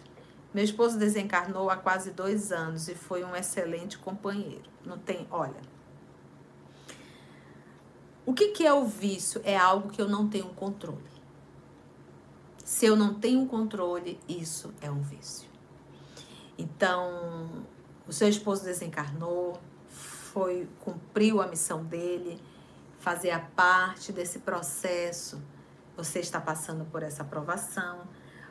Meu 0.52 0.62
esposo 0.62 0.98
desencarnou 0.98 1.70
há 1.70 1.76
quase 1.76 2.10
dois 2.10 2.52
anos 2.52 2.88
e 2.88 2.94
foi 2.94 3.24
um 3.24 3.34
excelente 3.34 3.96
companheiro. 3.96 4.68
Não 4.84 4.98
tem, 4.98 5.26
olha. 5.30 5.62
O 8.26 8.34
que, 8.34 8.48
que 8.48 8.66
é 8.66 8.72
o 8.74 8.84
vício? 8.84 9.40
É 9.44 9.56
algo 9.56 9.88
que 9.88 10.02
eu 10.02 10.06
não 10.06 10.28
tenho 10.28 10.50
controle. 10.50 11.10
Se 12.62 12.84
eu 12.84 12.96
não 12.96 13.14
tenho 13.14 13.46
controle, 13.46 14.20
isso 14.28 14.74
é 14.82 14.90
um 14.90 15.00
vício. 15.00 15.48
Então, 16.58 17.64
o 18.06 18.12
seu 18.12 18.28
esposo 18.28 18.62
desencarnou, 18.62 19.58
foi 19.88 20.68
cumpriu 20.80 21.40
a 21.40 21.46
missão 21.46 21.82
dele, 21.82 22.38
fazer 22.98 23.30
a 23.30 23.40
parte 23.40 24.12
desse 24.12 24.40
processo. 24.40 25.40
Você 26.02 26.18
está 26.18 26.40
passando 26.40 26.84
por 26.84 27.00
essa 27.04 27.22
aprovação. 27.22 28.00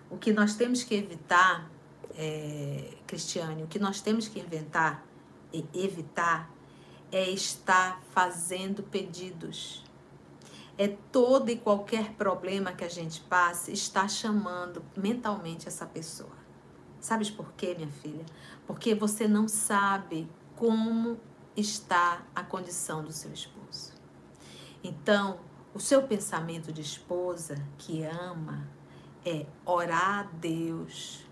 O 0.09 0.17
que 0.17 0.31
nós 0.31 0.55
temos 0.55 0.83
que 0.85 0.95
evitar 0.95 1.69
é, 2.15 2.93
Cristiane, 3.05 3.61
o 3.61 3.67
que 3.67 3.77
nós 3.77 3.99
temos 3.99 4.29
que 4.29 4.39
inventar 4.39 5.05
e 5.51 5.67
evitar 5.73 6.49
é 7.11 7.29
estar 7.29 8.01
fazendo 8.11 8.83
pedidos. 8.83 9.83
É 10.77 10.87
todo 11.11 11.49
e 11.49 11.57
qualquer 11.57 12.13
problema 12.13 12.71
que 12.71 12.85
a 12.85 12.89
gente 12.89 13.19
passe, 13.19 13.73
está 13.73 14.07
chamando 14.07 14.81
mentalmente 14.95 15.67
essa 15.67 15.85
pessoa. 15.85 16.31
Sabes 17.01 17.29
por 17.29 17.51
quê, 17.57 17.75
minha 17.75 17.91
filha? 17.91 18.25
Porque 18.65 18.95
você 18.95 19.27
não 19.27 19.49
sabe 19.49 20.31
como 20.55 21.19
está 21.57 22.25
a 22.33 22.43
condição 22.43 23.03
do 23.03 23.11
seu 23.11 23.33
esposo. 23.33 23.91
Então, 24.81 25.50
o 25.73 25.79
seu 25.79 26.03
pensamento 26.03 26.71
de 26.71 26.81
esposa 26.81 27.55
que 27.77 28.03
ama, 28.03 28.67
é 29.25 29.45
orar 29.65 30.19
a 30.19 30.23
Deus 30.23 31.25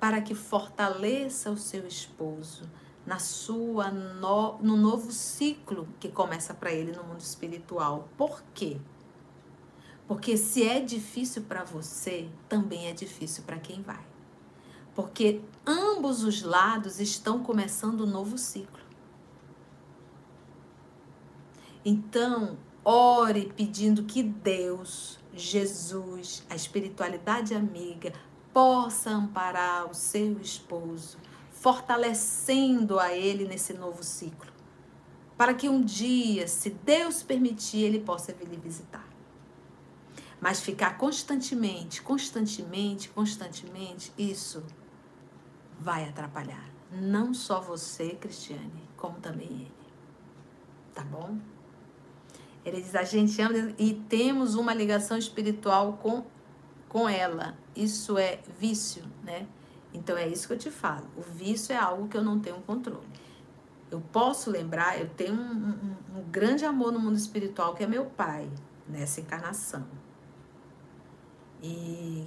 para 0.00 0.20
que 0.20 0.34
fortaleça 0.34 1.50
o 1.50 1.56
seu 1.56 1.86
esposo 1.86 2.68
na 3.04 3.18
sua 3.18 3.90
no, 3.90 4.58
no 4.58 4.76
novo 4.76 5.12
ciclo 5.12 5.86
que 6.00 6.08
começa 6.08 6.52
para 6.52 6.72
ele 6.72 6.92
no 6.92 7.04
mundo 7.04 7.20
espiritual. 7.20 8.08
Por 8.16 8.42
quê? 8.52 8.80
Porque 10.08 10.36
se 10.36 10.66
é 10.66 10.80
difícil 10.80 11.42
para 11.42 11.62
você, 11.62 12.28
também 12.48 12.88
é 12.88 12.92
difícil 12.92 13.44
para 13.44 13.58
quem 13.58 13.82
vai. 13.82 14.04
Porque 14.94 15.40
ambos 15.66 16.24
os 16.24 16.42
lados 16.42 17.00
estão 17.00 17.42
começando 17.42 18.04
um 18.04 18.10
novo 18.10 18.38
ciclo. 18.38 18.84
Então, 21.84 22.56
ore 22.88 23.52
pedindo 23.56 24.04
que 24.04 24.22
Deus, 24.22 25.18
Jesus, 25.34 26.44
a 26.48 26.54
espiritualidade 26.54 27.52
amiga, 27.52 28.12
possa 28.54 29.10
amparar 29.10 29.90
o 29.90 29.92
seu 29.92 30.40
esposo, 30.40 31.18
fortalecendo 31.50 33.00
a 33.00 33.12
ele 33.12 33.44
nesse 33.44 33.74
novo 33.74 34.04
ciclo. 34.04 34.52
Para 35.36 35.52
que 35.52 35.68
um 35.68 35.82
dia, 35.82 36.46
se 36.46 36.70
Deus 36.70 37.24
permitir, 37.24 37.82
ele 37.82 37.98
possa 37.98 38.32
vir 38.32 38.48
lhe 38.48 38.56
visitar. 38.56 39.06
Mas 40.40 40.60
ficar 40.60 40.96
constantemente, 40.96 42.00
constantemente, 42.00 43.08
constantemente, 43.08 44.12
isso 44.16 44.64
vai 45.80 46.08
atrapalhar. 46.08 46.70
Não 46.92 47.34
só 47.34 47.60
você, 47.60 48.10
Cristiane, 48.10 48.88
como 48.96 49.18
também 49.18 49.48
ele. 49.48 49.74
Tá 50.94 51.02
bom? 51.02 51.36
Ele 52.66 52.82
diz: 52.82 52.96
a 52.96 53.04
gente 53.04 53.40
ama 53.40 53.72
e 53.78 53.94
temos 53.94 54.56
uma 54.56 54.74
ligação 54.74 55.16
espiritual 55.16 55.94
com, 56.02 56.24
com 56.88 57.08
ela. 57.08 57.56
Isso 57.76 58.18
é 58.18 58.40
vício, 58.58 59.04
né? 59.22 59.46
Então 59.94 60.16
é 60.18 60.26
isso 60.26 60.48
que 60.48 60.52
eu 60.52 60.58
te 60.58 60.70
falo. 60.70 61.06
O 61.16 61.22
vício 61.22 61.72
é 61.72 61.76
algo 61.76 62.08
que 62.08 62.16
eu 62.16 62.24
não 62.24 62.40
tenho 62.40 62.60
controle. 62.62 63.06
Eu 63.88 64.00
posso 64.00 64.50
lembrar, 64.50 65.00
eu 65.00 65.08
tenho 65.08 65.32
um, 65.32 65.38
um, 65.38 66.18
um 66.18 66.22
grande 66.28 66.64
amor 66.64 66.90
no 66.90 66.98
mundo 66.98 67.16
espiritual 67.16 67.72
que 67.72 67.84
é 67.84 67.86
meu 67.86 68.06
pai, 68.06 68.50
nessa 68.88 69.20
encarnação. 69.20 69.86
E 71.62 72.26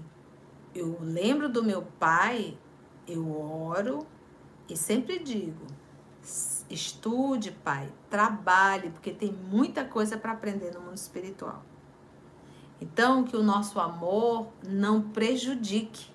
eu 0.74 0.98
lembro 1.02 1.50
do 1.50 1.62
meu 1.62 1.82
pai, 2.00 2.58
eu 3.06 3.30
oro 3.30 4.08
e 4.70 4.78
sempre 4.78 5.20
digo: 5.20 5.66
estude, 6.70 7.52
pai, 7.52 7.92
trabalhe, 8.10 8.90
porque 8.90 9.12
tem 9.12 9.32
muita 9.32 9.84
coisa 9.84 10.18
para 10.18 10.32
aprender 10.32 10.74
no 10.74 10.82
mundo 10.82 10.98
espiritual. 10.98 11.64
Então, 12.82 13.24
que 13.24 13.36
o 13.36 13.44
nosso 13.44 13.80
amor 13.80 14.48
não 14.66 15.02
prejudique. 15.02 16.08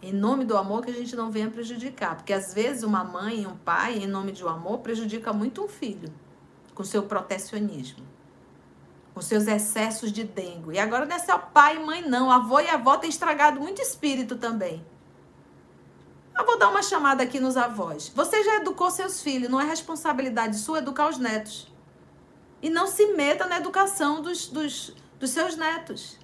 Em 0.00 0.12
nome 0.12 0.44
do 0.44 0.56
amor, 0.56 0.84
que 0.84 0.90
a 0.90 0.94
gente 0.94 1.14
não 1.16 1.30
venha 1.30 1.50
prejudicar. 1.50 2.16
Porque 2.16 2.32
às 2.32 2.54
vezes 2.54 2.82
uma 2.82 3.04
mãe 3.04 3.42
e 3.42 3.46
um 3.46 3.56
pai, 3.56 3.98
em 3.98 4.06
nome 4.06 4.32
de 4.32 4.44
um 4.44 4.48
amor, 4.48 4.78
prejudica 4.78 5.32
muito 5.32 5.62
um 5.62 5.68
filho 5.68 6.12
com 6.74 6.84
seu 6.84 7.02
protecionismo 7.02 8.06
com 9.18 9.22
seus 9.22 9.48
excessos 9.48 10.12
de 10.12 10.22
dengo. 10.22 10.70
E 10.70 10.78
agora 10.78 11.04
não 11.04 11.16
é 11.16 11.18
só 11.18 11.36
pai 11.36 11.74
e 11.74 11.84
mãe, 11.84 12.08
não. 12.08 12.30
A 12.30 12.36
avó 12.36 12.60
e 12.60 12.68
avó 12.68 12.96
têm 12.96 13.10
estragado 13.10 13.58
muito 13.58 13.82
espírito 13.82 14.36
também. 14.36 14.86
Eu 16.38 16.46
vou 16.46 16.56
dar 16.56 16.68
uma 16.68 16.82
chamada 16.82 17.24
aqui 17.24 17.40
nos 17.40 17.56
avós. 17.56 18.12
Você 18.14 18.44
já 18.44 18.56
educou 18.56 18.88
seus 18.92 19.20
filhos, 19.20 19.50
não 19.50 19.60
é 19.60 19.64
responsabilidade 19.64 20.56
sua 20.56 20.78
educar 20.78 21.08
os 21.08 21.18
netos. 21.18 21.66
E 22.62 22.70
não 22.70 22.86
se 22.86 23.06
meta 23.14 23.44
na 23.44 23.56
educação 23.56 24.22
dos, 24.22 24.46
dos, 24.46 24.94
dos 25.18 25.30
seus 25.30 25.56
netos. 25.56 26.16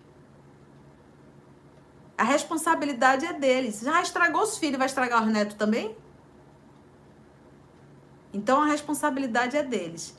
A 2.17 2.23
responsabilidade 2.23 3.27
é 3.27 3.33
deles. 3.33 3.81
Já 3.81 4.01
estragou 4.01 4.43
os 4.43 4.57
filhos, 4.57 4.79
vai 4.79 4.87
estragar 4.87 5.21
os 5.25 5.29
netos 5.29 5.57
também? 5.57 5.97
Então 8.33 8.63
a 8.63 8.67
responsabilidade 8.67 9.57
é 9.57 9.65
deles. 9.65 10.17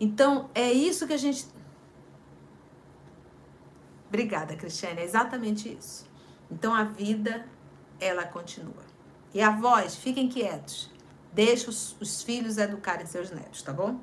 Então 0.00 0.48
é 0.54 0.72
isso 0.72 1.06
que 1.06 1.12
a 1.12 1.18
gente 1.18 1.52
Obrigada, 4.08 4.54
Cristiane. 4.54 5.00
É 5.00 5.04
exatamente 5.04 5.68
isso. 5.68 6.08
Então 6.48 6.72
a 6.72 6.84
vida, 6.84 7.44
ela 7.98 8.24
continua. 8.24 8.93
E 9.34 9.42
avós, 9.42 9.96
fiquem 9.96 10.28
quietos. 10.28 10.90
Deixe 11.32 11.68
os, 11.68 11.96
os 12.00 12.22
filhos 12.22 12.56
educarem 12.56 13.04
seus 13.04 13.30
netos, 13.30 13.60
tá 13.60 13.72
bom? 13.72 14.00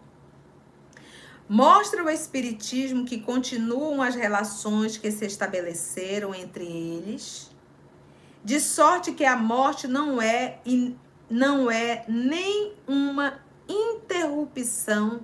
Mostra 1.48 2.04
o 2.04 2.10
Espiritismo 2.10 3.06
que 3.06 3.22
continuam 3.22 4.02
as 4.02 4.16
relações 4.16 4.98
que 4.98 5.10
se 5.12 5.26
estabeleceram 5.26 6.36
entre 6.36 6.66
eles, 6.66 7.50
de 8.44 8.60
sorte 8.60 9.14
que 9.14 9.26
a 9.26 9.36
morte 9.36 9.88
não 9.88 10.22
é, 10.22 10.60
não 11.30 11.72
é 11.72 12.06
nem 12.08 12.74
uma 12.88 13.40
interrupção 13.68 15.22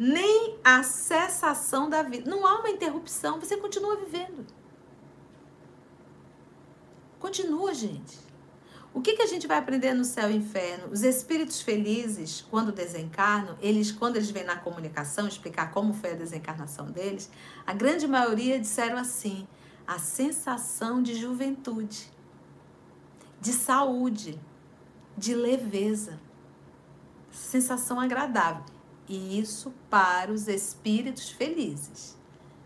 nem 0.00 0.58
a 0.64 0.82
cessação 0.82 1.90
da 1.90 2.02
vida. 2.02 2.30
Não 2.30 2.46
há 2.46 2.58
uma 2.58 2.70
interrupção, 2.70 3.38
você 3.38 3.58
continua 3.58 3.96
vivendo. 3.96 4.46
Continua, 7.18 7.74
gente. 7.74 8.18
O 8.92 9.00
que, 9.00 9.14
que 9.14 9.22
a 9.22 9.26
gente 9.26 9.46
vai 9.46 9.56
aprender 9.56 9.94
no 9.94 10.04
céu 10.04 10.30
e 10.30 10.36
inferno? 10.36 10.88
Os 10.92 11.02
espíritos 11.02 11.60
felizes, 11.60 12.44
quando 12.50 12.72
desencarnam, 12.72 13.56
eles, 13.60 13.92
quando 13.92 14.16
eles 14.16 14.30
vêm 14.30 14.44
na 14.44 14.56
comunicação 14.56 15.28
explicar 15.28 15.70
como 15.70 15.94
foi 15.94 16.12
a 16.12 16.16
desencarnação 16.16 16.86
deles, 16.86 17.30
a 17.64 17.72
grande 17.72 18.08
maioria 18.08 18.58
disseram 18.58 18.98
assim: 18.98 19.46
a 19.86 19.98
sensação 19.98 21.00
de 21.00 21.14
juventude, 21.14 22.10
de 23.40 23.52
saúde, 23.52 24.40
de 25.16 25.34
leveza, 25.34 26.20
sensação 27.30 28.00
agradável. 28.00 28.64
E 29.08 29.38
isso 29.38 29.72
para 29.88 30.32
os 30.32 30.48
espíritos 30.48 31.30
felizes. 31.30 32.16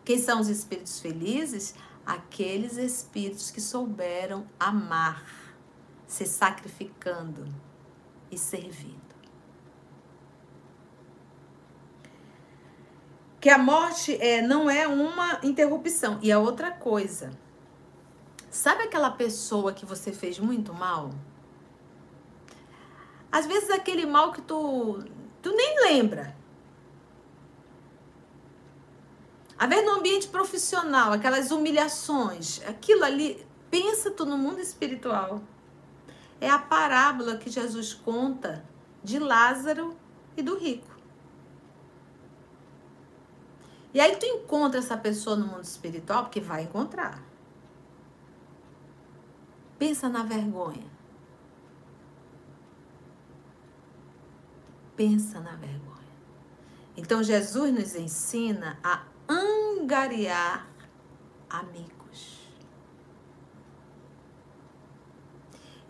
Quem 0.04 0.18
são 0.18 0.40
os 0.40 0.48
espíritos 0.48 1.00
felizes? 1.00 1.74
Aqueles 2.04 2.76
espíritos 2.76 3.50
que 3.50 3.60
souberam 3.60 4.46
amar, 4.60 5.43
se 6.14 6.26
sacrificando 6.26 7.44
e 8.30 8.38
servindo. 8.38 9.02
Que 13.40 13.50
a 13.50 13.58
morte 13.58 14.16
é, 14.22 14.40
não 14.40 14.70
é 14.70 14.86
uma 14.86 15.40
interrupção. 15.42 16.20
E 16.22 16.30
a 16.30 16.38
outra 16.38 16.70
coisa, 16.70 17.32
sabe 18.48 18.84
aquela 18.84 19.10
pessoa 19.10 19.72
que 19.72 19.84
você 19.84 20.12
fez 20.12 20.38
muito 20.38 20.72
mal? 20.72 21.10
Às 23.30 23.46
vezes 23.46 23.68
aquele 23.70 24.06
mal 24.06 24.32
que 24.32 24.40
tu 24.40 25.02
Tu 25.42 25.50
nem 25.50 25.80
lembra. 25.82 26.34
A 29.58 29.66
ver 29.66 29.82
no 29.82 29.92
ambiente 29.92 30.28
profissional, 30.28 31.12
aquelas 31.12 31.50
humilhações, 31.50 32.62
aquilo 32.66 33.04
ali, 33.04 33.46
pensa 33.68 34.10
tu 34.10 34.24
no 34.24 34.38
mundo 34.38 34.58
espiritual. 34.60 35.42
É 36.44 36.50
a 36.50 36.58
parábola 36.58 37.36
que 37.36 37.48
Jesus 37.48 37.94
conta 37.94 38.64
de 39.02 39.18
Lázaro 39.18 39.96
e 40.36 40.42
do 40.42 40.58
rico. 40.58 40.92
E 43.92 44.00
aí 44.00 44.16
tu 44.16 44.26
encontra 44.26 44.78
essa 44.80 44.96
pessoa 44.96 45.36
no 45.36 45.46
mundo 45.46 45.62
espiritual, 45.62 46.24
porque 46.24 46.40
vai 46.40 46.64
encontrar. 46.64 47.22
Pensa 49.78 50.08
na 50.08 50.22
vergonha. 50.22 50.94
pensa 54.96 55.40
na 55.40 55.52
vergonha. 55.52 55.94
Então 56.96 57.22
Jesus 57.22 57.72
nos 57.72 57.94
ensina 57.94 58.78
a 58.82 59.02
angariar 59.28 60.66
amigos. 61.48 61.93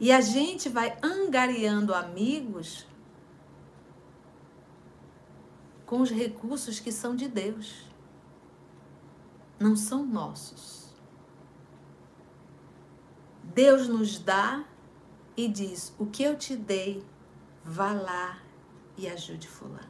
E 0.04 0.12
a 0.12 0.20
gente 0.20 0.68
vai 0.68 0.98
angariando 1.02 1.94
amigos 1.94 2.86
com 5.86 6.02
os 6.02 6.10
recursos 6.10 6.78
que 6.78 6.92
são 6.92 7.16
de 7.16 7.26
Deus. 7.26 7.86
Não 9.58 9.74
são 9.74 10.04
nossos. 10.04 10.94
Deus 13.42 13.88
nos 13.88 14.18
dá 14.18 14.66
e 15.34 15.48
diz: 15.48 15.94
O 15.98 16.04
que 16.04 16.22
eu 16.22 16.36
te 16.36 16.54
dei, 16.54 17.02
vá 17.64 17.94
lá 17.94 18.42
e 18.98 19.08
ajude 19.08 19.48
fulano. 19.48 19.88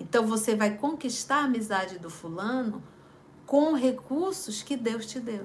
Então 0.00 0.26
você 0.26 0.56
vai 0.56 0.78
conquistar 0.78 1.42
a 1.42 1.44
amizade 1.44 1.98
do 1.98 2.08
fulano 2.08 2.82
com 3.44 3.74
recursos 3.74 4.62
que 4.62 4.74
Deus 4.74 5.04
te 5.04 5.20
deu. 5.20 5.44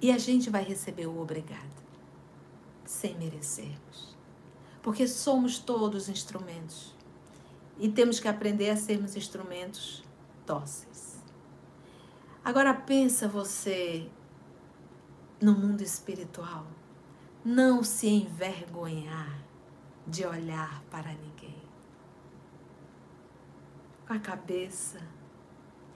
E 0.00 0.10
a 0.10 0.18
gente 0.18 0.48
vai 0.48 0.64
receber 0.64 1.06
o 1.06 1.20
obrigado, 1.20 1.82
sem 2.84 3.16
merecermos. 3.18 4.16
Porque 4.82 5.06
somos 5.06 5.58
todos 5.58 6.08
instrumentos. 6.08 6.94
e 7.78 7.88
temos 7.88 8.20
que 8.20 8.28
aprender 8.28 8.68
a 8.68 8.76
sermos 8.76 9.16
instrumentos 9.16 10.04
dóceis. 10.46 11.18
Agora 12.44 12.74
pensa 12.74 13.26
você 13.26 14.06
no 15.40 15.54
mundo 15.54 15.82
espiritual, 15.82 16.66
não 17.42 17.82
se 17.82 18.06
envergonhar 18.06 19.42
de 20.06 20.26
olhar 20.26 20.82
para 20.90 21.10
ninguém. 21.12 21.56
Com 24.06 24.12
a 24.12 24.18
cabeça 24.18 25.00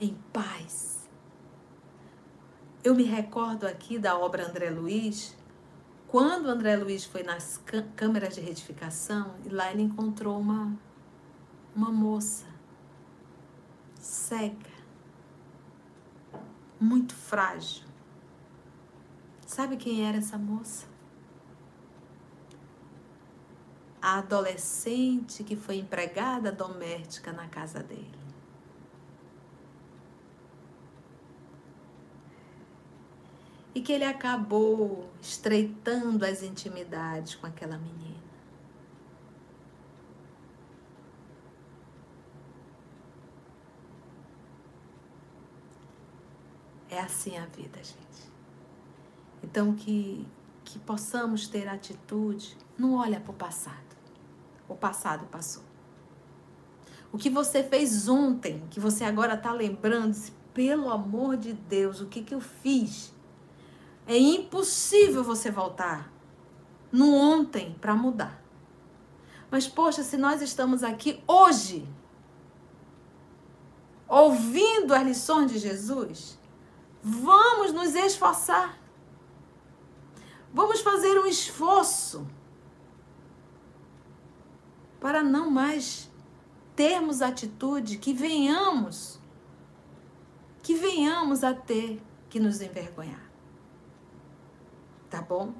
em 0.00 0.14
paz. 0.32 1.03
Eu 2.84 2.94
me 2.94 3.02
recordo 3.02 3.66
aqui 3.66 3.98
da 3.98 4.18
obra 4.18 4.46
André 4.46 4.68
Luiz, 4.68 5.34
quando 6.06 6.50
André 6.50 6.76
Luiz 6.76 7.02
foi 7.06 7.22
nas 7.22 7.58
câmeras 7.96 8.34
de 8.34 8.42
retificação 8.42 9.36
e 9.42 9.48
lá 9.48 9.72
ele 9.72 9.80
encontrou 9.80 10.38
uma 10.38 10.70
uma 11.74 11.90
moça 11.90 12.44
cega, 13.98 14.70
muito 16.78 17.14
frágil. 17.14 17.86
Sabe 19.46 19.78
quem 19.78 20.06
era 20.06 20.18
essa 20.18 20.36
moça? 20.36 20.86
A 24.00 24.18
adolescente 24.18 25.42
que 25.42 25.56
foi 25.56 25.78
empregada 25.78 26.52
doméstica 26.52 27.32
na 27.32 27.48
casa 27.48 27.82
dele. 27.82 28.23
E 33.74 33.80
que 33.80 33.92
ele 33.92 34.04
acabou 34.04 35.10
estreitando 35.20 36.24
as 36.24 36.42
intimidades 36.42 37.34
com 37.34 37.46
aquela 37.46 37.76
menina. 37.76 38.14
É 46.88 47.00
assim 47.00 47.36
a 47.36 47.46
vida, 47.46 47.78
gente. 47.82 48.30
Então 49.42 49.74
que 49.74 50.24
que 50.64 50.78
possamos 50.78 51.46
ter 51.46 51.68
atitude, 51.68 52.56
não 52.76 52.94
olha 52.94 53.20
para 53.20 53.30
o 53.30 53.34
passado. 53.34 53.76
O 54.68 54.74
passado 54.74 55.26
passou. 55.26 55.62
O 57.12 57.18
que 57.18 57.30
você 57.30 57.62
fez 57.62 58.08
ontem, 58.08 58.64
que 58.70 58.80
você 58.80 59.04
agora 59.04 59.34
está 59.34 59.52
lembrando, 59.52 60.16
pelo 60.52 60.90
amor 60.90 61.36
de 61.36 61.52
Deus, 61.52 62.00
o 62.00 62.06
que, 62.06 62.22
que 62.22 62.34
eu 62.34 62.40
fiz? 62.40 63.13
É 64.06 64.16
impossível 64.16 65.24
você 65.24 65.50
voltar 65.50 66.12
no 66.92 67.14
ontem 67.14 67.76
para 67.80 67.94
mudar. 67.94 68.42
Mas, 69.50 69.66
poxa, 69.66 70.02
se 70.02 70.16
nós 70.16 70.42
estamos 70.42 70.82
aqui 70.82 71.22
hoje, 71.26 71.88
ouvindo 74.08 74.94
as 74.94 75.02
lições 75.02 75.50
de 75.50 75.58
Jesus, 75.58 76.38
Vamos 77.06 77.70
nos 77.70 77.94
esforçar. 77.94 78.78
Vamos 80.54 80.80
fazer 80.80 81.20
um 81.20 81.26
esforço 81.26 82.26
para 84.98 85.22
não 85.22 85.50
mais 85.50 86.10
termos 86.74 87.20
atitude 87.20 87.98
que 87.98 88.14
venhamos 88.14 89.20
que 90.62 90.74
venhamos 90.74 91.44
a 91.44 91.52
ter 91.52 92.02
que 92.30 92.40
nos 92.40 92.62
envergonhar. 92.62 93.30
Tá 95.10 95.20
bom? 95.22 95.52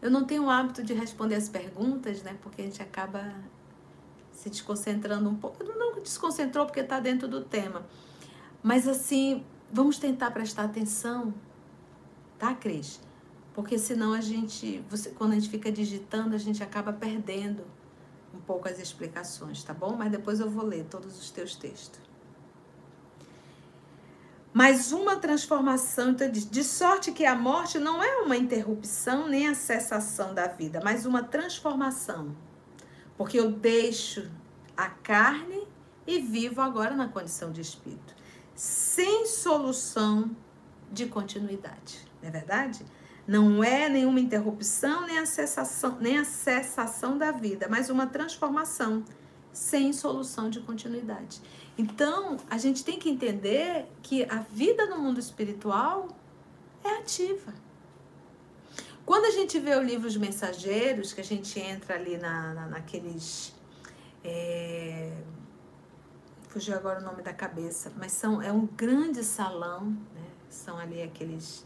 Eu 0.00 0.10
não 0.10 0.24
tenho 0.24 0.44
o 0.44 0.50
hábito 0.50 0.82
de 0.82 0.94
responder 0.94 1.34
as 1.34 1.48
perguntas, 1.48 2.22
né? 2.22 2.36
Porque 2.42 2.62
a 2.62 2.64
gente 2.64 2.82
acaba 2.82 3.34
se 4.32 4.48
desconcentrando 4.48 5.28
um 5.28 5.36
pouco. 5.36 5.62
Não 5.62 6.00
desconcentrou 6.00 6.66
porque 6.66 6.80
está 6.80 6.98
dentro 6.98 7.28
do 7.28 7.42
tema. 7.42 7.86
Mas 8.62 8.88
assim, 8.88 9.44
Vamos 9.72 9.98
tentar 9.98 10.32
prestar 10.32 10.64
atenção, 10.64 11.32
tá, 12.36 12.52
Cris? 12.52 13.00
Porque 13.54 13.78
senão 13.78 14.12
a 14.12 14.20
gente, 14.20 14.84
você, 14.90 15.10
quando 15.10 15.30
a 15.30 15.34
gente 15.36 15.48
fica 15.48 15.70
digitando, 15.70 16.34
a 16.34 16.38
gente 16.38 16.60
acaba 16.60 16.92
perdendo 16.92 17.62
um 18.34 18.40
pouco 18.40 18.68
as 18.68 18.80
explicações, 18.80 19.62
tá 19.62 19.72
bom? 19.72 19.94
Mas 19.94 20.10
depois 20.10 20.40
eu 20.40 20.50
vou 20.50 20.64
ler 20.64 20.86
todos 20.86 21.16
os 21.20 21.30
teus 21.30 21.54
textos. 21.54 22.00
Mas 24.52 24.90
uma 24.90 25.16
transformação, 25.16 26.10
então 26.10 26.30
de 26.30 26.64
sorte 26.64 27.12
que 27.12 27.24
a 27.24 27.36
morte 27.36 27.78
não 27.78 28.02
é 28.02 28.16
uma 28.16 28.36
interrupção 28.36 29.28
nem 29.28 29.48
a 29.48 29.54
cessação 29.54 30.34
da 30.34 30.48
vida, 30.48 30.80
mas 30.82 31.06
uma 31.06 31.22
transformação. 31.22 32.34
Porque 33.16 33.38
eu 33.38 33.52
deixo 33.52 34.28
a 34.76 34.88
carne 34.88 35.68
e 36.06 36.18
vivo 36.18 36.60
agora 36.60 36.96
na 36.96 37.06
condição 37.06 37.52
de 37.52 37.60
espírito 37.60 38.20
sem 38.60 39.26
solução 39.26 40.36
de 40.92 41.06
continuidade, 41.06 42.06
não 42.20 42.28
é 42.28 42.30
verdade? 42.30 42.84
Não 43.26 43.64
é 43.64 43.88
nenhuma 43.88 44.20
interrupção, 44.20 45.06
nem 45.06 45.18
a 45.18 45.24
cessação, 45.24 45.96
nem 45.98 46.18
a 46.18 46.24
cessação 46.24 47.16
da 47.16 47.32
vida, 47.32 47.68
mas 47.70 47.88
uma 47.88 48.06
transformação 48.06 49.02
sem 49.52 49.92
solução 49.92 50.48
de 50.50 50.60
continuidade. 50.60 51.40
Então, 51.76 52.36
a 52.48 52.58
gente 52.58 52.84
tem 52.84 52.98
que 52.98 53.08
entender 53.08 53.86
que 54.02 54.24
a 54.24 54.40
vida 54.40 54.86
no 54.86 54.98
mundo 54.98 55.18
espiritual 55.18 56.08
é 56.84 56.98
ativa. 56.98 57.52
Quando 59.04 59.24
a 59.24 59.30
gente 59.30 59.58
vê 59.58 59.74
o 59.74 59.82
livro 59.82 60.06
Os 60.06 60.16
Mensageiros, 60.16 61.12
que 61.12 61.20
a 61.20 61.24
gente 61.24 61.58
entra 61.58 61.94
ali 61.94 62.16
na, 62.16 62.54
na 62.54 62.66
naqueles. 62.66 63.54
É, 64.22 65.12
fugiu 66.48 66.74
agora 66.74 67.00
o 67.00 67.04
nome 67.04 67.22
da 67.22 67.32
cabeça, 67.32 67.92
mas 67.96 68.12
são, 68.12 68.42
é 68.42 68.52
um 68.52 68.66
grande 68.66 69.24
salão, 69.24 69.86
né? 69.86 70.26
são 70.48 70.76
ali 70.76 71.00
aqueles, 71.00 71.64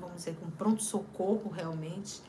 vamos 0.00 0.16
dizer, 0.16 0.36
com 0.36 0.50
pronto-socorro 0.50 1.50
realmente, 1.50 2.22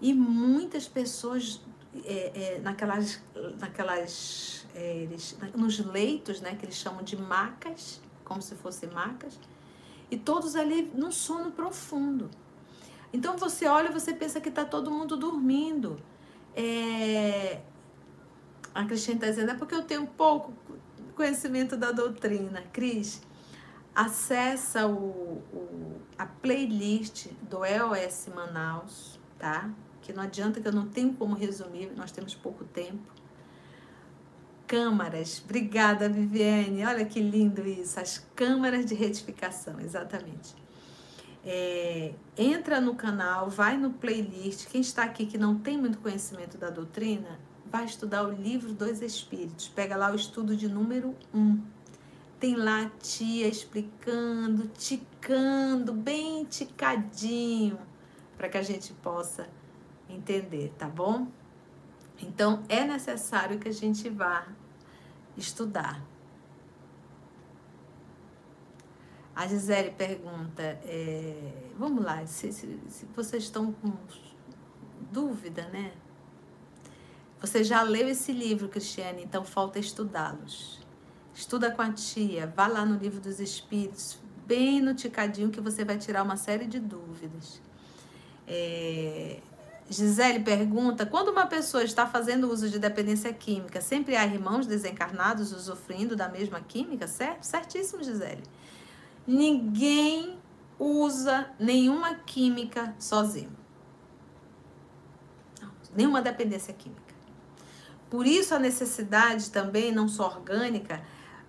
e 0.00 0.12
muitas 0.12 0.88
pessoas 0.88 1.60
é, 2.04 2.32
é, 2.34 2.58
naquelas, 2.58 3.22
naquelas 3.58 4.66
é, 4.74 4.96
eles, 4.98 5.36
nos 5.54 5.78
leitos, 5.78 6.40
né, 6.40 6.54
que 6.54 6.64
eles 6.64 6.76
chamam 6.76 7.02
de 7.02 7.16
macas, 7.16 8.00
como 8.24 8.42
se 8.42 8.54
fossem 8.54 8.90
macas, 8.90 9.38
e 10.10 10.16
todos 10.16 10.56
ali 10.56 10.90
num 10.94 11.10
sono 11.10 11.50
profundo. 11.50 12.30
Então 13.12 13.36
você 13.36 13.66
olha 13.66 13.90
você 13.90 14.12
pensa 14.12 14.40
que 14.40 14.48
está 14.48 14.64
todo 14.64 14.90
mundo 14.90 15.16
dormindo. 15.16 15.98
É... 16.54 17.60
A 18.74 18.84
Cristina 18.84 19.16
está 19.16 19.28
dizendo, 19.28 19.52
é 19.52 19.54
porque 19.54 19.74
eu 19.74 19.82
tenho 19.82 20.06
pouco 20.06 20.52
conhecimento 21.14 21.76
da 21.76 21.92
doutrina. 21.92 22.62
Cris, 22.72 23.22
acessa 23.94 24.86
o, 24.86 25.42
o, 25.52 26.00
a 26.18 26.26
playlist 26.26 27.28
do 27.40 27.64
EOS 27.64 28.28
Manaus, 28.34 29.18
tá? 29.38 29.70
Não 30.12 30.22
adianta 30.22 30.60
que 30.60 30.68
eu 30.68 30.72
não 30.72 30.86
tenho 30.86 31.12
como 31.14 31.34
resumir, 31.34 31.92
nós 31.96 32.12
temos 32.12 32.34
pouco 32.34 32.64
tempo. 32.64 33.12
Câmaras, 34.66 35.40
obrigada 35.44 36.08
Viviane, 36.08 36.84
olha 36.84 37.04
que 37.04 37.20
lindo 37.20 37.66
isso, 37.66 38.00
as 38.00 38.18
câmaras 38.34 38.84
de 38.84 38.94
retificação, 38.94 39.78
exatamente. 39.80 40.54
É, 41.44 42.12
entra 42.36 42.80
no 42.80 42.96
canal, 42.96 43.48
vai 43.48 43.76
no 43.76 43.92
playlist. 43.92 44.66
Quem 44.66 44.80
está 44.80 45.04
aqui 45.04 45.26
que 45.26 45.38
não 45.38 45.56
tem 45.56 45.78
muito 45.78 45.98
conhecimento 45.98 46.58
da 46.58 46.68
doutrina, 46.70 47.38
vai 47.70 47.84
estudar 47.84 48.26
o 48.26 48.32
livro 48.32 48.72
dos 48.72 49.00
Espíritos. 49.00 49.68
Pega 49.68 49.96
lá 49.96 50.10
o 50.10 50.16
estudo 50.16 50.56
de 50.56 50.68
número 50.68 51.14
1. 51.32 51.38
Um. 51.38 51.62
Tem 52.40 52.56
lá 52.56 52.82
a 52.82 52.90
tia 52.98 53.46
explicando, 53.46 54.68
ticando, 54.76 55.92
bem 55.92 56.44
ticadinho, 56.44 57.78
para 58.36 58.48
que 58.48 58.58
a 58.58 58.62
gente 58.62 58.92
possa 58.94 59.48
entender, 60.08 60.72
tá 60.78 60.88
bom? 60.88 61.26
Então 62.20 62.62
é 62.68 62.84
necessário 62.84 63.58
que 63.58 63.68
a 63.68 63.72
gente 63.72 64.08
vá 64.08 64.46
estudar. 65.36 66.02
A 69.34 69.46
Gisele 69.46 69.90
pergunta, 69.90 70.62
é, 70.62 71.52
vamos 71.78 72.02
lá, 72.02 72.26
se, 72.26 72.50
se, 72.52 72.80
se 72.88 73.04
vocês 73.14 73.42
estão 73.42 73.70
com 73.70 73.92
dúvida, 75.12 75.68
né? 75.68 75.92
Você 77.38 77.62
já 77.62 77.82
leu 77.82 78.08
esse 78.08 78.32
livro, 78.32 78.66
Cristiane, 78.66 79.22
então 79.22 79.44
falta 79.44 79.78
estudá-los. 79.78 80.80
Estuda 81.34 81.70
com 81.70 81.82
a 81.82 81.92
tia, 81.92 82.46
vá 82.46 82.66
lá 82.66 82.82
no 82.82 82.98
livro 82.98 83.20
dos 83.20 83.38
Espíritos, 83.38 84.18
bem 84.46 84.80
no 84.80 84.94
ticadinho 84.94 85.50
que 85.50 85.60
você 85.60 85.84
vai 85.84 85.98
tirar 85.98 86.22
uma 86.22 86.38
série 86.38 86.66
de 86.66 86.80
dúvidas. 86.80 87.60
É... 88.48 89.40
Gisele 89.88 90.40
pergunta: 90.40 91.06
quando 91.06 91.28
uma 91.28 91.46
pessoa 91.46 91.84
está 91.84 92.06
fazendo 92.06 92.50
uso 92.50 92.68
de 92.68 92.78
dependência 92.78 93.32
química, 93.32 93.80
sempre 93.80 94.16
há 94.16 94.26
irmãos 94.26 94.66
desencarnados 94.66 95.52
usufruindo 95.52 96.16
da 96.16 96.28
mesma 96.28 96.60
química? 96.60 97.06
Certo? 97.06 97.44
Certíssimo, 97.44 98.02
Gisele. 98.02 98.42
Ninguém 99.26 100.38
usa 100.78 101.50
nenhuma 101.58 102.14
química 102.14 102.94
sozinho. 102.98 103.56
Não, 105.60 105.70
nenhuma 105.94 106.20
dependência 106.20 106.74
química. 106.74 107.14
Por 108.10 108.26
isso 108.26 108.54
a 108.54 108.58
necessidade 108.58 109.50
também, 109.50 109.90
não 109.90 110.08
só 110.08 110.26
orgânica, 110.26 111.02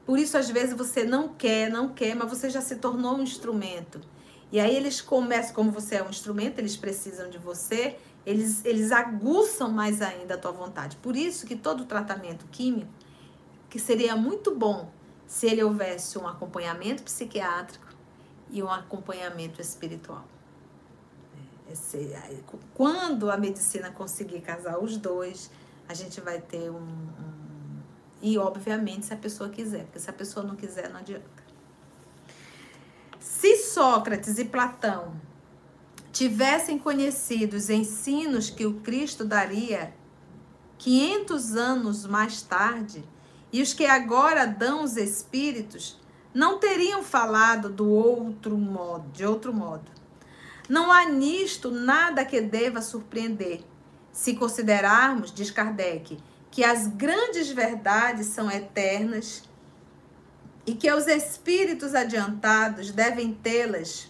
por 0.06 0.18
isso 0.18 0.38
às 0.38 0.50
vezes 0.50 0.76
você 0.76 1.04
não 1.04 1.30
quer, 1.30 1.70
não 1.70 1.90
quer, 1.90 2.16
mas 2.16 2.30
você 2.30 2.50
já 2.50 2.62
se 2.62 2.78
tornou 2.78 3.18
um 3.18 3.22
instrumento. 3.22 4.00
E 4.52 4.60
aí 4.60 4.76
eles 4.76 5.02
começam, 5.02 5.54
como 5.54 5.72
você 5.72 5.96
é 5.96 6.04
um 6.04 6.10
instrumento, 6.10 6.60
eles 6.60 6.78
precisam 6.78 7.30
de 7.30 7.38
você, 7.38 7.98
eles, 8.28 8.66
eles 8.66 8.92
aguçam 8.92 9.72
mais 9.72 10.02
ainda 10.02 10.34
a 10.34 10.38
tua 10.38 10.52
vontade. 10.52 10.98
Por 10.98 11.16
isso 11.16 11.48
que 11.48 11.56
todo 11.56 11.86
tratamento 11.86 12.46
químico, 12.48 12.92
que 13.70 13.80
seria 13.80 14.18
muito 14.18 14.54
bom 14.54 14.92
se 15.26 15.48
ele 15.48 15.64
houvesse 15.64 16.20
um 16.20 16.28
acompanhamento 16.28 17.04
psiquiátrico 17.04 17.88
e 18.50 18.62
um 18.62 18.70
acompanhamento 18.70 19.62
espiritual. 19.62 20.26
Esse, 21.72 22.14
quando 22.74 23.32
a 23.32 23.38
medicina 23.38 23.92
conseguir 23.92 24.42
casar 24.42 24.78
os 24.78 24.98
dois, 24.98 25.50
a 25.88 25.94
gente 25.94 26.20
vai 26.20 26.42
ter 26.42 26.70
um, 26.70 26.76
um, 26.76 27.80
E, 28.22 28.38
obviamente, 28.38 29.06
se 29.06 29.14
a 29.14 29.18
pessoa 29.18 29.50
quiser, 29.50 29.86
porque 29.86 30.00
se 30.00 30.10
a 30.10 30.14
pessoa 30.14 30.46
não 30.46 30.58
quiser, 30.58 30.90
não 30.90 31.00
adianta. 31.00 31.44
Se 33.22 33.56
Sócrates 33.56 34.38
e 34.38 34.44
Platão 34.44 35.16
tivessem 36.18 36.80
conhecido 36.80 37.56
os 37.56 37.70
ensinos 37.70 38.50
que 38.50 38.66
o 38.66 38.80
Cristo 38.80 39.24
daria 39.24 39.94
500 40.80 41.56
anos 41.56 42.08
mais 42.08 42.42
tarde, 42.42 43.08
e 43.54 43.62
os 43.62 43.72
que 43.72 43.86
agora 43.86 44.48
dão 44.48 44.84
os 44.84 44.98
espíritos, 44.98 46.02
não 46.34 46.58
teriam 46.58 47.04
falado 47.04 47.70
do 47.70 47.88
outro 47.88 48.58
modo, 48.58 49.08
de 49.12 49.24
outro 49.24 49.54
modo. 49.54 49.92
Não 50.68 50.92
há 50.92 51.06
nisto 51.06 51.70
nada 51.70 52.26
que 52.26 52.42
deva 52.42 52.82
surpreender, 52.82 53.62
se 54.12 54.34
considerarmos, 54.34 55.32
diz 55.32 55.52
Kardec, 55.52 56.18
que 56.50 56.64
as 56.64 56.88
grandes 56.88 57.52
verdades 57.52 58.26
são 58.26 58.50
eternas 58.50 59.44
e 60.66 60.74
que 60.74 60.92
os 60.92 61.06
espíritos 61.06 61.94
adiantados 61.94 62.92
devem 62.92 63.36
tê-las 63.36 64.10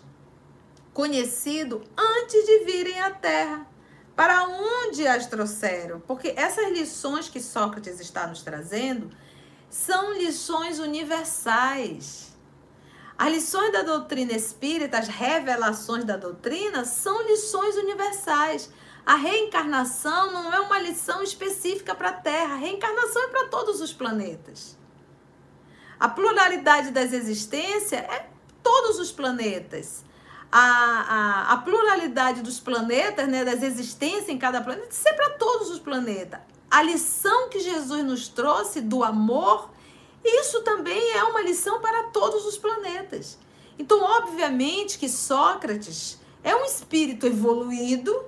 conhecido 0.97 1.83
antes 1.95 2.43
de 2.43 2.65
virem 2.65 2.99
à 2.99 3.11
Terra. 3.11 3.67
Para 4.15 4.47
onde 4.47 5.07
as 5.07 5.27
trouxeram? 5.27 5.99
Porque 5.99 6.33
essas 6.35 6.71
lições 6.71 7.29
que 7.29 7.39
Sócrates 7.39 7.99
está 7.99 8.25
nos 8.25 8.41
trazendo 8.41 9.11
são 9.69 10.13
lições 10.13 10.79
universais. 10.79 12.35
As 13.15 13.31
lições 13.31 13.71
da 13.71 13.83
doutrina 13.83 14.33
espírita, 14.33 14.97
as 14.97 15.07
revelações 15.07 16.03
da 16.03 16.17
doutrina, 16.17 16.83
são 16.83 17.27
lições 17.27 17.75
universais. 17.75 18.71
A 19.05 19.13
reencarnação 19.13 20.33
não 20.33 20.51
é 20.51 20.59
uma 20.61 20.79
lição 20.79 21.21
específica 21.21 21.93
para 21.93 22.09
a 22.09 22.13
Terra, 22.13 22.55
a 22.55 22.57
reencarnação 22.57 23.21
é 23.21 23.27
para 23.27 23.47
todos 23.49 23.81
os 23.81 23.93
planetas. 23.93 24.75
A 25.99 26.09
pluralidade 26.09 26.89
das 26.89 27.13
existências 27.13 28.01
é 28.01 28.31
todos 28.63 28.97
os 28.97 29.11
planetas. 29.11 30.06
A, 30.51 30.59
a, 30.59 31.53
a 31.53 31.57
pluralidade 31.57 32.41
dos 32.41 32.59
planetas, 32.59 33.27
né, 33.27 33.43
das 33.43 33.61
existências 33.61 34.29
em 34.29 34.37
cada 34.37 34.61
planeta, 34.61 34.89
é 35.05 35.13
para 35.13 35.31
todos 35.31 35.69
os 35.69 35.79
planetas 35.79 36.39
a 36.69 36.81
lição 36.81 37.49
que 37.49 37.59
Jesus 37.59 38.03
nos 38.03 38.27
trouxe 38.27 38.81
do 38.81 39.03
amor, 39.03 39.69
isso 40.23 40.61
também 40.63 41.11
é 41.13 41.23
uma 41.23 41.41
lição 41.41 41.79
para 41.79 42.03
todos 42.05 42.45
os 42.45 42.57
planetas. 42.57 43.37
Então, 43.79 44.01
obviamente 44.01 44.97
que 44.97 45.07
Sócrates 45.07 46.19
é 46.43 46.55
um 46.55 46.65
espírito 46.65 47.25
evoluído 47.25 48.25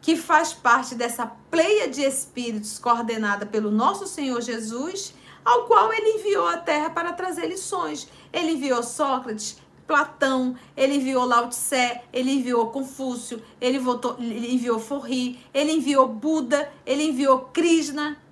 que 0.00 0.16
faz 0.16 0.52
parte 0.52 0.94
dessa 0.94 1.26
pleia 1.50 1.88
de 1.88 2.02
espíritos 2.02 2.78
coordenada 2.78 3.44
pelo 3.44 3.70
nosso 3.70 4.06
Senhor 4.06 4.40
Jesus, 4.40 5.12
ao 5.44 5.64
qual 5.64 5.92
ele 5.92 6.20
enviou 6.20 6.46
a 6.46 6.56
terra 6.56 6.90
para 6.90 7.12
trazer 7.12 7.46
lições. 7.46 8.08
Ele 8.32 8.52
enviou 8.52 8.82
Sócrates, 8.82 9.58
Platão, 9.88 10.54
ele 10.76 10.96
enviou 10.96 11.24
Lao 11.24 11.48
Tse, 11.48 12.02
ele 12.12 12.30
enviou 12.30 12.70
Confúcio, 12.70 13.42
ele, 13.58 13.78
votou, 13.78 14.16
ele 14.18 14.52
enviou 14.54 14.78
Forri, 14.78 15.40
ele 15.54 15.72
enviou 15.72 16.06
Buda, 16.06 16.70
ele 16.84 17.04
enviou 17.04 17.48
Krishna. 17.54 18.22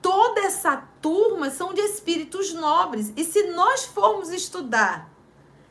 Toda 0.00 0.40
essa 0.40 0.78
turma 1.02 1.50
são 1.50 1.74
de 1.74 1.82
espíritos 1.82 2.54
nobres. 2.54 3.12
E 3.16 3.22
se 3.22 3.48
nós 3.48 3.84
formos 3.84 4.30
estudar, 4.30 5.10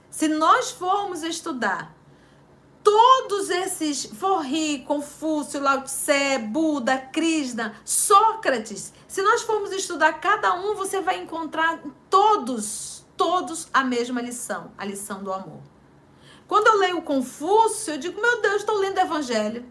se 0.07 0.27
nós 0.27 0.69
formos 0.69 1.23
estudar 1.23 1.95
todos 2.83 3.49
esses 3.49 4.05
Forri, 4.05 4.83
Confúcio, 4.87 5.59
Lao 5.59 5.81
Tse, 5.81 6.37
Buda, 6.47 6.95
Krishna, 7.11 7.75
Sócrates, 7.83 8.93
se 9.07 9.23
nós 9.23 9.41
formos 9.41 9.71
estudar 9.71 10.13
cada 10.19 10.53
um, 10.53 10.75
você 10.75 11.01
vai 11.01 11.19
encontrar 11.19 11.81
todos 12.07 12.92
todos 13.17 13.67
a 13.73 13.83
mesma 13.83 14.21
lição, 14.21 14.71
a 14.77 14.85
lição 14.85 15.23
do 15.23 15.31
amor. 15.31 15.61
Quando 16.47 16.67
eu 16.67 16.77
leio 16.77 17.01
Confúcio, 17.01 17.93
eu 17.93 17.97
digo, 17.97 18.21
meu 18.21 18.41
Deus, 18.41 18.57
estou 18.57 18.77
lendo 18.77 18.97
o 18.97 19.01
Evangelho. 19.01 19.65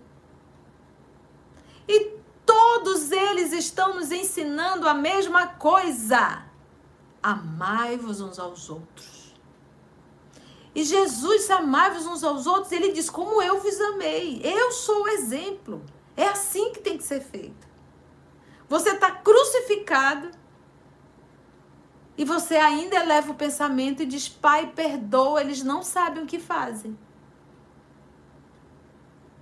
E 1.86 2.16
todos 2.46 3.10
eles 3.10 3.52
estão 3.52 3.94
nos 3.94 4.10
ensinando 4.10 4.88
a 4.88 4.94
mesma 4.94 5.46
coisa. 5.46 6.44
Amai-vos 7.22 8.20
uns 8.20 8.38
aos 8.38 8.70
outros. 8.70 9.34
E 10.74 10.82
Jesus, 10.84 11.50
amai-vos 11.50 12.06
uns 12.06 12.24
aos 12.24 12.46
outros, 12.46 12.72
ele 12.72 12.92
diz, 12.92 13.10
como 13.10 13.42
eu 13.42 13.60
vos 13.60 13.80
amei. 13.80 14.40
Eu 14.42 14.72
sou 14.72 15.02
o 15.02 15.08
exemplo. 15.08 15.84
É 16.16 16.28
assim 16.28 16.72
que 16.72 16.80
tem 16.80 16.96
que 16.96 17.04
ser 17.04 17.20
feito. 17.20 17.68
Você 18.68 18.90
está 18.90 19.10
crucificado 19.10 20.30
e 22.16 22.24
você 22.24 22.56
ainda 22.56 22.96
eleva 22.96 23.32
o 23.32 23.34
pensamento 23.34 24.02
e 24.02 24.06
diz: 24.06 24.28
Pai, 24.28 24.72
perdoa, 24.72 25.40
eles 25.40 25.62
não 25.62 25.82
sabem 25.82 26.22
o 26.22 26.26
que 26.26 26.38
fazem. 26.38 26.96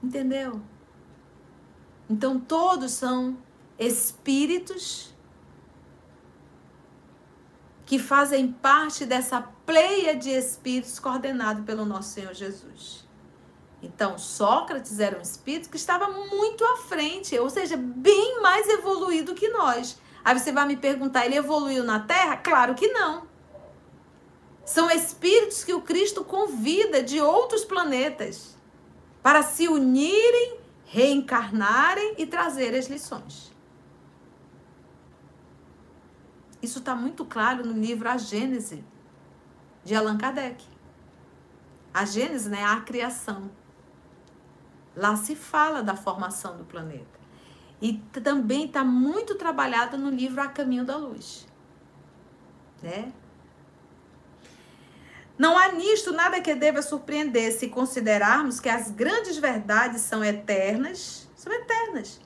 Entendeu? 0.03 0.61
Então 2.09 2.39
todos 2.41 2.93
são 2.93 3.37
espíritos 3.79 5.13
que 7.87 7.99
fazem 7.99 8.53
parte 8.53 9.05
dessa 9.05 9.43
pleia 9.67 10.15
de 10.15 10.31
espíritos 10.31 10.99
coordenado 10.99 11.65
pelo 11.65 11.85
nosso 11.85 12.11
Senhor 12.11 12.33
Jesus. 12.33 13.05
Então, 13.83 14.19
Sócrates 14.19 15.01
era 15.01 15.19
um 15.19 15.23
espírito 15.23 15.71
que 15.71 15.77
estava 15.77 16.09
muito 16.09 16.65
à 16.65 16.77
frente, 16.77 17.37
ou 17.39 17.49
seja, 17.49 17.77
bem 17.77 18.41
mais 18.41 18.69
evoluído 18.69 19.35
que 19.35 19.49
nós. 19.49 19.99
Aí 20.25 20.39
você 20.39 20.53
vai 20.53 20.67
me 20.67 20.77
perguntar, 20.77 21.25
ele 21.25 21.37
evoluiu 21.37 21.83
na 21.83 22.01
Terra? 22.01 22.37
Claro 22.37 22.75
que 22.75 22.89
não. 22.89 23.27
São 24.65 24.91
espíritos 24.91 25.65
que 25.65 25.73
o 25.73 25.81
Cristo 25.81 26.25
convida 26.25 27.03
de 27.03 27.21
outros 27.21 27.65
planetas 27.65 28.57
para 29.23 29.43
se 29.43 29.69
unirem, 29.69 30.59
reencarnarem 30.85 32.15
e 32.19 32.27
trazer 32.27 32.75
as 32.75 32.87
lições. 32.87 33.51
Isso 36.63 36.79
está 36.79 36.95
muito 36.95 37.25
claro 37.25 37.65
no 37.65 37.73
livro 37.73 38.09
A 38.09 38.19
Gênese, 38.19 38.85
de 39.83 39.95
Allan 39.95 40.19
Kardec. 40.19 40.65
A 41.93 42.05
Gênese 42.05 42.49
né, 42.49 42.61
é 42.61 42.65
a 42.65 42.81
criação. 42.81 43.51
Lá 44.95 45.17
se 45.17 45.35
fala 45.35 45.83
da 45.83 45.97
formação 45.97 46.57
do 46.57 46.65
planeta. 46.65 47.20
E 47.81 47.95
também 48.23 48.67
está 48.67 48.85
muito 48.85 49.35
trabalhado 49.35 49.97
no 49.97 50.11
livro 50.11 50.41
A 50.41 50.49
Caminho 50.49 50.85
da 50.85 50.97
Luz. 50.97 51.47
Né? 52.83 53.13
Não 55.39 55.57
há 55.57 55.73
nisto 55.73 56.13
nada 56.13 56.39
que 56.41 56.55
deva 56.55 56.83
surpreender 56.83 57.51
se 57.53 57.69
considerarmos 57.69 58.61
que 58.61 58.69
as 58.69 58.91
grandes 58.91 59.39
verdades 59.39 60.03
são 60.03 60.23
eternas, 60.23 61.27
são 61.35 61.51
eternas, 61.51 62.21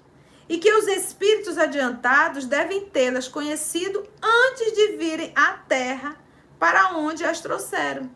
e 0.49 0.59
que 0.59 0.73
os 0.73 0.89
espíritos 0.89 1.57
adiantados 1.57 2.45
devem 2.47 2.87
tê-las 2.87 3.29
conhecido 3.29 4.05
antes 4.21 4.73
de 4.73 4.97
virem 4.97 5.33
à 5.37 5.53
Terra 5.53 6.17
para 6.59 6.97
onde 6.97 7.25
as 7.25 7.41
trouxeram. 7.41 8.11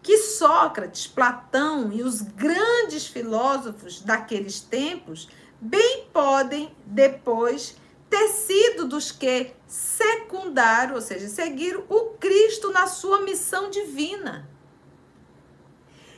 Que 0.00 0.18
Sócrates, 0.18 1.08
Platão 1.08 1.92
e 1.92 2.02
os 2.02 2.22
grandes 2.22 3.08
filósofos 3.08 4.00
daqueles 4.00 4.60
tempos 4.60 5.28
bem 5.62 6.08
podem 6.12 6.74
depois 6.84 7.76
ter 8.10 8.28
sido 8.28 8.86
dos 8.86 9.12
que 9.12 9.52
secundaram, 9.66 10.96
ou 10.96 11.00
seja, 11.00 11.28
seguiram 11.28 11.84
o 11.88 12.14
Cristo 12.18 12.72
na 12.72 12.88
sua 12.88 13.20
missão 13.22 13.70
divina. 13.70 14.50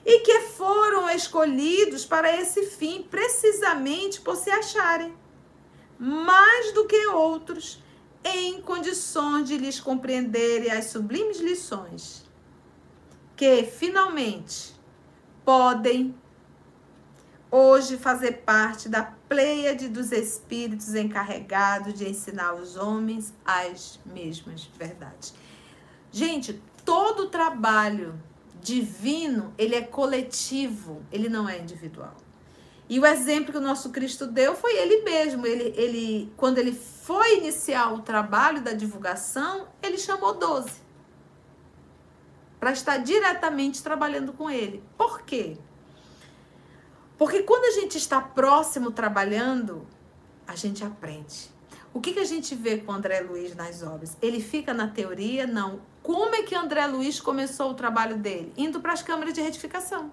E 0.04 0.20
que 0.20 0.40
foram 0.56 1.08
escolhidos 1.10 2.06
para 2.06 2.34
esse 2.34 2.64
fim, 2.66 3.02
precisamente 3.02 4.20
por 4.20 4.36
se 4.36 4.50
acharem 4.50 5.14
mais 5.98 6.72
do 6.72 6.86
que 6.86 7.06
outros 7.08 7.82
em 8.24 8.60
condições 8.62 9.46
de 9.46 9.58
lhes 9.58 9.78
compreenderem 9.78 10.70
as 10.70 10.86
sublimes 10.86 11.38
lições 11.38 12.24
que 13.36 13.64
finalmente 13.64 14.74
podem 15.44 16.14
hoje 17.50 17.96
fazer 17.96 18.42
parte 18.44 18.88
da 18.88 19.02
pleiade 19.34 19.88
dos 19.88 20.12
espíritos 20.12 20.94
encarregados 20.94 21.94
de 21.94 22.08
ensinar 22.08 22.54
os 22.54 22.76
homens 22.76 23.34
as 23.44 23.98
mesmas 24.06 24.62
verdades. 24.78 25.34
Gente, 26.12 26.62
todo 26.84 27.28
trabalho 27.28 28.14
divino, 28.62 29.52
ele 29.58 29.74
é 29.74 29.80
coletivo, 29.80 31.02
ele 31.10 31.28
não 31.28 31.48
é 31.48 31.58
individual. 31.58 32.16
E 32.88 33.00
o 33.00 33.04
exemplo 33.04 33.50
que 33.50 33.58
o 33.58 33.60
nosso 33.60 33.90
Cristo 33.90 34.24
deu 34.24 34.54
foi 34.54 34.76
ele 34.76 35.02
mesmo. 35.02 35.44
Ele, 35.44 35.74
ele, 35.76 36.32
quando 36.36 36.58
ele 36.58 36.72
foi 36.72 37.38
iniciar 37.38 37.92
o 37.92 38.02
trabalho 38.02 38.62
da 38.62 38.72
divulgação, 38.72 39.66
ele 39.82 39.98
chamou 39.98 40.34
12 40.34 40.70
para 42.60 42.70
estar 42.70 42.98
diretamente 42.98 43.82
trabalhando 43.82 44.32
com 44.32 44.48
ele. 44.48 44.80
Por 44.96 45.22
quê? 45.22 45.58
Porque 47.24 47.42
quando 47.42 47.64
a 47.64 47.80
gente 47.80 47.96
está 47.96 48.20
próximo 48.20 48.90
trabalhando, 48.90 49.86
a 50.46 50.54
gente 50.54 50.84
aprende. 50.84 51.50
O 51.90 51.98
que, 51.98 52.12
que 52.12 52.20
a 52.20 52.24
gente 52.24 52.54
vê 52.54 52.76
com 52.76 52.92
André 52.92 53.20
Luiz 53.20 53.56
nas 53.56 53.82
obras? 53.82 54.14
Ele 54.20 54.42
fica 54.42 54.74
na 54.74 54.88
teoria? 54.88 55.46
Não. 55.46 55.80
Como 56.02 56.34
é 56.34 56.42
que 56.42 56.54
André 56.54 56.86
Luiz 56.86 57.18
começou 57.20 57.70
o 57.70 57.74
trabalho 57.74 58.18
dele? 58.18 58.52
Indo 58.58 58.78
para 58.78 58.92
as 58.92 59.00
câmaras 59.00 59.32
de 59.32 59.40
retificação, 59.40 60.12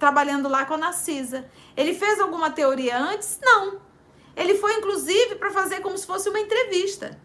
trabalhando 0.00 0.48
lá 0.48 0.64
com 0.64 0.74
a 0.74 0.78
Narcisa. 0.78 1.48
Ele 1.76 1.94
fez 1.94 2.18
alguma 2.18 2.50
teoria 2.50 2.98
antes? 2.98 3.38
Não. 3.40 3.80
Ele 4.34 4.56
foi, 4.56 4.78
inclusive, 4.78 5.36
para 5.36 5.52
fazer 5.52 5.78
como 5.78 5.96
se 5.96 6.08
fosse 6.08 6.28
uma 6.28 6.40
entrevista, 6.40 7.16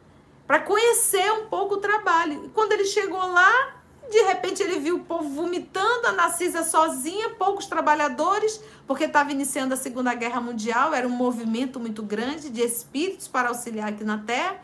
para 0.46 0.60
conhecer 0.60 1.32
um 1.32 1.48
pouco 1.48 1.74
o 1.74 1.82
trabalho. 1.82 2.46
E 2.46 2.50
quando 2.50 2.74
ele 2.74 2.86
chegou 2.86 3.18
lá, 3.18 3.83
de 4.14 4.22
repente 4.22 4.62
ele 4.62 4.80
viu 4.80 4.98
o 4.98 5.04
povo 5.04 5.28
vomitando, 5.30 6.08
a 6.08 6.12
Narcisa 6.12 6.64
sozinha, 6.64 7.32
poucos 7.32 7.66
trabalhadores, 7.66 8.62
porque 8.88 9.06
estava 9.06 9.32
iniciando 9.32 9.74
a 9.74 9.78
Segunda 9.78 10.14
Guerra 10.14 10.40
Mundial, 10.40 10.94
era 10.94 11.08
um 11.08 11.12
movimento 11.12 11.80
muito 11.80 12.04
grande 12.04 12.50
de 12.50 12.62
espíritos 12.62 13.28
para 13.28 13.50
auxiliar 13.50 13.90
aqui 13.90 14.04
na 14.04 14.20
Terra. 14.20 14.62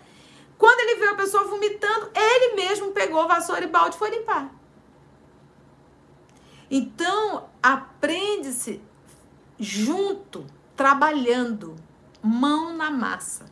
Quando 0.57 0.79
ele 0.81 0.99
viu 0.99 1.11
a 1.11 1.15
pessoa 1.15 1.45
vomitando, 1.45 2.11
ele 2.15 2.55
mesmo 2.55 2.91
pegou 2.91 3.27
vassoura 3.27 3.63
e 3.63 3.67
balde 3.67 3.95
e 3.95 3.99
foi 3.99 4.09
limpar. 4.09 4.53
Então, 6.69 7.49
aprende-se 7.63 8.81
junto, 9.57 10.45
trabalhando, 10.75 11.75
mão 12.21 12.73
na 12.75 12.91
massa. 12.91 13.45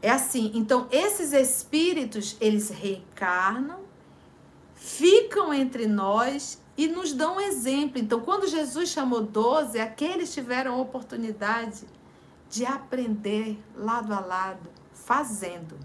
É 0.00 0.10
assim, 0.10 0.52
então 0.54 0.86
esses 0.90 1.32
espíritos, 1.32 2.36
eles 2.40 2.70
reencarnam, 2.70 3.77
ficam 4.78 5.52
entre 5.52 5.86
nós 5.86 6.62
e 6.76 6.86
nos 6.86 7.12
dão 7.12 7.36
um 7.36 7.40
exemplo. 7.40 7.98
Então, 7.98 8.20
quando 8.20 8.46
Jesus 8.46 8.88
chamou 8.88 9.20
12, 9.20 9.78
aqueles 9.80 10.32
tiveram 10.32 10.74
a 10.74 10.78
oportunidade 10.78 11.84
de 12.48 12.64
aprender 12.64 13.62
lado 13.76 14.14
a 14.14 14.20
lado, 14.20 14.70
fazendo. 14.92 15.76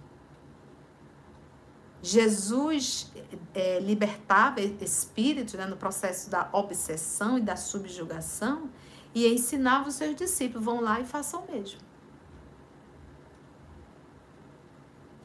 Jesus 2.02 3.12
é, 3.54 3.80
libertava 3.80 4.62
espíritos 4.62 5.56
né, 5.56 5.66
no 5.66 5.78
processo 5.78 6.30
da 6.30 6.50
obsessão 6.52 7.38
e 7.38 7.42
da 7.42 7.56
subjugação 7.56 8.70
e 9.16 9.28
ensinava 9.28 9.90
os 9.90 9.96
seus 9.96 10.16
discípulos: 10.16 10.64
vão 10.64 10.82
lá 10.82 11.00
e 11.00 11.06
façam 11.06 11.44
o 11.44 11.52
mesmo. 11.52 11.80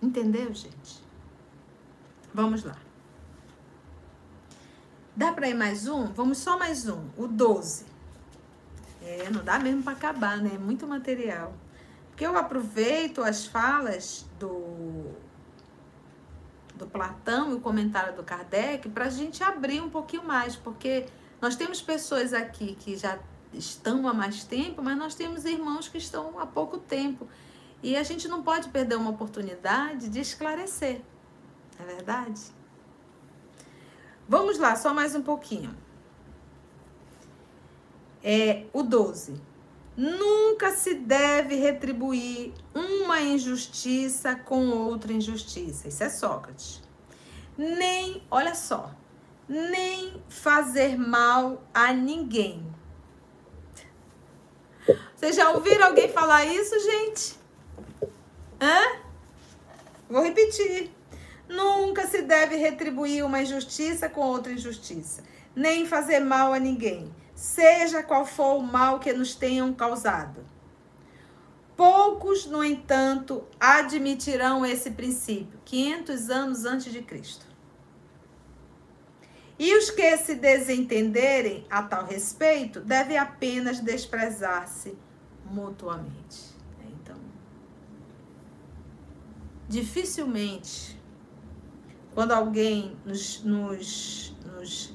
Entendeu, 0.01 0.55
gente? 0.55 1.03
Vamos 2.33 2.63
lá. 2.63 2.88
Dá 5.19 5.33
para 5.33 5.49
ir 5.49 5.55
mais 5.55 5.89
um? 5.89 6.05
Vamos 6.13 6.39
só 6.39 6.57
mais 6.57 6.89
um. 6.89 7.09
O 7.17 7.27
12. 7.27 7.85
É, 9.03 9.29
não 9.31 9.43
dá 9.43 9.59
mesmo 9.59 9.83
para 9.83 9.95
acabar, 9.95 10.37
né? 10.37 10.53
É 10.55 10.59
muito 10.59 10.87
material. 10.87 11.53
Porque 12.11 12.25
eu 12.25 12.39
aproveito 12.39 13.25
as 13.25 13.45
falas 13.45 14.25
do, 14.39 15.11
do 16.77 16.87
Platão 16.87 17.51
e 17.51 17.55
o 17.55 17.61
comentário 17.61 18.15
do 18.15 18.23
Kardec 18.23 18.89
para 18.91 19.07
a 19.07 19.11
gente 19.11 19.43
abrir 19.43 19.81
um 19.81 19.91
pouquinho 19.91 20.23
mais, 20.23 20.55
porque 20.55 21.07
nós 21.43 21.57
temos 21.57 21.83
pessoas 21.83 22.33
aqui 22.33 22.77
que 22.77 22.97
já 22.97 23.19
estão 23.53 24.07
há 24.07 24.15
mais 24.15 24.45
tempo, 24.45 24.81
mas 24.85 24.97
nós 24.97 25.17
temos 25.17 25.45
irmãos 25.45 25.89
que 25.89 25.99
estão 25.99 26.39
há 26.39 26.47
pouco 26.47 26.79
tempo. 26.79 27.27
E 27.83 27.97
a 27.97 28.05
gente 28.05 28.29
não 28.29 28.45
pode 28.45 28.69
perder 28.69 28.95
uma 28.95 29.11
oportunidade 29.11 30.09
de 30.11 30.21
esclarecer. 30.21 31.01
É 31.77 31.85
verdade? 31.85 32.57
Vamos 34.29 34.59
lá, 34.59 34.77
só 34.77 34.93
mais 34.93 35.15
um 35.15 35.23
pouquinho. 35.23 35.75
É 38.23 38.67
o 38.75 38.83
12. 38.83 39.41
Nunca 39.97 40.71
se 40.71 40.95
deve 40.95 41.55
retribuir 41.55 42.53
uma 42.75 43.23
injustiça 43.23 44.37
com 44.37 44.69
outra 44.69 45.15
injustiça. 45.15 45.89
Isso 45.89 46.05
é 46.05 46.11
Sócrates. 46.11 46.83
Nem, 47.57 48.23
olha 48.31 48.55
só, 48.55 48.93
nem 49.49 50.23
fazer 50.29 50.99
mal 50.99 51.63
a 51.73 51.93
ninguém. 51.95 52.65
Vocês 55.17 55.35
já 55.35 55.51
ouviram 55.51 55.87
alguém 55.87 56.09
falar 56.13 56.45
isso, 56.45 56.79
gente? 56.79 57.39
Hã? 58.61 59.01
Vou 60.09 60.23
repetir. 60.23 60.98
Nunca 61.49 62.07
se 62.07 62.23
deve 62.23 62.57
retribuir 62.57 63.25
uma 63.25 63.41
injustiça 63.41 64.09
com 64.09 64.21
outra 64.21 64.53
injustiça, 64.53 65.23
nem 65.57 65.87
fazer 65.87 66.21
mal 66.21 66.53
a 66.53 66.59
ninguém, 66.59 67.11
seja 67.35 68.03
qual 68.03 68.27
for 68.27 68.59
o 68.59 68.63
mal 68.63 69.01
que 69.01 69.13
nos 69.13 69.35
tenham 69.35 69.73
causado. 69.73 70.45
Poucos, 71.75 72.45
no 72.45 72.63
entanto, 72.63 73.45
admitirão 73.59 74.67
esse 74.67 74.91
princípio, 74.91 75.59
500 75.65 76.29
anos 76.29 76.65
antes 76.65 76.93
de 76.93 77.01
Cristo. 77.01 77.47
E 79.59 79.77
os 79.77 79.91
que 79.91 80.17
se 80.19 80.35
desentenderem 80.35 81.67
a 81.71 81.83
tal 81.83 82.05
respeito 82.05 82.81
devem 82.81 83.17
apenas 83.17 83.81
desprezar-se 83.81 84.97
mutuamente. 85.45 86.55
Então, 86.85 87.17
dificilmente 89.69 90.98
quando 92.19 92.33
alguém 92.33 92.97
nos, 93.07 93.45
nos, 93.45 94.37
nos, 94.45 94.93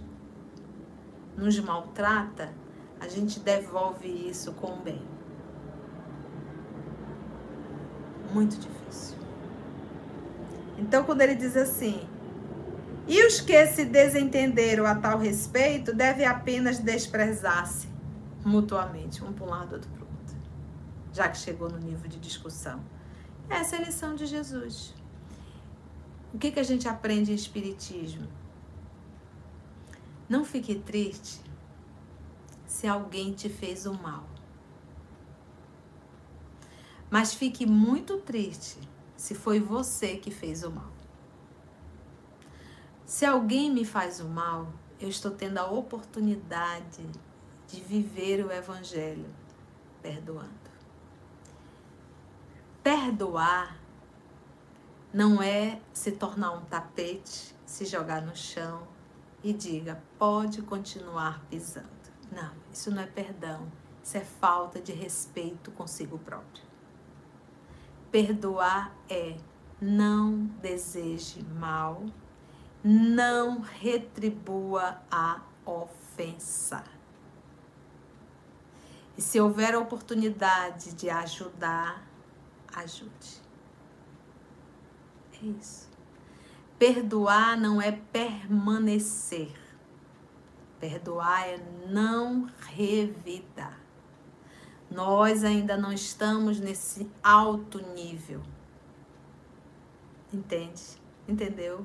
nos 1.38 1.60
maltrata, 1.62 2.54
a 3.00 3.08
gente 3.08 3.40
devolve 3.40 4.10
isso 4.30 4.52
com 4.52 4.74
o 4.74 4.76
bem. 4.82 5.02
Muito 8.34 8.58
difícil. 8.58 9.18
Então, 10.78 11.06
quando 11.06 11.22
ele 11.22 11.36
diz 11.36 11.56
assim, 11.56 12.06
e 13.08 13.26
os 13.26 13.40
que 13.40 13.68
se 13.68 13.86
desentenderam 13.86 14.86
a 14.86 14.94
tal 14.94 15.18
respeito 15.18 15.96
devem 15.96 16.26
apenas 16.26 16.80
desprezar-se 16.80 17.88
mutuamente, 18.44 19.24
um 19.24 19.32
para 19.32 19.46
um 19.46 19.50
lado, 19.50 19.76
outro 19.76 19.90
para 19.92 20.04
o 20.04 20.08
outro, 20.10 20.36
já 21.14 21.30
que 21.30 21.38
chegou 21.38 21.70
no 21.70 21.78
nível 21.78 22.10
de 22.10 22.20
discussão. 22.20 22.82
Essa 23.50 23.78
é 23.78 23.80
a 23.80 23.84
lição 23.84 24.14
de 24.14 24.26
Jesus. 24.26 24.94
O 26.34 26.38
que, 26.40 26.52
que 26.52 26.60
a 26.60 26.64
gente 26.64 26.88
aprende 26.88 27.32
em 27.32 27.36
Espiritismo? 27.36 28.28
Não 30.28 30.44
fique 30.44 30.74
triste 30.74 31.40
se 32.66 32.88
alguém 32.88 33.34
te 33.34 33.50
fez 33.50 33.86
o 33.86 33.94
mal. 33.94 34.26
Mas 37.12 37.36
fique 37.36 37.68
muito 37.68 38.18
triste 38.18 38.80
se 39.16 39.36
foi 39.36 39.60
você 39.60 40.18
que 40.18 40.32
fez 40.32 40.64
o 40.64 40.72
mal. 40.72 40.92
Se 43.06 43.26
alguém 43.26 43.72
me 43.72 43.86
faz 43.86 44.20
o 44.20 44.28
mal, 44.28 44.74
eu 45.00 45.10
estou 45.10 45.30
tendo 45.30 45.60
a 45.60 45.70
oportunidade 45.70 47.06
de 47.68 47.80
viver 47.80 48.44
o 48.44 48.52
Evangelho 48.52 49.28
perdoando. 50.02 50.50
Perdoar 52.82 53.83
não 55.14 55.44
é 55.44 55.80
se 55.94 56.12
tornar 56.12 56.54
um 56.54 56.66
tapete, 56.66 57.56
se 57.66 57.86
jogar 57.86 58.22
no 58.22 58.36
chão 58.36 58.88
e 59.44 59.54
diga, 59.54 60.02
pode 60.18 60.64
continuar 60.64 61.44
pisando. 61.52 61.88
Não, 62.32 62.52
isso 62.72 62.90
não 62.90 63.04
é 63.04 63.06
perdão, 63.06 63.72
isso 64.04 64.18
é 64.18 64.22
falta 64.22 64.82
de 64.82 64.92
respeito 64.92 65.70
consigo 65.72 66.18
próprio. 66.18 66.64
Perdoar 68.12 68.96
é 69.08 69.38
não 69.80 70.46
deseje 70.62 71.44
mal, 71.44 72.04
não 72.84 73.60
retribua 73.62 75.00
a 75.12 75.42
ofensa. 75.66 76.84
E 79.16 79.22
se 79.22 79.40
houver 79.40 79.76
a 79.76 79.80
oportunidade 79.80 80.94
de 80.94 81.10
ajudar, 81.10 82.04
ajude. 82.76 83.43
Isso. 85.44 85.90
Perdoar 86.80 87.60
não 87.60 87.82
é 87.82 87.92
permanecer. 87.92 89.54
Perdoar 90.80 91.48
é 91.48 91.58
não 91.88 92.50
revidar. 92.68 93.78
Nós 94.90 95.44
ainda 95.44 95.76
não 95.76 95.92
estamos 95.92 96.60
nesse 96.60 97.10
alto 97.22 97.80
nível. 97.94 98.42
Entende? 100.32 100.82
Entendeu? 101.28 101.82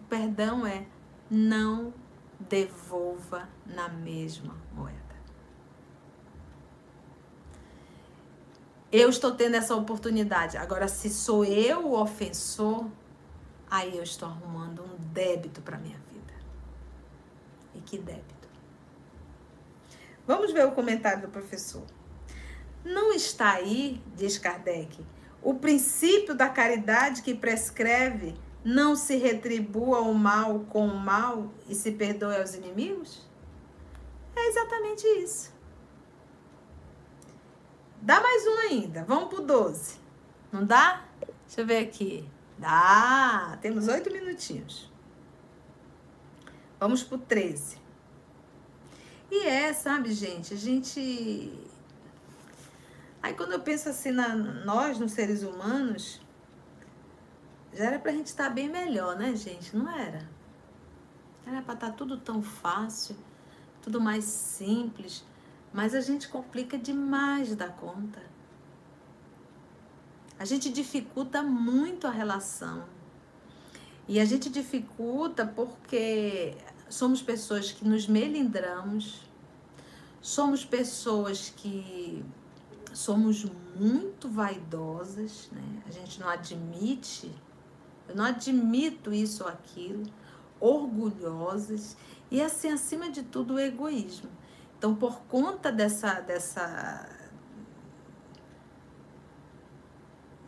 O 0.00 0.04
perdão 0.04 0.66
é 0.66 0.86
não 1.30 1.92
devolva 2.38 3.48
na 3.66 3.88
mesma 3.88 4.56
moeda. 4.74 5.09
Eu 8.92 9.08
estou 9.08 9.32
tendo 9.32 9.54
essa 9.54 9.74
oportunidade. 9.74 10.56
Agora, 10.56 10.88
se 10.88 11.08
sou 11.08 11.44
eu 11.44 11.86
o 11.86 12.00
ofensor, 12.00 12.86
aí 13.70 13.96
eu 13.96 14.02
estou 14.02 14.28
arrumando 14.28 14.82
um 14.82 14.96
débito 15.12 15.62
para 15.62 15.78
minha 15.78 15.98
vida. 16.12 16.34
E 17.74 17.80
que 17.80 17.96
débito? 17.98 18.48
Vamos 20.26 20.52
ver 20.52 20.66
o 20.66 20.72
comentário 20.72 21.22
do 21.22 21.28
professor. 21.28 21.84
Não 22.84 23.12
está 23.12 23.52
aí, 23.52 24.02
diz 24.16 24.38
Kardec, 24.38 25.04
o 25.42 25.54
princípio 25.54 26.34
da 26.34 26.48
caridade 26.48 27.22
que 27.22 27.34
prescreve 27.34 28.34
não 28.64 28.96
se 28.96 29.16
retribua 29.16 30.00
o 30.00 30.14
mal 30.14 30.60
com 30.68 30.86
o 30.86 30.98
mal 30.98 31.52
e 31.68 31.74
se 31.74 31.92
perdoe 31.92 32.36
aos 32.36 32.54
inimigos? 32.54 33.26
É 34.34 34.48
exatamente 34.48 35.06
isso. 35.22 35.52
Dá 38.02 38.20
mais 38.20 38.46
um 38.46 38.58
ainda. 38.70 39.04
Vamos 39.04 39.28
pro 39.28 39.42
12. 39.42 39.98
Não 40.50 40.64
dá? 40.64 41.04
Deixa 41.46 41.60
eu 41.60 41.66
ver 41.66 41.78
aqui. 41.78 42.28
Dá. 42.58 43.58
Temos 43.60 43.88
oito 43.88 44.10
minutinhos. 44.10 44.90
Vamos 46.78 47.02
pro 47.02 47.18
13. 47.18 47.78
E 49.30 49.46
é, 49.46 49.72
sabe, 49.72 50.12
gente, 50.12 50.54
a 50.54 50.56
gente. 50.56 51.52
Aí 53.22 53.34
quando 53.34 53.52
eu 53.52 53.60
penso 53.60 53.88
assim 53.90 54.10
na 54.10 54.34
nós, 54.34 54.98
nos 54.98 55.12
seres 55.12 55.42
humanos, 55.42 56.20
já 57.72 57.84
era 57.84 57.98
pra 57.98 58.12
gente 58.12 58.26
estar 58.26 58.48
tá 58.48 58.50
bem 58.50 58.68
melhor, 58.68 59.16
né, 59.16 59.36
gente? 59.36 59.76
Não 59.76 59.88
era? 59.88 60.26
Era 61.46 61.62
pra 61.62 61.74
estar 61.74 61.90
tá 61.90 61.92
tudo 61.92 62.16
tão 62.16 62.42
fácil, 62.42 63.14
tudo 63.82 64.00
mais 64.00 64.24
simples, 64.24 65.24
mas 65.72 65.94
a 65.94 66.00
gente 66.00 66.28
complica 66.28 66.78
demais 66.78 67.54
da 67.54 67.68
conta. 67.68 68.22
A 70.38 70.44
gente 70.44 70.70
dificulta 70.70 71.42
muito 71.42 72.06
a 72.06 72.10
relação. 72.10 72.84
E 74.08 74.18
a 74.18 74.24
gente 74.24 74.48
dificulta 74.48 75.46
porque 75.46 76.56
somos 76.88 77.22
pessoas 77.22 77.70
que 77.70 77.86
nos 77.86 78.08
melindramos, 78.08 79.20
somos 80.20 80.64
pessoas 80.64 81.52
que 81.56 82.24
somos 82.92 83.46
muito 83.76 84.28
vaidosas, 84.28 85.48
né? 85.52 85.82
A 85.86 85.90
gente 85.92 86.18
não 86.18 86.28
admite 86.28 87.30
eu 88.10 88.16
não 88.16 88.24
admito 88.24 89.12
isso 89.14 89.44
ou 89.44 89.48
aquilo, 89.48 90.02
orgulhosas 90.58 91.96
e 92.28 92.42
assim 92.42 92.68
acima 92.68 93.08
de 93.08 93.22
tudo 93.22 93.54
o 93.54 93.58
egoísmo. 93.58 94.28
Então, 94.80 94.94
por 94.94 95.20
conta 95.24 95.70
dessa 95.70 96.20
dessa 96.22 97.06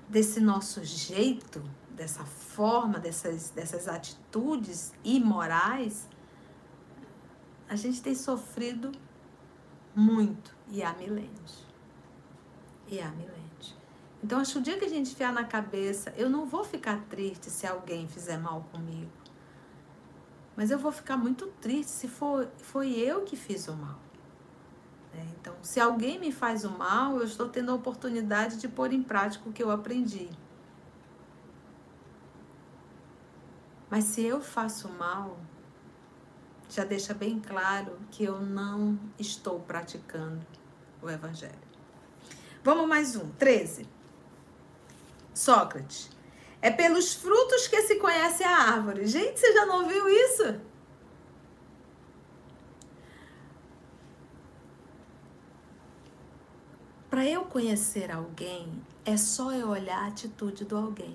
desse 0.09 0.41
nosso 0.41 0.83
jeito, 0.83 1.63
dessa 1.91 2.25
forma, 2.25 2.99
dessas 2.99 3.51
dessas 3.51 3.87
atitudes 3.87 4.95
imorais, 5.05 6.09
a 7.69 7.77
gente 7.77 8.01
tem 8.01 8.15
sofrido 8.15 8.91
muito 9.95 10.57
e 10.67 10.83
há 10.83 10.95
milênios. 10.95 11.67
E 12.89 13.01
há 13.01 13.11
milênios. 13.11 13.77
Então, 14.25 14.39
acho 14.39 14.55
que 14.55 14.59
o 14.61 14.63
dia 14.63 14.79
que 14.79 14.87
a 14.87 14.89
gente 14.89 15.11
enfiar 15.11 15.35
na 15.35 15.45
cabeça, 15.45 16.11
eu 16.17 16.31
não 16.31 16.47
vou 16.47 16.65
ficar 16.65 17.03
triste 17.11 17.51
se 17.51 17.67
alguém 17.67 18.09
fizer 18.09 18.39
mal 18.39 18.67
comigo. 18.73 19.13
Mas 20.57 20.71
eu 20.71 20.79
vou 20.79 20.91
ficar 20.91 21.19
muito 21.19 21.49
triste 21.61 21.91
se 21.91 22.09
for, 22.09 22.49
foi 22.57 22.93
eu 22.93 23.25
que 23.25 23.37
fiz 23.37 23.69
o 23.69 23.75
mal. 23.75 24.01
É, 25.15 25.21
então, 25.39 25.55
se 25.63 25.79
alguém 25.79 26.19
me 26.19 26.33
faz 26.33 26.65
o 26.65 26.71
mal, 26.71 27.17
eu 27.17 27.25
estou 27.25 27.49
tendo 27.49 27.71
a 27.71 27.75
oportunidade 27.75 28.57
de 28.59 28.69
pôr 28.69 28.93
em 28.93 29.03
prática 29.03 29.49
o 29.49 29.53
que 29.53 29.63
eu 29.63 29.71
aprendi. 29.71 30.31
Mas 33.91 34.05
se 34.05 34.23
eu 34.23 34.41
faço 34.41 34.89
mal, 34.89 35.39
já 36.71 36.85
deixa 36.85 37.13
bem 37.13 37.39
claro 37.39 37.99
que 38.11 38.25
eu 38.25 38.41
não 38.41 38.99
estou 39.19 39.61
praticando 39.61 40.41
o 41.03 41.11
Evangelho. 41.11 41.53
Vamos 42.65 42.89
mais 42.89 43.17
um, 43.17 43.29
13. 43.33 43.87
Sócrates. 45.35 46.09
É 46.63 46.71
pelos 46.71 47.13
frutos 47.13 47.67
que 47.67 47.83
se 47.83 47.97
conhece 47.97 48.43
a 48.45 48.57
árvore. 48.57 49.07
Gente, 49.07 49.39
você 49.39 49.53
já 49.53 49.67
não 49.67 49.87
viu 49.87 50.09
isso? 50.09 50.61
Para 57.13 57.27
eu 57.27 57.45
conhecer 57.45 58.11
alguém, 58.11 58.83
é 59.05 59.19
só 59.19 59.53
eu 59.53 59.69
olhar 59.69 59.99
a 59.99 60.07
atitude 60.07 60.65
do 60.65 60.75
alguém. 60.75 61.15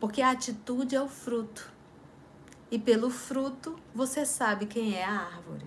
Porque 0.00 0.22
a 0.22 0.30
atitude 0.30 0.96
é 0.96 1.02
o 1.02 1.06
fruto. 1.06 1.70
E 2.70 2.78
pelo 2.78 3.10
fruto 3.10 3.78
você 3.94 4.24
sabe 4.24 4.64
quem 4.64 4.96
é 4.96 5.04
a 5.04 5.20
árvore. 5.20 5.66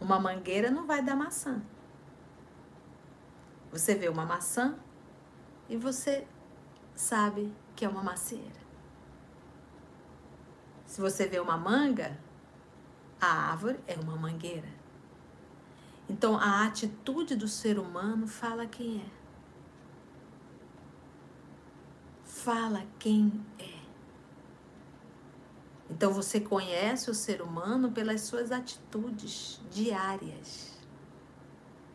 Uma 0.00 0.20
mangueira 0.20 0.70
não 0.70 0.86
vai 0.86 1.02
dar 1.02 1.16
maçã. 1.16 1.60
Você 3.72 3.96
vê 3.96 4.08
uma 4.08 4.24
maçã, 4.24 4.78
e 5.68 5.76
você 5.76 6.24
sabe 6.94 7.52
que 7.74 7.84
é 7.84 7.88
uma 7.88 8.04
macieira. 8.04 8.60
Se 10.86 11.00
você 11.00 11.26
vê 11.26 11.40
uma 11.40 11.56
manga, 11.56 12.16
a 13.20 13.50
árvore 13.50 13.80
é 13.88 13.96
uma 13.96 14.14
mangueira. 14.14 14.75
Então 16.08 16.38
a 16.38 16.64
atitude 16.64 17.34
do 17.34 17.48
ser 17.48 17.78
humano 17.78 18.26
fala 18.26 18.66
quem 18.66 19.00
é. 19.00 19.16
Fala 22.24 22.84
quem 22.98 23.44
é. 23.58 23.76
Então 25.90 26.12
você 26.12 26.40
conhece 26.40 27.10
o 27.10 27.14
ser 27.14 27.42
humano 27.42 27.90
pelas 27.90 28.20
suas 28.22 28.52
atitudes 28.52 29.60
diárias. 29.70 30.76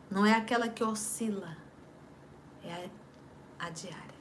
Não 0.10 0.26
é 0.26 0.34
aquela 0.34 0.68
que 0.68 0.84
oscila, 0.84 1.56
é 2.64 2.90
a 3.58 3.70
diária. 3.70 4.12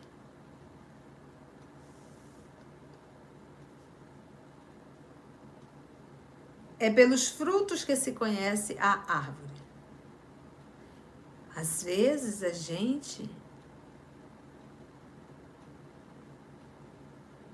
É 6.79 6.91
pelos 6.91 7.29
frutos 7.29 7.85
que 7.85 7.95
se 7.97 8.13
conhece 8.13 8.77
a 8.79 8.93
árvore. 9.13 9.50
Às 11.55 11.83
vezes 11.83 12.43
a 12.43 12.51
gente 12.51 13.29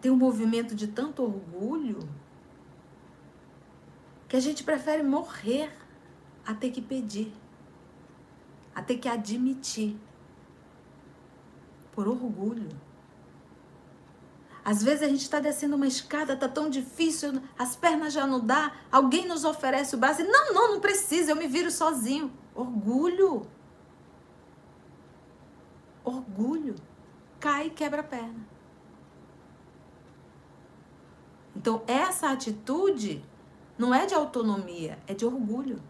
tem 0.00 0.10
um 0.10 0.16
movimento 0.16 0.74
de 0.74 0.86
tanto 0.86 1.22
orgulho 1.22 1.98
que 4.28 4.36
a 4.36 4.40
gente 4.40 4.62
prefere 4.62 5.02
morrer 5.02 5.72
a 6.44 6.54
ter 6.54 6.70
que 6.70 6.80
pedir, 6.80 7.32
a 8.74 8.82
ter 8.82 8.98
que 8.98 9.08
admitir 9.08 9.96
por 11.92 12.06
orgulho. 12.06 12.68
Às 14.64 14.82
vezes 14.82 15.02
a 15.02 15.08
gente 15.08 15.22
está 15.22 15.38
descendo 15.38 15.76
uma 15.76 15.86
escada, 15.86 16.34
está 16.34 16.48
tão 16.48 16.68
difícil, 16.68 17.40
as 17.56 17.76
pernas 17.76 18.12
já 18.12 18.26
não 18.26 18.44
dá, 18.44 18.72
alguém 18.90 19.26
nos 19.26 19.44
oferece 19.44 19.94
o 19.94 19.98
braço 19.98 20.22
e 20.22 20.24
não, 20.24 20.52
não, 20.52 20.72
não 20.72 20.80
precisa, 20.80 21.30
eu 21.30 21.36
me 21.36 21.46
viro 21.46 21.70
sozinho. 21.70 22.32
Orgulho. 22.54 23.46
Orgulho. 26.06 26.76
Cai 27.38 27.66
e 27.66 27.70
quebra 27.70 28.00
a 28.00 28.04
perna. 28.04 28.46
Então, 31.54 31.82
essa 31.86 32.30
atitude 32.30 33.22
não 33.76 33.94
é 33.94 34.06
de 34.06 34.14
autonomia, 34.14 34.98
é 35.06 35.12
de 35.12 35.26
orgulho. 35.26 35.82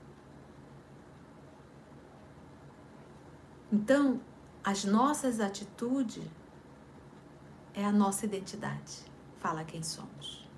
Então, 3.70 4.20
as 4.64 4.84
nossas 4.84 5.38
atitudes 5.38 6.24
é 7.74 7.84
a 7.84 7.92
nossa 7.92 8.24
identidade. 8.24 9.04
Fala 9.38 9.64
quem 9.64 9.82
somos. 9.82 10.48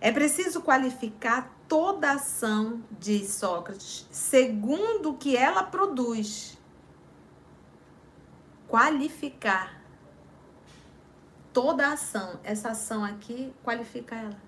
É 0.00 0.10
preciso 0.10 0.62
qualificar 0.62 1.53
toda 1.68 2.12
ação, 2.12 2.82
diz 2.98 3.28
Sócrates, 3.30 4.06
segundo 4.10 5.10
o 5.10 5.16
que 5.16 5.36
ela 5.36 5.62
produz. 5.62 6.58
Qualificar 8.68 9.80
toda 11.52 11.92
ação. 11.92 12.40
Essa 12.42 12.70
ação 12.70 13.04
aqui 13.04 13.54
qualifica 13.62 14.16
ela. 14.16 14.44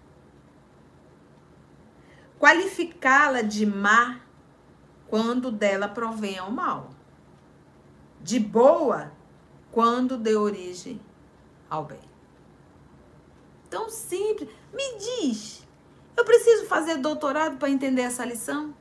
qualificá-la 2.39 3.43
de 3.43 3.65
má 3.65 4.21
quando 5.09 5.51
dela 5.51 5.89
provém 5.89 6.39
ao 6.39 6.51
mal, 6.51 6.91
de 8.21 8.39
boa 8.39 9.13
quando 9.73 10.17
dê 10.17 10.37
origem 10.37 11.01
ao 11.69 11.85
bem. 11.85 12.01
Tão 13.71 13.89
simples. 13.91 14.49
Me 14.73 14.99
diz, 14.99 15.66
eu 16.17 16.25
preciso 16.25 16.67
fazer 16.67 16.97
doutorado 16.97 17.59
para 17.59 17.69
entender 17.69 18.03
essa 18.03 18.25
lição? 18.25 18.75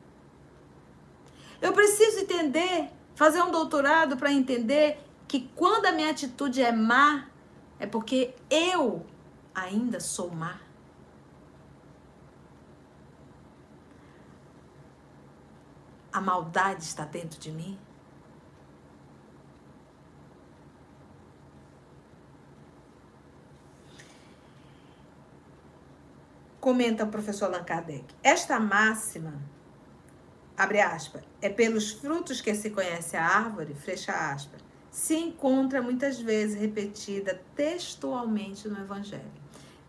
Eu 1.62 1.74
preciso 1.74 2.20
entender, 2.20 2.90
fazer 3.16 3.42
um 3.42 3.52
doutorado 3.52 4.18
para 4.18 4.32
entender 4.32 5.00
que 5.28 5.50
quando 5.56 5.86
a 5.88 5.92
minha 5.92 6.12
atitude 6.12 6.62
é 6.62 6.72
má, 6.72 7.28
é 7.80 7.86
porque 7.86 8.34
eu 8.50 9.06
ainda 9.54 10.00
sou 10.00 10.30
má. 10.30 10.60
A 16.12 16.22
maldade 16.22 16.84
está 16.84 17.04
dentro 17.04 17.40
de 17.40 17.52
mim. 17.52 17.78
Comenta 26.66 27.04
o 27.04 27.10
professor 27.10 27.46
Allan 27.46 27.64
Kardec. 27.64 28.06
Esta 28.24 28.60
máxima, 28.60 29.40
abre 30.58 30.82
aspas, 30.82 31.22
é 31.40 31.48
pelos 31.48 31.92
frutos 31.92 32.42
que 32.42 32.56
se 32.56 32.72
conhece 32.72 33.16
a 33.16 33.24
árvore, 33.24 33.76
fecha 33.76 34.12
aspas, 34.12 34.64
se 34.90 35.14
encontra 35.14 35.80
muitas 35.80 36.20
vezes 36.20 36.60
repetida 36.60 37.40
textualmente 37.56 38.68
no 38.68 38.80
Evangelho. 38.80 39.32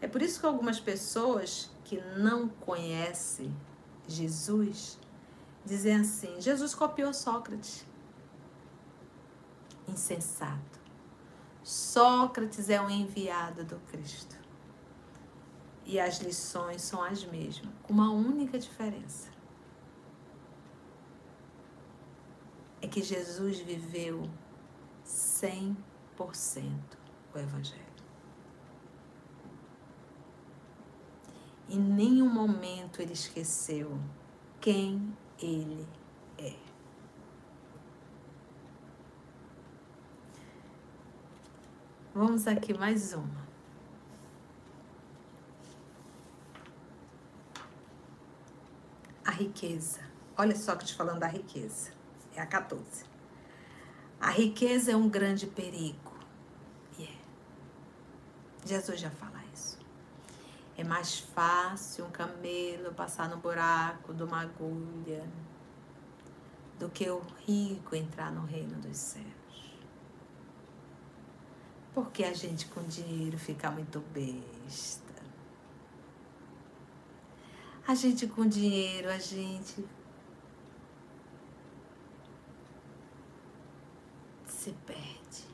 É 0.03 0.07
por 0.07 0.21
isso 0.21 0.39
que 0.39 0.45
algumas 0.45 0.79
pessoas 0.79 1.71
que 1.83 1.99
não 2.19 2.47
conhecem 2.47 3.57
Jesus 4.07 4.99
dizem 5.65 5.97
assim: 5.97 6.39
Jesus 6.43 6.75
copiou 6.75 7.15
Sócrates. 7.15 7.87
Insensato. 9.89 10.79
Sócrates 11.65 12.69
é 12.69 12.79
um 12.79 12.91
enviado 12.91 13.65
do 13.65 13.77
Cristo. 13.91 14.36
E 15.87 16.01
as 16.01 16.19
lições 16.19 16.83
são 16.83 17.01
as 17.01 17.25
mesmas, 17.25 17.73
com 17.85 17.93
uma 17.93 18.11
única 18.11 18.59
diferença. 18.59 19.31
É 22.83 22.89
que 22.89 23.01
Jesus 23.03 23.61
viveu 23.61 24.29
100% 25.07 25.77
o 27.33 27.39
Evangelho. 27.39 27.87
Em 31.69 31.79
nenhum 31.79 32.29
momento 32.29 33.01
ele 33.01 33.13
esqueceu 33.13 33.99
quem 34.61 35.17
ele 35.39 35.87
é. 36.39 36.57
Vamos 42.15 42.47
aqui 42.47 42.73
mais 42.73 43.13
uma. 43.13 43.46
A 49.27 49.33
riqueza. 49.33 50.01
Olha 50.39 50.55
só 50.55 50.77
que 50.77 50.85
te 50.85 50.95
falando 50.95 51.19
da 51.19 51.27
riqueza. 51.27 51.91
É 52.35 52.41
a 52.41 52.47
14. 52.47 53.05
A 54.21 54.31
riqueza 54.31 54.93
é 54.93 54.97
um 54.97 55.09
grande 55.09 55.47
perigo. 55.47 56.13
Yeah. 56.97 57.19
Jesus 58.65 59.01
já 59.01 59.11
fala 59.11 59.43
isso. 59.53 59.79
É 60.77 60.85
mais 60.85 61.19
fácil 61.19 62.05
um 62.05 62.11
camelo 62.11 62.95
passar 62.95 63.29
no 63.29 63.39
buraco 63.39 64.15
de 64.15 64.23
uma 64.23 64.43
agulha 64.43 65.27
do 66.79 66.89
que 66.89 67.11
o 67.11 67.21
rico 67.47 67.97
entrar 67.97 68.31
no 68.31 68.45
reino 68.45 68.77
dos 68.81 68.97
céus. 68.97 69.25
Porque 71.93 72.23
a 72.23 72.33
gente 72.33 72.67
com 72.67 72.83
dinheiro 72.85 73.39
fica 73.39 73.71
muito 73.71 74.01
besta. 74.13 75.06
A 77.87 77.95
gente 77.95 78.27
com 78.27 78.47
dinheiro, 78.47 79.09
a 79.09 79.19
gente 79.19 79.85
se 84.47 84.73
perde. 84.87 85.45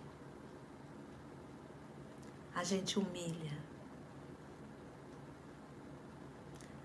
A 2.55 2.65
gente 2.65 2.99
humilha. 2.99 3.63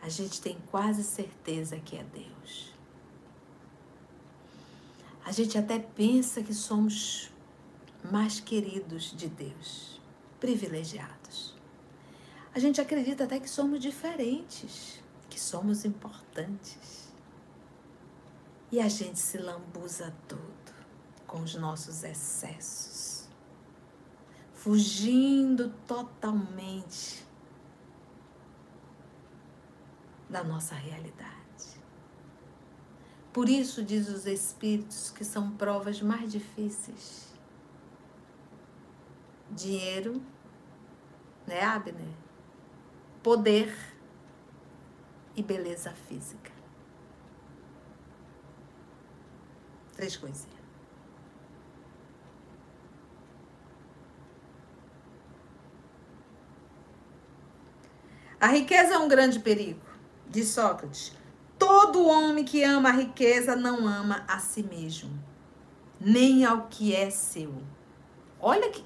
a 0.07 0.09
gente 0.09 0.39
tem 0.39 0.57
quase 0.71 1.03
certeza 1.03 1.77
que 1.79 1.97
é 1.97 2.03
Deus. 2.03 2.73
A 5.25 5.33
gente 5.33 5.57
até 5.57 5.77
pensa 5.77 6.41
que 6.41 6.53
somos 6.53 7.29
mais 8.09 8.39
queridos 8.39 9.11
de 9.11 9.27
Deus, 9.27 9.99
privilegiados. 10.39 11.53
A 12.55 12.59
gente 12.59 12.79
acredita 12.79 13.25
até 13.25 13.37
que 13.37 13.49
somos 13.49 13.81
diferentes, 13.81 15.03
que 15.37 15.41
somos 15.43 15.85
importantes. 15.85 17.13
E 18.71 18.79
a 18.79 18.89
gente 18.89 19.19
se 19.19 19.37
lambuza 19.37 20.11
todo 20.27 20.73
com 21.27 21.43
os 21.43 21.53
nossos 21.53 22.03
excessos, 22.03 23.29
fugindo 24.55 25.71
totalmente 25.85 27.23
da 30.27 30.43
nossa 30.43 30.73
realidade. 30.73 31.37
Por 33.31 33.47
isso, 33.47 33.83
diz 33.83 34.09
os 34.09 34.25
Espíritos, 34.25 35.11
que 35.11 35.23
são 35.23 35.51
provas 35.51 36.01
mais 36.01 36.31
difíceis. 36.31 37.31
Dinheiro, 39.51 40.19
né, 41.45 41.63
Abner? 41.63 42.15
Poder 43.21 43.96
e 45.37 45.43
beleza 45.43 45.93
física. 46.09 46.51
Três 49.95 50.17
coisinhas. 50.17 50.57
A 58.39 58.47
riqueza 58.47 58.95
é 58.95 58.97
um 58.97 59.07
grande 59.07 59.39
perigo 59.39 59.81
de 60.27 60.43
Sócrates: 60.43 61.13
todo 61.57 62.05
homem 62.05 62.43
que 62.43 62.63
ama 62.63 62.89
a 62.89 62.93
riqueza 62.93 63.55
não 63.55 63.87
ama 63.87 64.23
a 64.27 64.39
si 64.39 64.63
mesmo, 64.63 65.11
nem 65.99 66.45
ao 66.45 66.67
que 66.67 66.95
é 66.95 67.09
seu. 67.09 67.61
Olha 68.39 68.69
que 68.69 68.83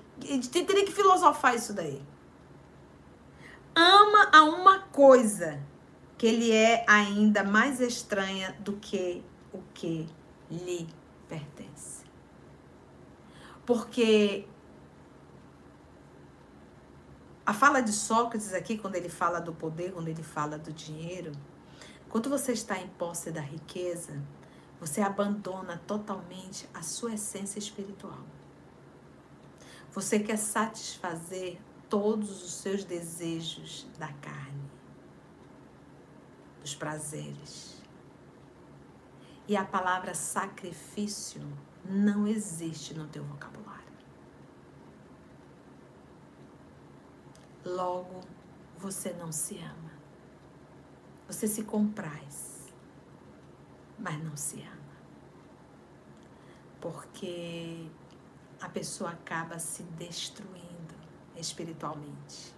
teria 0.50 0.86
que 0.86 0.92
filosofar 0.92 1.56
isso 1.56 1.74
daí. 1.74 2.02
Ama 3.76 4.30
a 4.34 4.44
uma 4.44 4.80
coisa 4.80 5.62
que 6.22 6.30
lhe 6.30 6.52
é 6.52 6.86
ainda 6.88 7.44
mais 7.44 7.82
estranha 7.82 8.56
do 8.60 8.74
que 8.74 9.24
o 9.52 9.60
que 9.74 10.08
lhe 10.52 10.88
pertence. 11.28 12.04
Porque 13.66 14.48
a 17.44 17.56
fala 17.56 17.82
de 17.82 17.92
Sócrates 17.92 18.54
aqui, 18.54 18.78
quando 18.78 18.98
ele 18.98 19.10
fala 19.10 19.42
do 19.42 19.52
poder, 19.52 19.94
quando 19.94 20.10
ele 20.10 20.22
fala 20.22 20.60
do 20.60 20.72
dinheiro, 20.72 21.32
quando 22.08 22.30
você 22.30 22.52
está 22.52 22.78
em 22.78 22.88
posse 22.88 23.32
da 23.32 23.42
riqueza, 23.42 24.22
você 24.80 25.02
abandona 25.02 25.82
totalmente 25.88 26.70
a 26.72 26.84
sua 26.84 27.16
essência 27.16 27.58
espiritual. 27.58 28.22
Você 29.92 30.20
quer 30.20 30.38
satisfazer 30.38 31.60
todos 31.90 32.44
os 32.44 32.54
seus 32.54 32.84
desejos 32.84 33.88
da 33.98 34.14
carne, 34.14 34.71
dos 36.62 36.76
prazeres. 36.76 37.82
E 39.48 39.58
a 39.58 39.66
palavra 39.66 40.14
sacrifício 40.14 41.42
não 41.84 42.28
existe 42.28 42.94
no 42.94 43.08
teu 43.08 43.24
vocabulário. 43.24 43.82
Logo, 47.66 48.22
você 48.78 49.12
não 49.14 49.32
se 49.32 49.58
ama. 49.58 49.92
Você 51.28 51.48
se 51.48 51.64
compraz, 51.64 52.74
mas 53.98 54.24
não 54.24 54.36
se 54.36 54.62
ama. 54.62 54.82
Porque 56.80 57.88
a 58.60 58.70
pessoa 58.70 59.12
acaba 59.12 59.60
se 59.60 59.84
destruindo 59.84 60.96
espiritualmente. 61.36 62.54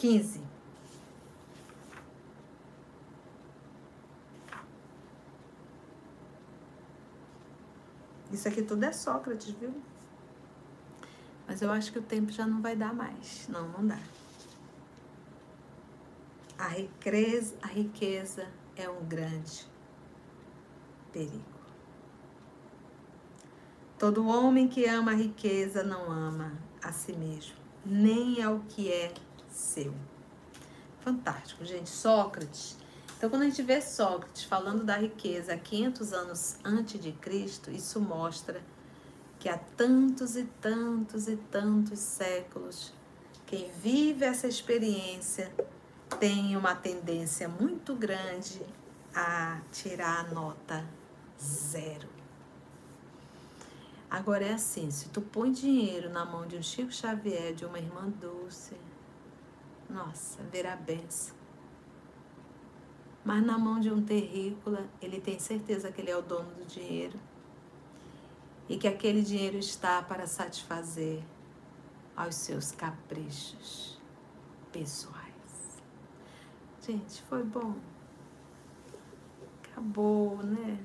Quinze. 0.00 0.40
Isso 8.32 8.48
aqui 8.48 8.62
tudo 8.62 8.82
é 8.82 8.92
Sócrates, 8.92 9.50
viu? 9.50 9.74
Mas 11.46 11.60
eu 11.60 11.70
acho 11.70 11.92
que 11.92 11.98
o 11.98 12.02
tempo 12.02 12.32
já 12.32 12.46
não 12.46 12.62
vai 12.62 12.74
dar 12.74 12.94
mais. 12.94 13.46
Não, 13.48 13.68
não 13.68 13.86
dá. 13.86 13.98
A 16.56 16.68
riqueza, 16.68 17.54
a 17.60 17.66
riqueza 17.66 18.48
é 18.76 18.88
um 18.88 19.04
grande 19.04 19.66
perigo. 21.12 21.44
Todo 23.98 24.26
homem 24.26 24.66
que 24.66 24.86
ama 24.86 25.10
a 25.10 25.14
riqueza 25.14 25.82
não 25.82 26.10
ama 26.10 26.54
a 26.82 26.90
si 26.90 27.12
mesmo, 27.12 27.56
nem 27.84 28.42
ao 28.42 28.60
que 28.60 28.90
é 28.90 29.12
seu. 29.50 29.92
Fantástico, 31.00 31.64
gente. 31.64 31.88
Sócrates. 31.88 32.76
Então, 33.16 33.28
quando 33.28 33.42
a 33.42 33.46
gente 33.46 33.62
vê 33.62 33.80
Sócrates 33.80 34.44
falando 34.44 34.84
da 34.84 34.96
riqueza 34.96 35.56
500 35.56 36.12
anos 36.12 36.56
antes 36.64 37.00
de 37.00 37.12
Cristo, 37.12 37.70
isso 37.70 38.00
mostra 38.00 38.62
que 39.38 39.48
há 39.48 39.58
tantos 39.58 40.36
e 40.36 40.44
tantos 40.60 41.28
e 41.28 41.36
tantos 41.36 41.98
séculos, 41.98 42.92
quem 43.46 43.70
vive 43.82 44.24
essa 44.24 44.46
experiência 44.46 45.52
tem 46.18 46.56
uma 46.56 46.74
tendência 46.74 47.48
muito 47.48 47.94
grande 47.94 48.60
a 49.14 49.60
tirar 49.72 50.26
a 50.26 50.34
nota 50.34 50.84
zero. 51.42 52.08
Agora 54.10 54.44
é 54.44 54.54
assim, 54.54 54.90
se 54.90 55.08
tu 55.08 55.20
põe 55.20 55.52
dinheiro 55.52 56.10
na 56.10 56.24
mão 56.24 56.46
de 56.46 56.56
um 56.56 56.62
Chico 56.62 56.92
Xavier, 56.92 57.54
de 57.54 57.64
uma 57.64 57.78
irmã 57.78 58.08
Dulce, 58.20 58.74
nossa, 59.90 60.42
verá 60.44 60.76
benção. 60.76 61.34
Mas 63.24 63.44
na 63.44 63.58
mão 63.58 63.78
de 63.78 63.90
um 63.90 64.02
terrícola, 64.02 64.88
ele 65.02 65.20
tem 65.20 65.38
certeza 65.38 65.92
que 65.92 66.00
ele 66.00 66.10
é 66.10 66.16
o 66.16 66.22
dono 66.22 66.50
do 66.54 66.64
dinheiro 66.64 67.18
e 68.68 68.78
que 68.78 68.88
aquele 68.88 69.20
dinheiro 69.22 69.58
está 69.58 70.00
para 70.02 70.26
satisfazer 70.26 71.22
aos 72.16 72.34
seus 72.36 72.72
caprichos 72.72 74.00
pessoais. 74.72 75.82
Gente, 76.86 77.22
foi 77.22 77.42
bom. 77.42 77.74
Acabou, 79.64 80.38
né? 80.38 80.78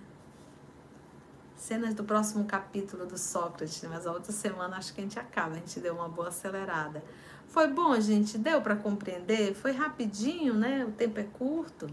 Cenas 1.56 1.94
do 1.94 2.04
próximo 2.04 2.46
capítulo 2.46 3.06
do 3.06 3.18
Sócrates, 3.18 3.84
mas 3.90 4.06
a 4.06 4.12
outra 4.12 4.32
semana 4.32 4.78
acho 4.78 4.94
que 4.94 5.02
a 5.02 5.04
gente 5.04 5.18
acaba, 5.18 5.56
a 5.56 5.60
gente 5.60 5.80
deu 5.80 5.96
uma 5.96 6.10
boa 6.10 6.28
acelerada. 6.28 7.04
Foi 7.48 7.68
bom, 7.68 8.00
gente? 8.00 8.38
Deu 8.38 8.62
para 8.62 8.76
compreender? 8.76 9.54
Foi 9.56 9.72
rapidinho, 9.72 10.54
né? 10.54 10.86
O 10.86 10.92
tempo 10.92 11.20
é 11.20 11.24
curto. 11.24 11.88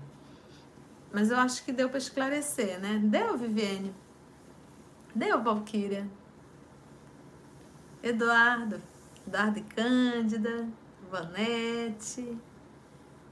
Mas 1.12 1.30
eu 1.30 1.36
acho 1.36 1.64
que 1.64 1.72
deu 1.72 1.88
para 1.88 1.98
esclarecer, 1.98 2.80
né? 2.80 3.00
Deu, 3.04 3.36
Viviane? 3.36 3.94
Deu, 5.14 5.42
Valquíria? 5.42 6.08
Eduardo? 8.02 8.82
Eduardo 9.26 9.58
e 9.58 9.62
Cândida? 9.62 10.68
Vanete? 11.10 12.38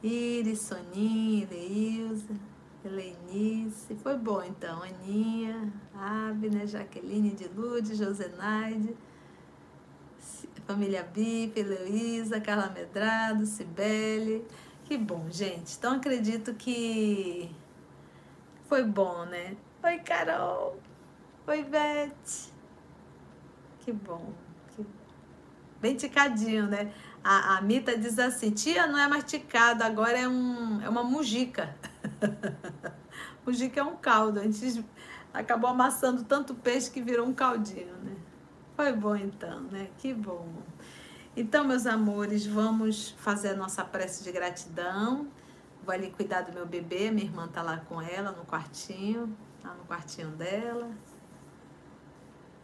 Iris, 0.02 0.60
Soninha, 0.60 1.48
Leilza, 1.50 2.34
Helenice. 2.84 3.94
Foi 3.96 4.16
bom 4.16 4.42
então. 4.42 4.82
Aninha, 4.82 5.72
Abner, 5.94 6.66
Jaqueline 6.66 7.30
de 7.30 7.48
Lude, 7.48 7.94
Josenaide, 7.94 8.96
família 10.66 11.02
Bip, 11.02 11.58
Heloísa, 11.58 12.40
Carla 12.40 12.68
Medrado, 12.70 13.44
Cibele. 13.46 14.46
Que 14.84 14.96
bom, 14.96 15.26
gente. 15.30 15.76
Então 15.76 15.94
acredito 15.94 16.54
que 16.54 17.50
foi 18.68 18.84
bom, 18.84 19.24
né? 19.24 19.56
Oi, 19.82 19.98
Carol. 19.98 20.80
Oi, 21.46 21.64
Beth. 21.64 22.52
Que 23.80 23.92
bom. 23.92 24.32
Que... 24.76 24.86
Bem 25.80 25.96
ticadinho, 25.96 26.66
né? 26.66 26.92
A, 27.22 27.56
a 27.56 27.60
Mita 27.62 27.96
diz 27.98 28.18
assim: 28.18 28.50
tia, 28.50 28.86
não 28.86 28.98
é 28.98 29.08
masticado, 29.08 29.82
agora 29.82 30.18
é, 30.18 30.28
um, 30.28 30.80
é 30.82 30.88
uma 30.88 31.02
mujica. 31.02 31.74
mujica 33.44 33.80
é 33.80 33.82
um 33.82 33.96
caldo. 33.96 34.40
A 34.40 34.44
gente 34.44 34.84
acabou 35.32 35.70
amassando 35.70 36.24
tanto 36.24 36.54
peixe 36.54 36.90
que 36.90 37.02
virou 37.02 37.26
um 37.26 37.34
caldinho, 37.34 37.96
né? 38.04 38.16
Foi 38.80 38.94
bom 38.94 39.14
então, 39.14 39.60
né? 39.64 39.90
Que 39.98 40.14
bom. 40.14 40.48
Então, 41.36 41.64
meus 41.64 41.84
amores, 41.84 42.46
vamos 42.46 43.10
fazer 43.18 43.50
a 43.50 43.54
nossa 43.54 43.84
prece 43.84 44.24
de 44.24 44.32
gratidão. 44.32 45.28
Vou 45.84 45.92
ali 45.92 46.10
cuidar 46.10 46.40
do 46.40 46.54
meu 46.54 46.64
bebê, 46.64 47.10
minha 47.10 47.26
irmã 47.26 47.46
tá 47.46 47.60
lá 47.60 47.76
com 47.76 48.00
ela 48.00 48.32
no 48.32 48.42
quartinho, 48.46 49.36
lá 49.62 49.74
no 49.74 49.84
quartinho 49.84 50.30
dela. 50.30 50.90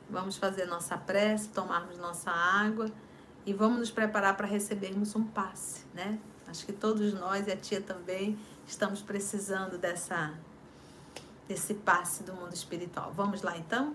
Vamos 0.08 0.38
fazer 0.38 0.64
nossa 0.64 0.96
prece, 0.96 1.50
tomarmos 1.50 1.98
nossa 1.98 2.30
água 2.30 2.90
e 3.44 3.52
vamos 3.52 3.78
nos 3.78 3.90
preparar 3.90 4.38
para 4.38 4.46
recebermos 4.46 5.14
um 5.14 5.22
passe, 5.22 5.84
né? 5.92 6.18
Acho 6.48 6.64
que 6.64 6.72
todos 6.72 7.12
nós 7.12 7.46
e 7.46 7.52
a 7.52 7.56
tia 7.58 7.82
também 7.82 8.38
estamos 8.66 9.02
precisando 9.02 9.76
dessa 9.76 10.32
desse 11.46 11.74
passe 11.74 12.22
do 12.22 12.32
mundo 12.32 12.54
espiritual. 12.54 13.12
Vamos 13.12 13.42
lá 13.42 13.58
então? 13.58 13.94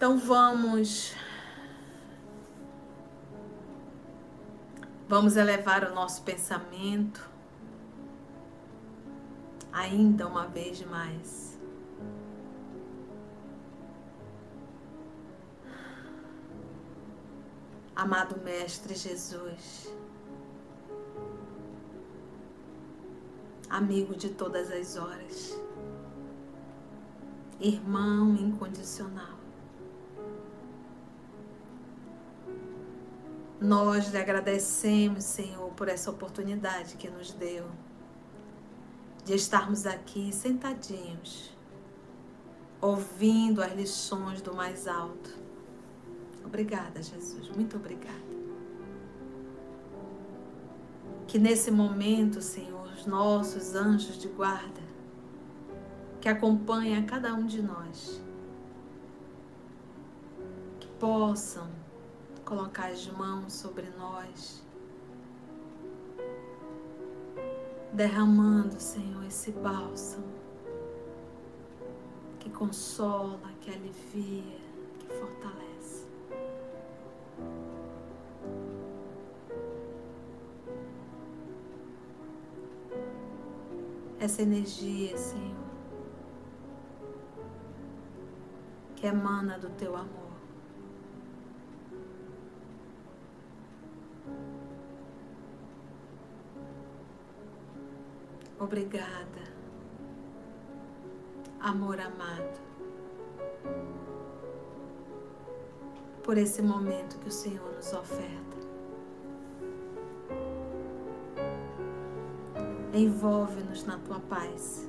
Então 0.00 0.16
vamos 0.16 1.14
Vamos 5.06 5.36
elevar 5.36 5.84
o 5.84 5.94
nosso 5.94 6.22
pensamento 6.22 7.28
ainda 9.70 10.26
uma 10.26 10.46
vez 10.46 10.82
mais 10.86 11.60
amado 17.94 18.40
Mestre 18.42 18.94
Jesus, 18.94 19.94
amigo 23.68 24.16
de 24.16 24.30
todas 24.30 24.72
as 24.72 24.96
horas, 24.96 25.60
irmão 27.60 28.34
incondicional. 28.36 29.39
Nós 33.60 34.08
lhe 34.08 34.18
agradecemos, 34.18 35.24
Senhor, 35.24 35.70
por 35.72 35.88
essa 35.88 36.10
oportunidade 36.10 36.96
que 36.96 37.10
nos 37.10 37.32
deu 37.32 37.66
de 39.24 39.34
estarmos 39.34 39.86
aqui 39.86 40.32
sentadinhos, 40.32 41.54
ouvindo 42.80 43.62
as 43.62 43.72
lições 43.74 44.40
do 44.40 44.54
mais 44.54 44.88
alto 44.88 45.40
Obrigada, 46.50 47.00
Jesus. 47.00 47.48
Muito 47.50 47.76
obrigada. 47.76 48.18
Que 51.28 51.38
nesse 51.38 51.70
momento, 51.70 52.42
Senhor, 52.42 52.88
os 52.92 53.06
nossos 53.06 53.76
anjos 53.76 54.18
de 54.18 54.26
guarda, 54.26 54.80
que 56.20 56.28
acompanham 56.28 57.06
cada 57.06 57.32
um 57.34 57.46
de 57.46 57.62
nós, 57.62 58.20
que 60.80 60.88
possam 60.98 61.70
colocar 62.50 62.90
as 62.90 63.06
mãos 63.06 63.52
sobre 63.52 63.88
nós, 63.90 64.60
derramando, 67.92 68.80
Senhor, 68.80 69.24
esse 69.24 69.52
bálsamo 69.52 70.26
que 72.40 72.50
consola, 72.50 73.52
que 73.60 73.70
alivia, 73.70 74.58
que 74.98 75.06
fortalece. 75.06 75.70
essa 84.18 84.42
energia, 84.42 85.16
Senhor, 85.16 85.56
que 88.96 89.06
emana 89.06 89.58
do 89.58 89.70
teu 89.70 89.96
amor. 89.96 90.29
Obrigada, 98.60 99.40
amor 101.58 101.98
amado, 101.98 102.60
por 106.22 106.36
esse 106.36 106.60
momento 106.60 107.18
que 107.20 107.28
o 107.28 107.32
Senhor 107.32 107.74
nos 107.74 107.90
oferta. 107.94 108.58
Envolve-nos 112.92 113.86
na 113.86 113.96
tua 114.00 114.20
paz. 114.20 114.86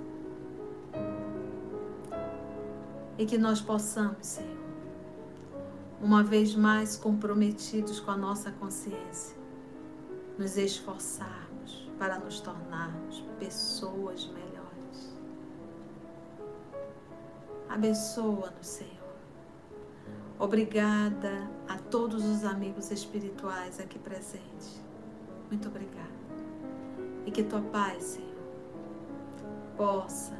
E 3.17 3.25
que 3.25 3.37
nós 3.37 3.61
possamos, 3.61 4.27
Senhor, 4.27 4.57
uma 6.01 6.21
vez 6.23 6.53
mais 6.55 6.97
comprometidos 6.97 8.01
com 8.01 8.11
a 8.11 8.17
nossa 8.17 8.51
consciência, 8.51 9.37
nos 10.37 10.57
esforçarmos 10.57 11.40
para 12.01 12.17
nos 12.17 12.39
tornarmos 12.39 13.23
pessoas 13.37 14.25
melhores. 14.25 15.15
Abençoa-nos, 17.69 18.65
Senhor. 18.65 19.13
Obrigada 20.39 21.47
a 21.69 21.77
todos 21.77 22.25
os 22.25 22.43
amigos 22.43 22.89
espirituais 22.89 23.79
aqui 23.79 23.99
presentes. 23.99 24.81
Muito 25.51 25.67
obrigada. 25.67 26.09
E 27.27 27.29
que 27.29 27.43
tua 27.43 27.61
paz, 27.61 28.03
Senhor, 28.03 28.47
possa 29.77 30.35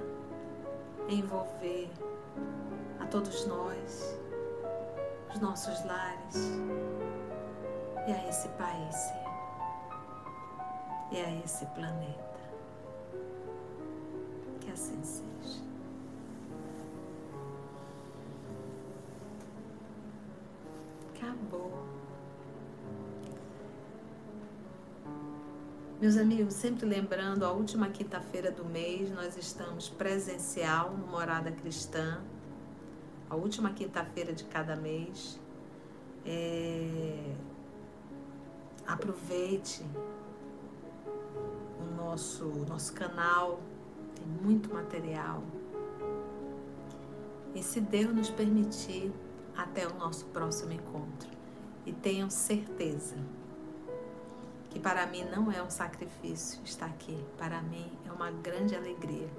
envolver 1.07 1.91
a 2.99 3.05
todos 3.05 3.45
nós, 3.45 4.19
os 5.31 5.39
nossos 5.39 5.85
lares 5.85 6.37
e 8.07 8.11
a 8.13 8.27
esse 8.27 8.47
país, 8.49 8.95
Senhor, 8.95 9.30
e 11.11 11.19
a 11.19 11.43
esse 11.43 11.65
planeta. 11.67 12.31
Que 14.61 14.71
assim 14.71 15.03
seja. 15.03 15.61
Acabou. 21.13 21.85
Meus 25.99 26.17
amigos, 26.17 26.55
sempre 26.55 26.85
lembrando, 26.85 27.45
a 27.45 27.51
última 27.51 27.89
quinta-feira 27.89 28.49
do 28.49 28.65
mês 28.65 29.11
nós 29.11 29.37
estamos 29.37 29.87
presencial 29.89 30.91
no 30.97 31.05
Morada 31.05 31.51
Cristã, 31.51 32.23
a 33.29 33.35
última 33.35 33.71
quinta-feira 33.71 34.33
de 34.33 34.45
cada 34.45 34.75
mês. 34.75 35.39
É... 36.25 37.35
Aproveite 38.87 39.85
nosso, 42.11 42.45
nosso 42.67 42.91
canal, 42.93 43.61
tem 44.15 44.25
muito 44.25 44.73
material. 44.73 45.41
E 47.55 47.63
se 47.63 47.79
Deus 47.79 48.13
nos 48.13 48.29
permitir, 48.29 49.13
até 49.55 49.87
o 49.87 49.93
nosso 49.95 50.25
próximo 50.25 50.73
encontro. 50.73 51.29
E 51.85 51.93
tenham 51.93 52.29
certeza 52.29 53.15
que 54.69 54.79
para 54.79 55.05
mim 55.07 55.23
não 55.23 55.51
é 55.51 55.63
um 55.63 55.69
sacrifício 55.69 56.61
estar 56.63 56.87
aqui, 56.87 57.17
para 57.37 57.61
mim 57.61 57.89
é 58.05 58.11
uma 58.11 58.29
grande 58.29 58.75
alegria. 58.75 59.29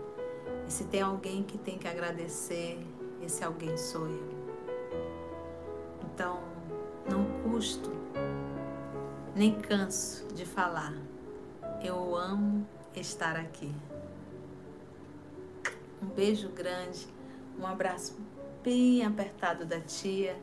E 0.67 0.73
se 0.73 0.85
tem 0.85 1.03
alguém 1.03 1.43
que 1.43 1.59
tem 1.59 1.79
que 1.79 1.87
agradecer, 1.87 2.87
esse 3.23 3.45
alguém 3.45 3.77
sou 3.77 4.07
eu. 4.07 4.33
Então, 6.05 6.41
não 7.09 7.25
custo, 7.43 7.91
nem 9.35 9.61
canso 9.61 10.27
de 10.35 10.47
falar. 10.47 10.95
Eu 11.83 12.15
amo 12.15 12.62
estar 13.01 13.37
aqui. 13.37 13.73
Um 16.03 16.07
beijo 16.07 16.49
grande, 16.49 17.07
um 17.59 17.67
abraço 17.67 18.17
bem 18.63 19.05
apertado 19.05 19.65
da 19.65 19.81
tia. 19.81 20.37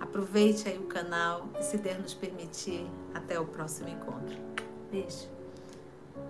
Aproveite 0.00 0.68
aí 0.68 0.78
o 0.78 0.86
canal 0.86 1.48
e, 1.58 1.62
se 1.62 1.76
Deus 1.76 1.98
nos 1.98 2.14
permitir, 2.14 2.86
até 3.14 3.38
o 3.38 3.46
próximo 3.46 3.88
encontro. 3.88 4.36
Beijo. 4.90 5.28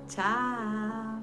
Tchau. 0.08 1.13